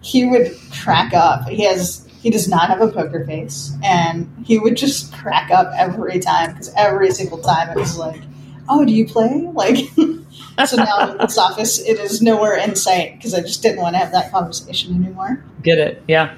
he 0.00 0.26
would 0.26 0.56
crack 0.82 1.14
up. 1.14 1.48
He 1.48 1.64
has 1.64 2.08
he 2.20 2.30
does 2.30 2.48
not 2.48 2.68
have 2.68 2.80
a 2.80 2.88
poker 2.88 3.24
face, 3.24 3.72
and 3.82 4.28
he 4.44 4.58
would 4.58 4.76
just 4.76 5.12
crack 5.12 5.50
up 5.50 5.72
every 5.76 6.18
time 6.18 6.52
because 6.52 6.72
every 6.76 7.10
single 7.12 7.38
time 7.38 7.70
it 7.70 7.76
was 7.76 7.96
like, 7.96 8.20
"Oh, 8.68 8.84
do 8.84 8.92
you 8.92 9.06
play?" 9.06 9.48
Like. 9.52 9.76
so 10.66 10.76
now 10.76 11.10
in 11.10 11.18
this 11.18 11.38
office, 11.38 11.78
it 11.78 11.98
is 11.98 12.20
nowhere 12.20 12.56
in 12.56 12.76
sight 12.76 13.16
because 13.16 13.34
I 13.34 13.40
just 13.40 13.62
didn't 13.62 13.80
want 13.80 13.94
to 13.94 13.98
have 13.98 14.12
that 14.12 14.30
conversation 14.30 14.94
anymore. 14.94 15.42
Get 15.62 15.78
it? 15.78 16.02
Yeah. 16.06 16.36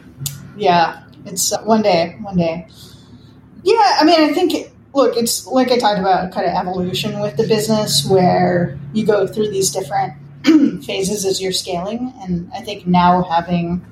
Yeah. 0.57 1.03
It's 1.25 1.53
uh, 1.53 1.63
one 1.63 1.83
day, 1.83 2.17
one 2.21 2.37
day. 2.37 2.67
Yeah, 3.63 3.99
I 4.01 4.05
mean, 4.05 4.21
I 4.21 4.33
think, 4.33 4.73
look, 4.95 5.17
it's 5.17 5.47
like 5.47 5.71
I 5.71 5.79
talked 5.79 6.01
about 6.01 6.33
kind 6.33 6.47
of 6.47 6.55
evolution 6.55 7.21
with 7.21 7.37
the 7.37 7.47
business 7.47 8.07
where 8.09 8.79
you 8.93 9.07
go 9.07 9.27
through 9.27 9.51
these 9.51 9.71
different 9.71 10.15
phases 10.85 11.25
as 11.25 11.41
you're 11.41 11.53
scaling. 11.53 12.13
And 12.23 12.51
I 12.53 12.61
think 12.61 12.87
now 12.87 13.23
having 13.23 13.85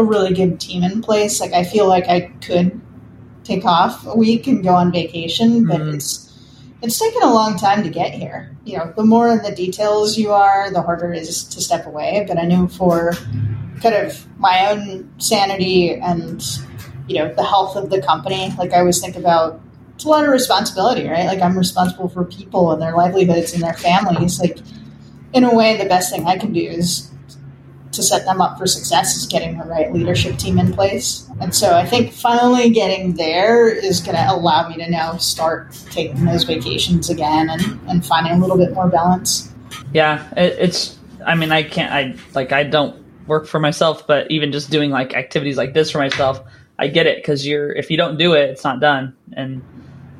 a 0.00 0.04
really 0.04 0.34
good 0.34 0.60
team 0.60 0.82
in 0.82 1.02
place, 1.02 1.40
like 1.40 1.52
I 1.52 1.64
feel 1.64 1.86
like 1.86 2.08
I 2.08 2.32
could 2.42 2.80
take 3.44 3.64
off 3.64 4.06
a 4.06 4.16
week 4.16 4.46
and 4.46 4.62
go 4.62 4.74
on 4.74 4.92
vacation, 4.92 5.66
but 5.66 5.80
mm. 5.80 5.94
it's 5.94 6.26
it's 6.82 6.98
taken 6.98 7.22
a 7.22 7.32
long 7.32 7.58
time 7.58 7.82
to 7.82 7.90
get 7.90 8.12
here. 8.12 8.56
You 8.64 8.78
know, 8.78 8.92
the 8.96 9.04
more 9.04 9.28
in 9.28 9.42
the 9.42 9.54
details 9.54 10.16
you 10.16 10.30
are, 10.32 10.70
the 10.70 10.80
harder 10.80 11.12
it 11.12 11.22
is 11.22 11.44
to 11.44 11.60
step 11.60 11.86
away. 11.86 12.24
But 12.26 12.38
I 12.38 12.46
knew 12.46 12.68
for 12.68 13.12
kind 13.82 13.94
of 13.94 14.26
my 14.38 14.70
own 14.70 15.10
sanity 15.18 15.94
and 15.94 16.42
you 17.06 17.18
know 17.18 17.34
the 17.34 17.44
health 17.44 17.76
of 17.76 17.90
the 17.90 18.00
company, 18.00 18.52
like 18.58 18.72
I 18.72 18.80
always 18.80 19.00
think 19.00 19.16
about 19.16 19.60
it's 19.94 20.04
a 20.04 20.08
lot 20.08 20.24
of 20.24 20.30
responsibility, 20.30 21.06
right? 21.06 21.26
Like 21.26 21.42
I'm 21.42 21.58
responsible 21.58 22.08
for 22.08 22.24
people 22.24 22.72
and 22.72 22.80
their 22.80 22.96
livelihoods 22.96 23.52
and 23.52 23.62
their 23.62 23.74
families. 23.74 24.40
Like 24.40 24.58
in 25.34 25.44
a 25.44 25.54
way, 25.54 25.76
the 25.76 25.84
best 25.84 26.10
thing 26.10 26.26
I 26.26 26.38
can 26.38 26.52
do 26.52 26.62
is 26.62 27.10
to 28.00 28.06
set 28.06 28.24
them 28.24 28.40
up 28.40 28.58
for 28.58 28.66
success 28.66 29.16
is 29.16 29.26
getting 29.26 29.58
the 29.58 29.64
right 29.64 29.92
leadership 29.92 30.38
team 30.38 30.58
in 30.58 30.72
place. 30.72 31.28
And 31.40 31.54
so 31.54 31.74
I 31.74 31.86
think 31.86 32.12
finally 32.12 32.70
getting 32.70 33.14
there 33.14 33.68
is 33.68 34.00
going 34.00 34.16
to 34.16 34.30
allow 34.30 34.68
me 34.68 34.76
to 34.76 34.90
now 34.90 35.16
start 35.18 35.72
taking 35.90 36.24
those 36.24 36.44
vacations 36.44 37.10
again 37.10 37.50
and, 37.50 37.62
and 37.88 38.04
finding 38.04 38.32
a 38.32 38.38
little 38.38 38.56
bit 38.56 38.72
more 38.72 38.88
balance. 38.88 39.52
Yeah, 39.92 40.28
it, 40.36 40.56
it's, 40.58 40.98
I 41.26 41.34
mean, 41.34 41.52
I 41.52 41.62
can't, 41.62 41.92
I 41.92 42.14
like, 42.34 42.52
I 42.52 42.64
don't 42.64 42.96
work 43.26 43.46
for 43.46 43.60
myself, 43.60 44.06
but 44.06 44.30
even 44.30 44.52
just 44.52 44.70
doing 44.70 44.90
like 44.90 45.14
activities 45.14 45.56
like 45.56 45.74
this 45.74 45.90
for 45.90 45.98
myself, 45.98 46.40
I 46.78 46.88
get 46.88 47.06
it 47.06 47.18
because 47.18 47.46
you're, 47.46 47.72
if 47.72 47.90
you 47.90 47.96
don't 47.96 48.16
do 48.16 48.32
it, 48.32 48.50
it's 48.50 48.64
not 48.64 48.80
done. 48.80 49.14
And 49.34 49.62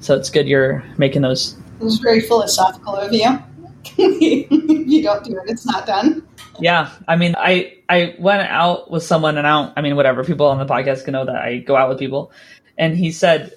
so 0.01 0.16
it's 0.16 0.31
good 0.31 0.47
you're 0.47 0.85
making 0.99 1.23
those. 1.23 1.57
It 1.81 1.85
was 1.85 1.99
very 1.99 2.21
philosophical 2.21 2.95
of 2.97 3.12
you. 3.12 3.43
you 3.97 5.03
don't 5.03 5.25
do 5.25 5.33
it, 5.33 5.51
it's 5.51 5.66
not 5.66 5.87
done. 5.87 6.27
Yeah, 6.59 6.90
I 7.09 7.16
mean, 7.16 7.35
I 7.38 7.79
I 7.88 8.14
went 8.19 8.43
out 8.43 8.90
with 8.90 9.03
someone, 9.03 9.38
and 9.38 9.47
I. 9.47 9.73
I 9.77 9.81
mean, 9.81 9.97
whatever. 9.97 10.25
People 10.25 10.47
on 10.47 10.59
the 10.59 10.66
podcast 10.66 11.05
can 11.05 11.12
know 11.12 11.25
that 11.25 11.37
I 11.37 11.59
go 11.59 11.77
out 11.77 11.88
with 11.88 11.99
people, 11.99 12.33
and 12.77 12.97
he 12.97 13.12
said 13.12 13.55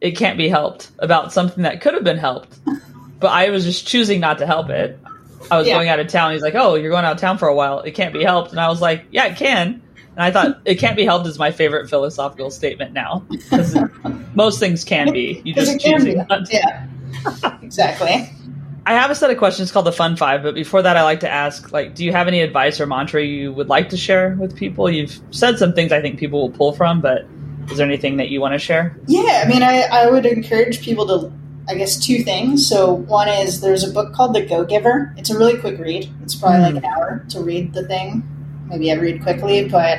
it 0.00 0.12
can't 0.12 0.38
be 0.38 0.48
helped 0.48 0.90
about 0.98 1.32
something 1.32 1.62
that 1.64 1.80
could 1.80 1.94
have 1.94 2.04
been 2.04 2.18
helped, 2.18 2.58
but 3.18 3.28
I 3.28 3.50
was 3.50 3.64
just 3.64 3.86
choosing 3.86 4.20
not 4.20 4.38
to 4.38 4.46
help 4.46 4.68
it. 4.70 4.98
I 5.50 5.58
was 5.58 5.66
yeah. 5.66 5.74
going 5.74 5.88
out 5.88 6.00
of 6.00 6.08
town. 6.08 6.32
He's 6.32 6.42
like, 6.42 6.54
"Oh, 6.54 6.74
you're 6.74 6.90
going 6.90 7.04
out 7.04 7.12
of 7.12 7.20
town 7.20 7.38
for 7.38 7.48
a 7.48 7.54
while. 7.54 7.80
It 7.80 7.92
can't 7.92 8.12
be 8.12 8.22
helped," 8.22 8.50
and 8.50 8.60
I 8.60 8.68
was 8.68 8.80
like, 8.80 9.06
"Yeah, 9.10 9.26
it 9.26 9.36
can." 9.36 9.82
And 10.16 10.22
I 10.24 10.30
thought 10.30 10.60
it 10.64 10.76
can't 10.76 10.96
be 10.96 11.04
helped 11.04 11.26
is 11.26 11.38
my 11.38 11.50
favorite 11.50 11.90
philosophical 11.90 12.50
statement 12.50 12.92
now. 12.92 13.26
most 14.34 14.58
things 14.58 14.82
can 14.82 15.12
be. 15.12 15.42
You 15.44 15.54
just 15.54 15.78
to. 15.80 16.46
Yeah, 16.50 16.86
exactly. 17.62 18.30
I 18.88 18.92
have 18.92 19.10
a 19.10 19.16
set 19.16 19.32
of 19.32 19.36
questions 19.36 19.72
called 19.72 19.86
the 19.86 19.92
Fun 19.92 20.14
Five, 20.14 20.44
but 20.44 20.54
before 20.54 20.80
that, 20.80 20.96
I 20.96 21.02
like 21.02 21.18
to 21.20 21.28
ask, 21.28 21.72
like, 21.72 21.96
do 21.96 22.04
you 22.04 22.12
have 22.12 22.28
any 22.28 22.40
advice 22.40 22.80
or 22.80 22.86
mantra 22.86 23.20
you 23.20 23.52
would 23.52 23.68
like 23.68 23.88
to 23.88 23.96
share 23.96 24.36
with 24.38 24.56
people? 24.56 24.88
You've 24.88 25.20
said 25.32 25.58
some 25.58 25.72
things 25.72 25.90
I 25.90 26.00
think 26.00 26.20
people 26.20 26.40
will 26.40 26.56
pull 26.56 26.72
from, 26.72 27.00
but 27.00 27.26
is 27.68 27.78
there 27.78 27.86
anything 27.86 28.18
that 28.18 28.28
you 28.28 28.40
want 28.40 28.54
to 28.54 28.60
share? 28.60 28.96
Yeah, 29.08 29.42
I 29.44 29.48
mean, 29.48 29.64
I, 29.64 29.80
I 29.90 30.08
would 30.08 30.24
encourage 30.24 30.82
people 30.82 31.04
to, 31.08 31.32
I 31.68 31.74
guess, 31.74 31.98
two 31.98 32.22
things. 32.22 32.68
So 32.68 32.92
one 32.92 33.28
is 33.28 33.60
there's 33.60 33.82
a 33.82 33.92
book 33.92 34.14
called 34.14 34.36
The 34.36 34.46
Go 34.46 34.64
Giver. 34.64 35.12
It's 35.16 35.30
a 35.30 35.36
really 35.36 35.58
quick 35.58 35.80
read. 35.80 36.08
It's 36.22 36.36
probably 36.36 36.60
mm. 36.60 36.74
like 36.74 36.84
an 36.84 36.84
hour 36.84 37.26
to 37.30 37.40
read 37.40 37.74
the 37.74 37.84
thing. 37.88 38.22
Maybe 38.68 38.92
I 38.92 38.94
read 38.94 39.20
quickly, 39.20 39.68
but 39.68 39.98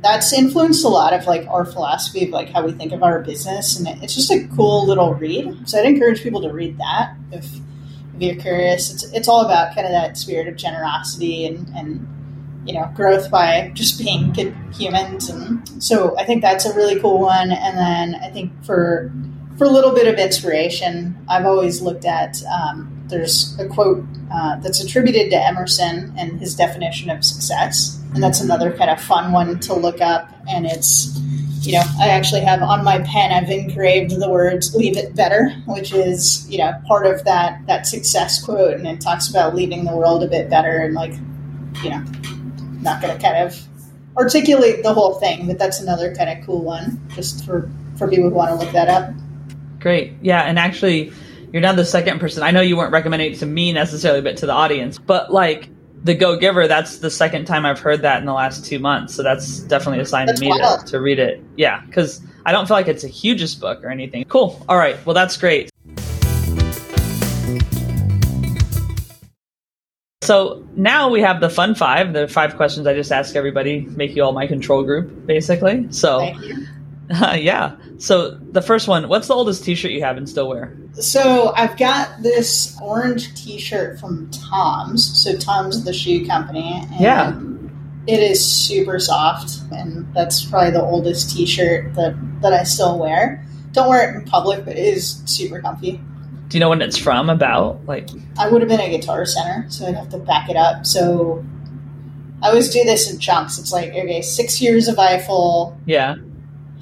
that's 0.00 0.32
influenced 0.32 0.84
a 0.84 0.88
lot 0.88 1.12
of 1.12 1.26
like 1.26 1.44
our 1.48 1.64
philosophy 1.64 2.26
of 2.26 2.30
like 2.30 2.50
how 2.50 2.64
we 2.64 2.70
think 2.70 2.92
of 2.92 3.02
our 3.02 3.20
business, 3.20 3.80
and 3.80 3.88
it's 4.02 4.14
just 4.14 4.30
a 4.30 4.46
cool 4.54 4.86
little 4.86 5.12
read. 5.14 5.68
So 5.68 5.80
I'd 5.80 5.86
encourage 5.86 6.22
people 6.22 6.42
to 6.42 6.52
read 6.52 6.78
that 6.78 7.16
if 7.32 7.48
you're 8.18 8.36
curious, 8.36 8.92
it's 8.92 9.04
it's 9.12 9.28
all 9.28 9.42
about 9.42 9.74
kind 9.74 9.86
of 9.86 9.92
that 9.92 10.16
spirit 10.16 10.48
of 10.48 10.56
generosity 10.56 11.46
and 11.46 11.68
and 11.74 12.08
you 12.64 12.74
know 12.74 12.90
growth 12.94 13.30
by 13.30 13.70
just 13.74 13.98
being 13.98 14.32
good 14.32 14.54
humans, 14.74 15.28
and 15.28 15.82
so 15.82 16.16
I 16.18 16.24
think 16.24 16.42
that's 16.42 16.64
a 16.66 16.74
really 16.74 17.00
cool 17.00 17.18
one. 17.18 17.50
And 17.50 17.78
then 17.78 18.20
I 18.22 18.30
think 18.30 18.52
for 18.64 19.12
for 19.58 19.64
a 19.64 19.70
little 19.70 19.94
bit 19.94 20.06
of 20.06 20.18
inspiration, 20.18 21.16
I've 21.28 21.46
always 21.46 21.80
looked 21.80 22.04
at 22.04 22.42
um, 22.44 22.88
there's 23.08 23.58
a 23.58 23.68
quote 23.68 24.04
uh, 24.32 24.56
that's 24.60 24.82
attributed 24.82 25.30
to 25.30 25.36
Emerson 25.36 26.14
and 26.16 26.40
his 26.40 26.54
definition 26.54 27.10
of 27.10 27.24
success, 27.24 28.00
and 28.14 28.22
that's 28.22 28.40
another 28.40 28.72
kind 28.76 28.90
of 28.90 29.00
fun 29.00 29.32
one 29.32 29.58
to 29.60 29.74
look 29.74 30.00
up, 30.00 30.30
and 30.48 30.66
it's 30.66 31.18
you 31.62 31.72
know, 31.72 31.82
I 32.00 32.08
actually 32.08 32.40
have 32.40 32.60
on 32.62 32.84
my 32.84 32.98
pen, 33.00 33.32
I've 33.32 33.50
engraved 33.50 34.10
the 34.18 34.28
words 34.28 34.74
"leave 34.74 34.96
it 34.96 35.14
better," 35.14 35.50
which 35.66 35.92
is, 35.92 36.48
you 36.50 36.58
know, 36.58 36.72
part 36.86 37.06
of 37.06 37.24
that 37.24 37.64
that 37.66 37.86
success 37.86 38.42
quote, 38.42 38.74
and 38.74 38.86
it 38.86 39.00
talks 39.00 39.28
about 39.28 39.54
leaving 39.54 39.84
the 39.84 39.96
world 39.96 40.22
a 40.22 40.26
bit 40.26 40.50
better, 40.50 40.78
and 40.78 40.94
like, 40.94 41.12
you 41.82 41.90
know, 41.90 42.02
not 42.80 43.00
going 43.00 43.16
to 43.16 43.22
kind 43.22 43.46
of 43.46 43.60
articulate 44.16 44.82
the 44.82 44.92
whole 44.92 45.14
thing, 45.14 45.46
but 45.46 45.58
that's 45.58 45.80
another 45.80 46.14
kind 46.14 46.30
of 46.36 46.44
cool 46.44 46.62
one, 46.62 47.00
just 47.14 47.44
for 47.44 47.70
for 47.96 48.08
people 48.08 48.28
who 48.28 48.34
want 48.34 48.50
to 48.50 48.56
look 48.56 48.72
that 48.72 48.88
up. 48.88 49.14
Great, 49.80 50.14
yeah, 50.20 50.42
and 50.42 50.58
actually, 50.58 51.12
you're 51.52 51.62
now 51.62 51.72
the 51.72 51.84
second 51.84 52.18
person. 52.18 52.42
I 52.42 52.50
know 52.50 52.60
you 52.60 52.76
weren't 52.76 52.92
recommending 52.92 53.32
it 53.32 53.38
to 53.38 53.46
me 53.46 53.72
necessarily, 53.72 54.20
but 54.20 54.38
to 54.38 54.46
the 54.46 54.52
audience. 54.52 54.98
But 54.98 55.32
like, 55.32 55.68
the 56.04 56.14
Go 56.14 56.36
Giver, 56.36 56.66
that's 56.66 56.98
the 56.98 57.10
second 57.10 57.44
time 57.44 57.64
I've 57.64 57.78
heard 57.78 58.02
that 58.02 58.18
in 58.18 58.26
the 58.26 58.32
last 58.32 58.64
two 58.64 58.78
months. 58.78 59.14
So 59.14 59.22
that's 59.22 59.60
definitely 59.60 60.00
a 60.00 60.06
sign 60.06 60.26
that's 60.26 60.40
to 60.40 60.46
me 60.46 60.52
to, 60.52 60.82
to 60.86 61.00
read 61.00 61.18
it. 61.18 61.42
Yeah, 61.56 61.80
because 61.86 62.20
I 62.44 62.52
don't 62.52 62.66
feel 62.66 62.76
like 62.76 62.88
it's 62.88 63.04
a 63.04 63.08
hugest 63.08 63.60
book 63.60 63.84
or 63.84 63.88
anything. 63.88 64.24
Cool. 64.24 64.64
All 64.68 64.76
right. 64.76 65.04
Well, 65.06 65.14
that's 65.14 65.36
great. 65.36 65.70
So 70.22 70.64
now 70.76 71.10
we 71.10 71.20
have 71.20 71.40
the 71.40 71.50
fun 71.50 71.74
five, 71.74 72.12
the 72.12 72.28
five 72.28 72.56
questions 72.56 72.86
I 72.86 72.94
just 72.94 73.10
ask 73.10 73.34
everybody, 73.34 73.80
make 73.80 74.14
you 74.14 74.22
all 74.22 74.32
my 74.32 74.46
control 74.46 74.84
group, 74.84 75.26
basically. 75.26 75.86
So, 75.90 76.32
uh, 77.10 77.36
yeah. 77.40 77.76
So 77.98 78.30
the 78.30 78.62
first 78.62 78.88
one, 78.88 79.08
what's 79.08 79.28
the 79.28 79.34
oldest 79.34 79.64
T-shirt 79.64 79.90
you 79.90 80.02
have 80.02 80.16
and 80.16 80.28
still 80.28 80.48
wear? 80.48 80.76
So 80.94 81.52
I've 81.56 81.76
got 81.76 82.22
this 82.22 82.76
orange 82.80 83.34
T-shirt 83.34 84.00
from 84.00 84.30
Tom's. 84.30 85.22
So 85.22 85.36
Tom's 85.36 85.84
the 85.84 85.92
shoe 85.92 86.26
company. 86.26 86.82
yeah. 86.98 87.38
It 88.04 88.18
is 88.18 88.44
super 88.44 88.98
soft, 88.98 89.60
and 89.70 90.12
that's 90.12 90.44
probably 90.44 90.72
the 90.72 90.82
oldest 90.82 91.36
T-shirt 91.36 91.94
that 91.94 92.16
that 92.40 92.52
I 92.52 92.64
still 92.64 92.98
wear. 92.98 93.46
Don't 93.70 93.88
wear 93.88 94.10
it 94.10 94.16
in 94.16 94.24
public, 94.24 94.64
but 94.64 94.76
it 94.76 94.84
is 94.84 95.22
super 95.24 95.60
comfy. 95.60 96.00
Do 96.48 96.58
you 96.58 96.60
know 96.60 96.68
when 96.68 96.82
it's 96.82 96.98
from? 96.98 97.30
About 97.30 97.86
like 97.86 98.10
I 98.36 98.48
would 98.48 98.60
have 98.60 98.68
been 98.68 98.80
a 98.80 98.90
Guitar 98.90 99.24
Center, 99.24 99.66
so 99.70 99.86
I'd 99.86 99.94
have 99.94 100.08
to 100.08 100.18
back 100.18 100.50
it 100.50 100.56
up. 100.56 100.84
So 100.84 101.44
I 102.42 102.48
always 102.48 102.70
do 102.70 102.82
this 102.82 103.10
in 103.10 103.20
chunks. 103.20 103.56
It's 103.58 103.72
like 103.72 103.90
okay, 103.90 104.20
six 104.20 104.60
years 104.60 104.88
of 104.88 104.98
Eyeful, 104.98 105.78
yeah. 105.86 106.16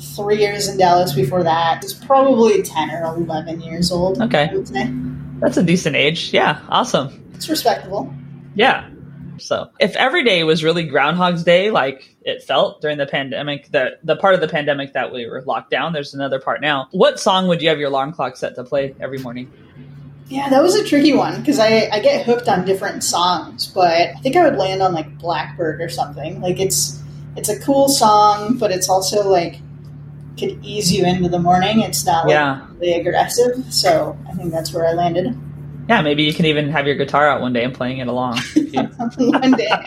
Three 0.01 0.39
years 0.39 0.69
in 0.69 0.79
Dallas 0.79 1.13
before 1.15 1.43
that. 1.43 1.85
It's 1.85 1.95
probably 1.95 2.63
ten 2.63 2.91
or 2.91 3.05
eleven 3.17 3.61
years 3.61 3.93
old. 3.93 4.21
Okay. 4.21 4.49
I 4.51 4.55
would 4.55 4.69
say 4.69 4.91
That's 5.41 5.57
a 5.57 5.63
decent 5.63 5.97
age. 5.97 6.33
Yeah, 6.33 6.61
awesome. 6.69 7.23
it's 7.35 7.49
respectable. 7.49 8.13
Yeah. 8.55 8.89
So 9.39 9.71
if 9.81 9.97
every 9.97 10.23
day 10.23 10.45
was 10.45 10.63
really 10.63 10.85
Groundhog's 10.85 11.43
Day, 11.43 11.71
like 11.71 12.15
it 12.23 12.43
felt 12.43 12.83
during 12.83 12.99
the 12.99 13.07
pandemic, 13.07 13.71
the 13.73 13.99
the 14.05 14.17
part 14.17 14.35
of 14.35 14.41
the 14.41 14.49
pandemic 14.49 14.93
that 14.93 15.13
we 15.13 15.27
were 15.27 15.43
locked 15.43 15.71
down, 15.71 15.93
there's 15.93 16.15
another 16.15 16.41
part 16.41 16.61
now. 16.61 16.89
What 16.91 17.19
song 17.19 17.49
would 17.49 17.63
you 17.63 17.69
have 17.71 17.79
your 17.79 17.89
alarm 17.89 18.13
clock 18.13 18.37
set 18.37 18.55
to 18.57 18.65
play 18.65 18.95
every 19.01 19.19
morning? 19.19 19.51
Yeah, 20.29 20.49
that 20.49 20.63
was 20.63 20.77
a 20.77 20.85
tricky 20.85 21.13
one 21.13 21.41
because 21.41 21.59
I, 21.59 21.89
I 21.91 21.99
get 22.01 22.25
hooked 22.25 22.49
on 22.49 22.65
different 22.65 23.03
songs, 23.03 23.67
but 23.67 23.91
I 23.91 24.15
think 24.23 24.37
I 24.37 24.45
would 24.45 24.59
land 24.59 24.81
on 24.83 24.93
like 24.93 25.19
Blackbird 25.19 25.81
or 25.81 25.89
something. 25.89 26.41
Like 26.41 26.61
it's 26.61 27.03
it's 27.37 27.49
a 27.49 27.59
cool 27.61 27.89
song, 27.89 28.59
but 28.59 28.71
it's 28.71 28.89
also 28.89 29.29
like 29.29 29.61
could 30.39 30.65
ease 30.65 30.93
you 30.93 31.05
into 31.05 31.29
the 31.29 31.39
morning. 31.39 31.81
It's 31.83 32.05
not 32.07 32.25
like 32.27 32.35
Yeah. 32.35 32.67
really 32.79 32.95
aggressive, 33.01 33.65
so 33.71 34.17
I 34.29 34.33
think 34.33 34.53
that's 34.53 34.73
where 34.73 34.87
I 34.87 34.93
landed. 34.93 35.37
Yeah, 35.89 36.03
maybe 36.03 36.23
you 36.23 36.33
can 36.33 36.47
even 36.47 36.69
have 36.71 36.87
your 36.87 36.95
guitar 36.95 37.27
out 37.29 37.41
one 37.41 37.53
day 37.53 37.65
and 37.65 37.75
playing 37.75 37.99
it 37.99 38.07
along. 38.07 38.39
one 39.19 39.51
day. 39.53 39.71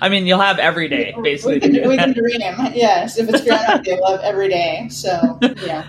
I 0.00 0.08
mean, 0.08 0.26
you'll 0.26 0.40
have 0.40 0.58
every 0.58 0.88
day, 0.88 1.14
basically. 1.22 1.54
we 1.54 1.60
can, 1.60 1.88
we 1.88 1.96
can 1.98 2.12
dream. 2.14 2.40
Yes, 2.72 3.18
if 3.18 3.28
it's 3.28 3.42
Groundhog 3.44 3.84
Day, 3.84 3.98
we'll 4.00 4.12
have 4.16 4.20
every 4.24 4.48
day. 4.48 4.88
So 4.90 5.38
yeah, 5.64 5.86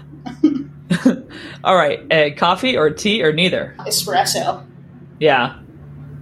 All 1.63 1.75
right, 1.75 2.11
uh, 2.11 2.35
coffee 2.35 2.75
or 2.77 2.89
tea 2.89 3.23
or 3.23 3.31
neither? 3.31 3.75
espresso. 3.79 4.65
Yeah, 5.19 5.59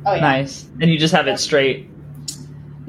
Oh 0.06 0.14
yeah. 0.14 0.22
nice. 0.22 0.68
And 0.82 0.90
you 0.92 0.98
just 1.00 1.14
have 1.14 1.28
it 1.28 1.40
straight. 1.40 1.89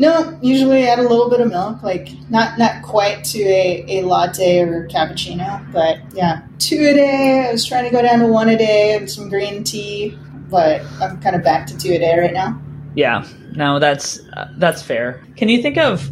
No, 0.01 0.39
usually 0.41 0.87
add 0.87 0.99
a 0.99 1.03
little 1.03 1.29
bit 1.29 1.41
of 1.41 1.51
milk, 1.51 1.83
like 1.83 2.09
not 2.31 2.59
not 2.59 2.83
quite 2.83 3.23
to 3.25 3.39
a, 3.43 3.85
a 3.87 4.03
latte 4.03 4.61
or 4.61 4.89
cappuccino, 4.89 5.71
but 5.73 5.99
yeah, 6.15 6.41
two 6.59 6.77
a 6.77 6.95
day. 6.95 7.47
I 7.47 7.53
was 7.53 7.67
trying 7.67 7.85
to 7.85 7.91
go 7.91 8.01
down 8.01 8.21
to 8.21 8.27
one 8.27 8.49
a 8.49 8.57
day 8.57 8.97
and 8.97 9.11
some 9.11 9.29
green 9.29 9.63
tea, 9.63 10.17
but 10.49 10.81
I'm 11.03 11.21
kind 11.21 11.37
of 11.37 11.45
back 11.45 11.67
to 11.67 11.77
two 11.77 11.93
a 11.93 11.99
day 11.99 12.19
right 12.19 12.33
now. 12.33 12.59
Yeah, 12.95 13.27
no, 13.53 13.79
that's 13.79 14.21
uh, 14.33 14.49
that's 14.57 14.81
fair. 14.81 15.23
Can 15.37 15.51
you 15.51 15.61
think 15.61 15.77
of 15.77 16.11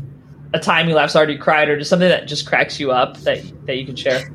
a 0.53 0.59
time 0.59 0.91
you 0.91 0.95
laughed 0.95 1.14
hard 1.14 1.30
you 1.30 1.39
cried, 1.39 1.70
or 1.70 1.78
just 1.78 1.89
something 1.89 2.11
that 2.11 2.28
just 2.28 2.47
cracks 2.47 2.78
you 2.78 2.93
up 2.93 3.16
that 3.20 3.41
that 3.64 3.78
you 3.78 3.86
can 3.86 3.97
share? 3.97 4.30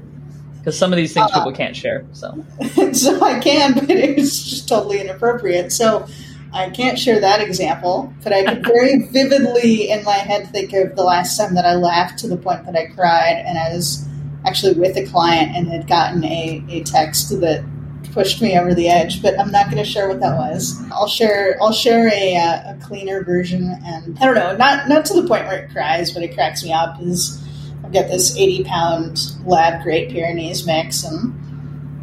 Because 0.58 0.76
some 0.76 0.92
of 0.92 0.98
these 0.98 1.14
things 1.14 1.30
Uh, 1.32 1.38
people 1.38 1.52
can't 1.52 1.76
share. 1.76 2.08
So 2.14 2.44
so 2.94 3.22
I 3.24 3.40
can, 3.40 3.76
but 3.76 3.92
it's 3.92 4.50
just 4.50 4.68
totally 4.68 5.00
inappropriate. 5.00 5.72
So 5.72 6.08
I 6.54 6.70
can't 6.70 7.00
share 7.00 7.20
that 7.20 7.42
example, 7.42 8.14
but 8.24 8.32
I 8.32 8.44
can 8.44 8.64
very 8.64 9.08
vividly 9.12 9.90
in 9.90 10.04
my 10.04 10.14
head 10.14 10.50
think 10.50 10.72
of 10.74 10.96
the 10.96 11.04
last 11.04 11.38
time 11.38 11.56
that 11.56 11.66
I 11.66 11.74
laughed 11.74 12.20
to 12.20 12.28
the 12.28 12.38
point 12.38 12.66
that 12.66 12.76
I 12.76 12.86
cried, 12.88 13.44
and 13.46 13.58
I 13.58 13.74
was 13.74 14.08
actually 14.46 14.74
with 14.74 14.96
a 14.96 15.06
client 15.08 15.56
and 15.56 15.68
had 15.68 15.88
gotten 15.88 16.24
a, 16.24 16.64
a 16.70 16.84
text 16.84 17.30
that 17.42 17.66
pushed 18.12 18.42
me 18.42 18.58
over 18.58 18.76
the 18.76 18.88
edge. 18.88 19.22
But 19.22 19.40
I'm 19.40 19.52
not 19.52 19.66
going 19.66 19.84
to 19.84 19.90
share 19.90 20.08
what 20.08 20.20
that 20.20 20.38
was. 20.38 20.80
I'll 20.92 21.08
share 21.08 21.58
I'll 21.60 21.74
share 21.74 22.08
a, 22.14 22.38
uh, 22.38 22.74
a 22.74 22.78
cleaner 22.82 23.24
version, 23.24 23.76
and 23.84 24.18
I 24.20 24.26
don't 24.26 24.36
know, 24.36 24.56
not 24.56 24.88
not 24.88 25.06
to 25.06 25.14
the 25.20 25.28
point 25.28 25.48
where 25.48 25.64
it 25.64 25.72
cries, 25.72 26.12
but 26.12 26.22
it 26.22 26.36
cracks 26.36 26.64
me 26.64 26.72
up. 26.72 27.02
Is 27.02 27.42
I've 27.84 27.92
got 27.92 28.08
this 28.08 28.38
80 28.38 28.64
pound 28.66 29.20
lab 29.46 29.82
Great 29.82 30.12
Pyrenees 30.12 30.68
mix, 30.68 31.04
and 31.04 31.34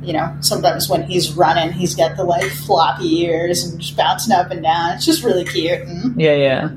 you 0.03 0.12
know, 0.12 0.34
sometimes 0.40 0.88
when 0.88 1.03
he's 1.03 1.32
running, 1.32 1.72
he's 1.72 1.94
got 1.94 2.16
the 2.16 2.24
like 2.24 2.51
floppy 2.51 3.22
ears 3.22 3.64
and 3.64 3.80
just 3.80 3.96
bouncing 3.96 4.34
up 4.34 4.51
and 4.51 4.62
down. 4.62 4.94
It's 4.94 5.05
just 5.05 5.22
really 5.22 5.44
cute. 5.44 5.80
And 5.80 6.20
yeah, 6.20 6.34
yeah, 6.34 6.70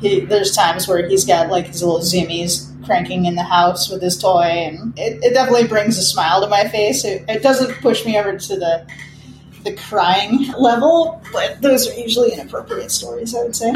he, 0.00 0.20
there's 0.20 0.54
times 0.54 0.88
where 0.88 1.06
he's 1.06 1.24
got 1.24 1.48
like 1.48 1.66
his 1.66 1.82
little 1.82 2.00
zoomies 2.00 2.68
cranking 2.84 3.26
in 3.26 3.34
the 3.34 3.42
house 3.42 3.88
with 3.88 4.02
his 4.02 4.18
toy, 4.18 4.42
and 4.42 4.98
it, 4.98 5.22
it 5.22 5.34
definitely 5.34 5.68
brings 5.68 5.98
a 5.98 6.02
smile 6.02 6.40
to 6.40 6.48
my 6.48 6.68
face. 6.68 7.04
It, 7.04 7.24
it 7.28 7.42
doesn't 7.42 7.80
push 7.80 8.04
me 8.04 8.18
over 8.18 8.36
to 8.36 8.56
the 8.56 8.86
the 9.64 9.74
crying 9.74 10.52
level, 10.58 11.22
but 11.32 11.60
those 11.62 11.88
are 11.88 11.94
usually 11.94 12.32
inappropriate 12.32 12.90
stories. 12.90 13.34
I 13.34 13.44
would 13.44 13.54
say 13.54 13.72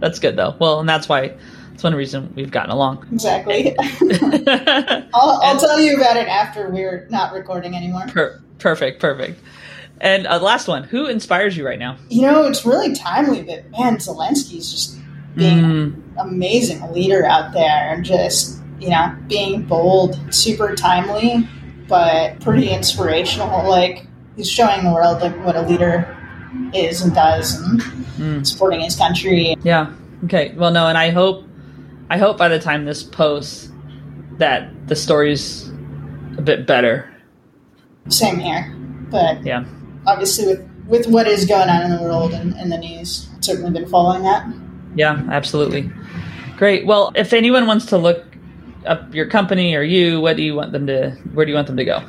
that's 0.00 0.18
good 0.18 0.36
though. 0.36 0.56
Well, 0.58 0.80
and 0.80 0.88
that's 0.88 1.08
why 1.08 1.36
it's 1.78 1.84
one 1.84 1.94
reason 1.94 2.32
we've 2.34 2.50
gotten 2.50 2.72
along. 2.72 3.06
exactly. 3.12 3.72
I'll, 5.14 5.38
I'll 5.44 5.60
tell 5.60 5.78
you 5.78 5.96
about 5.96 6.16
it 6.16 6.26
after 6.26 6.68
we're 6.70 7.06
not 7.08 7.32
recording 7.32 7.76
anymore. 7.76 8.02
Per- 8.08 8.42
perfect, 8.58 9.00
perfect. 9.00 9.40
And 10.00 10.26
uh, 10.26 10.40
last 10.40 10.66
one, 10.66 10.82
who 10.82 11.06
inspires 11.06 11.56
you 11.56 11.64
right 11.64 11.78
now? 11.78 11.96
You 12.08 12.22
know, 12.22 12.48
it's 12.48 12.66
really 12.66 12.96
timely, 12.96 13.44
but 13.44 13.70
man, 13.70 13.98
Zelensky's 13.98 14.72
just 14.72 14.98
being 15.36 15.60
Mm, 15.60 16.02
amazing 16.18 16.82
leader 16.92 17.24
out 17.24 17.52
there 17.52 17.94
and 17.94 18.04
just 18.04 18.60
you 18.80 18.90
know 18.90 19.14
being 19.28 19.62
bold 19.62 20.18
super 20.34 20.74
timely 20.74 21.46
but 21.86 22.40
pretty 22.40 22.70
inspirational 22.70 23.68
like 23.68 24.04
he's 24.34 24.50
showing 24.50 24.82
the 24.82 24.90
world 24.90 25.20
like 25.20 25.36
what 25.44 25.54
a 25.54 25.62
leader 25.62 26.16
is 26.74 27.02
and 27.02 27.14
does 27.14 27.60
and 27.60 27.80
mm. 28.18 28.44
supporting 28.44 28.80
his 28.80 28.96
country 28.96 29.54
Yeah. 29.62 29.92
Okay. 30.24 30.52
Well, 30.56 30.72
no, 30.72 30.88
and 30.88 30.98
I 30.98 31.10
hope, 31.10 31.44
I 32.10 32.18
hope 32.18 32.38
by 32.38 32.48
the 32.48 32.58
time 32.58 32.84
this 32.84 33.02
posts, 33.02 33.70
that 34.38 34.70
the 34.88 34.96
story's 34.96 35.68
a 36.38 36.42
bit 36.42 36.66
better. 36.66 37.08
same 38.08 38.38
here 38.38 38.74
but 39.10 39.44
Yeah. 39.44 39.64
obviously 40.06 40.46
with 40.46 40.62
with 40.86 41.06
what 41.08 41.26
is 41.26 41.44
going 41.44 41.68
on 41.68 41.82
in 41.82 41.90
the 41.96 42.02
world 42.02 42.32
and 42.32 42.54
in 42.56 42.70
the 42.70 42.78
news 42.78 43.28
I've 43.36 43.44
certainly 43.44 43.70
been 43.70 43.86
following 43.88 44.22
that 44.22 44.46
Yeah. 44.96 45.20
Absolutely. 45.30 45.90
Great. 46.56 46.86
Well, 46.86 47.12
if 47.14 47.32
anyone 47.32 47.66
wants 47.66 47.86
to 47.86 47.98
look 47.98 48.24
up 48.86 49.14
your 49.14 49.26
company 49.26 49.74
or 49.76 49.82
you, 49.82 50.20
what 50.20 50.36
do 50.36 50.42
you 50.42 50.54
want 50.54 50.72
them 50.72 50.86
to? 50.86 51.10
Where 51.34 51.44
do 51.44 51.50
you 51.50 51.56
want 51.56 51.66
them 51.66 51.76
to 51.76 51.84
go? 51.84 52.00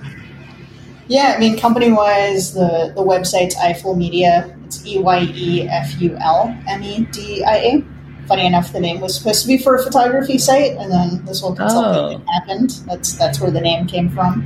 yeah 1.07 1.33
i 1.35 1.39
mean 1.39 1.57
company 1.57 1.91
wise 1.91 2.53
the 2.53 2.93
the 2.95 3.01
website's 3.01 3.55
Eyeful 3.57 3.95
Media 3.95 4.55
it's 4.65 4.85
E 4.85 4.99
Y 4.99 5.19
E 5.33 5.67
F 5.67 5.99
U 5.99 6.15
L 6.21 6.55
M 6.67 6.83
E 6.83 7.05
D 7.11 7.43
I 7.43 7.55
A 7.55 7.83
funny 8.29 8.45
enough, 8.45 8.71
the 8.71 8.79
name 8.79 9.01
was 9.01 9.17
supposed 9.17 9.41
to 9.41 9.47
be 9.49 9.57
for 9.57 9.75
a 9.75 9.83
photography 9.83 10.37
site, 10.37 10.77
and 10.77 10.89
then 10.89 11.25
this 11.25 11.41
whole 11.41 11.53
consulting 11.55 11.99
Oh. 12.01 12.09
thing 12.09 12.27
happened. 12.27 12.69
That's 12.87 13.11
that's 13.13 13.41
where 13.41 13.51
the 13.51 13.59
name 13.59 13.87
came 13.87 14.07
from. 14.09 14.45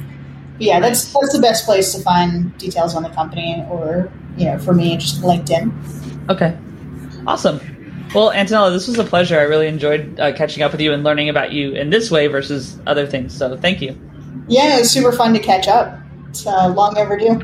But 0.57 0.61
yeah, 0.65 0.79
that's 0.79 1.13
that's 1.13 1.33
the 1.33 1.39
best 1.41 1.65
place 1.65 1.93
to 1.93 2.01
find 2.01 2.57
details 2.57 2.95
on 2.95 3.03
the 3.03 3.09
company, 3.09 3.63
or 3.69 4.09
you 4.37 4.45
know, 4.45 4.57
for 4.57 4.73
me, 4.73 4.97
just 4.97 5.21
LinkedIn. 5.21 5.71
Okay. 6.29 6.57
Awesome. 7.27 7.59
Well, 8.15 8.31
Antonella, 8.31 8.71
this 8.71 8.87
was 8.87 8.97
a 8.99 9.03
pleasure. 9.03 9.39
I 9.39 9.43
really 9.43 9.67
enjoyed 9.67 10.19
uh, 10.19 10.33
catching 10.33 10.63
up 10.63 10.71
with 10.71 10.81
you 10.81 10.93
and 10.93 11.03
learning 11.03 11.29
about 11.29 11.51
you 11.51 11.71
in 11.73 11.89
this 11.89 12.09
way 12.11 12.27
versus 12.27 12.77
other 12.87 13.05
things. 13.07 13.35
So, 13.35 13.55
thank 13.57 13.81
you. 13.81 13.95
Yeah, 14.47 14.75
it 14.75 14.79
was 14.79 14.91
super 14.91 15.11
fun 15.11 15.33
to 15.33 15.39
catch 15.39 15.67
up. 15.67 15.97
It's 16.29 16.45
uh, 16.45 16.67
long 16.69 16.97
overdue. 16.97 17.41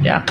Yeah. 0.00 0.24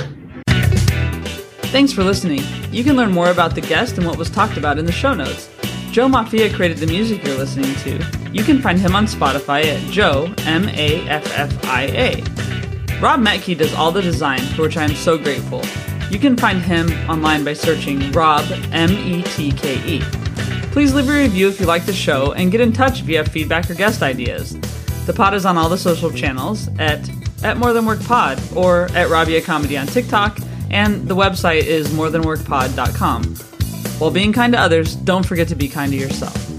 Thanks 1.73 1.93
for 1.93 2.03
listening. 2.03 2.41
You 2.71 2.83
can 2.83 2.95
learn 2.95 3.11
more 3.11 3.31
about 3.31 3.55
the 3.55 3.61
guest 3.61 3.97
and 3.97 4.05
what 4.05 4.17
was 4.17 4.29
talked 4.29 4.57
about 4.57 4.77
in 4.77 4.85
the 4.85 4.91
show 4.91 5.13
notes. 5.13 5.49
Joe 5.91 6.07
Maffia 6.07 6.53
created 6.53 6.77
the 6.77 6.87
music 6.87 7.21
you're 7.25 7.37
listening 7.37 7.75
to. 7.75 8.29
You 8.31 8.45
can 8.45 8.61
find 8.61 8.79
him 8.79 8.95
on 8.95 9.07
Spotify 9.07 9.65
at 9.65 9.91
Joe, 9.91 10.33
M 10.45 10.69
A 10.69 11.05
F 11.09 11.37
F 11.37 11.65
I 11.65 11.83
A. 11.83 12.15
Rob 13.01 13.19
Metke 13.19 13.57
does 13.57 13.73
all 13.73 13.91
the 13.91 14.01
design, 14.01 14.39
for 14.39 14.61
which 14.61 14.77
I 14.77 14.85
am 14.85 14.95
so 14.95 15.17
grateful. 15.17 15.61
You 16.09 16.17
can 16.17 16.37
find 16.37 16.61
him 16.61 16.89
online 17.09 17.43
by 17.43 17.51
searching 17.51 18.09
Rob, 18.13 18.45
M 18.71 18.91
E 18.91 19.21
T 19.21 19.51
K 19.51 19.75
E. 19.85 20.01
Please 20.71 20.93
leave 20.93 21.09
a 21.09 21.13
review 21.13 21.49
if 21.49 21.59
you 21.59 21.65
like 21.65 21.85
the 21.85 21.91
show 21.91 22.31
and 22.33 22.53
get 22.53 22.61
in 22.61 22.71
touch 22.71 23.01
if 23.01 23.09
you 23.09 23.17
have 23.17 23.27
feedback 23.27 23.69
or 23.69 23.73
guest 23.73 24.01
ideas. 24.01 24.57
The 25.05 25.13
pod 25.13 25.33
is 25.33 25.45
on 25.45 25.57
all 25.57 25.67
the 25.67 25.77
social 25.77 26.09
channels 26.09 26.69
at 26.79 27.09
at 27.43 27.57
More 27.57 27.73
Than 27.73 27.85
Work 27.85 28.01
Pod 28.05 28.41
or 28.55 28.85
at 28.93 29.09
Rabia 29.09 29.41
Comedy 29.41 29.77
on 29.77 29.87
TikTok, 29.87 30.39
and 30.69 31.05
the 31.09 31.15
website 31.17 31.63
is 31.63 31.89
morethanworkpod.com. 31.89 33.50
While 34.01 34.09
being 34.09 34.33
kind 34.33 34.51
to 34.53 34.59
others, 34.59 34.95
don't 34.95 35.23
forget 35.23 35.49
to 35.49 35.55
be 35.55 35.67
kind 35.67 35.91
to 35.91 35.95
yourself. 35.95 36.50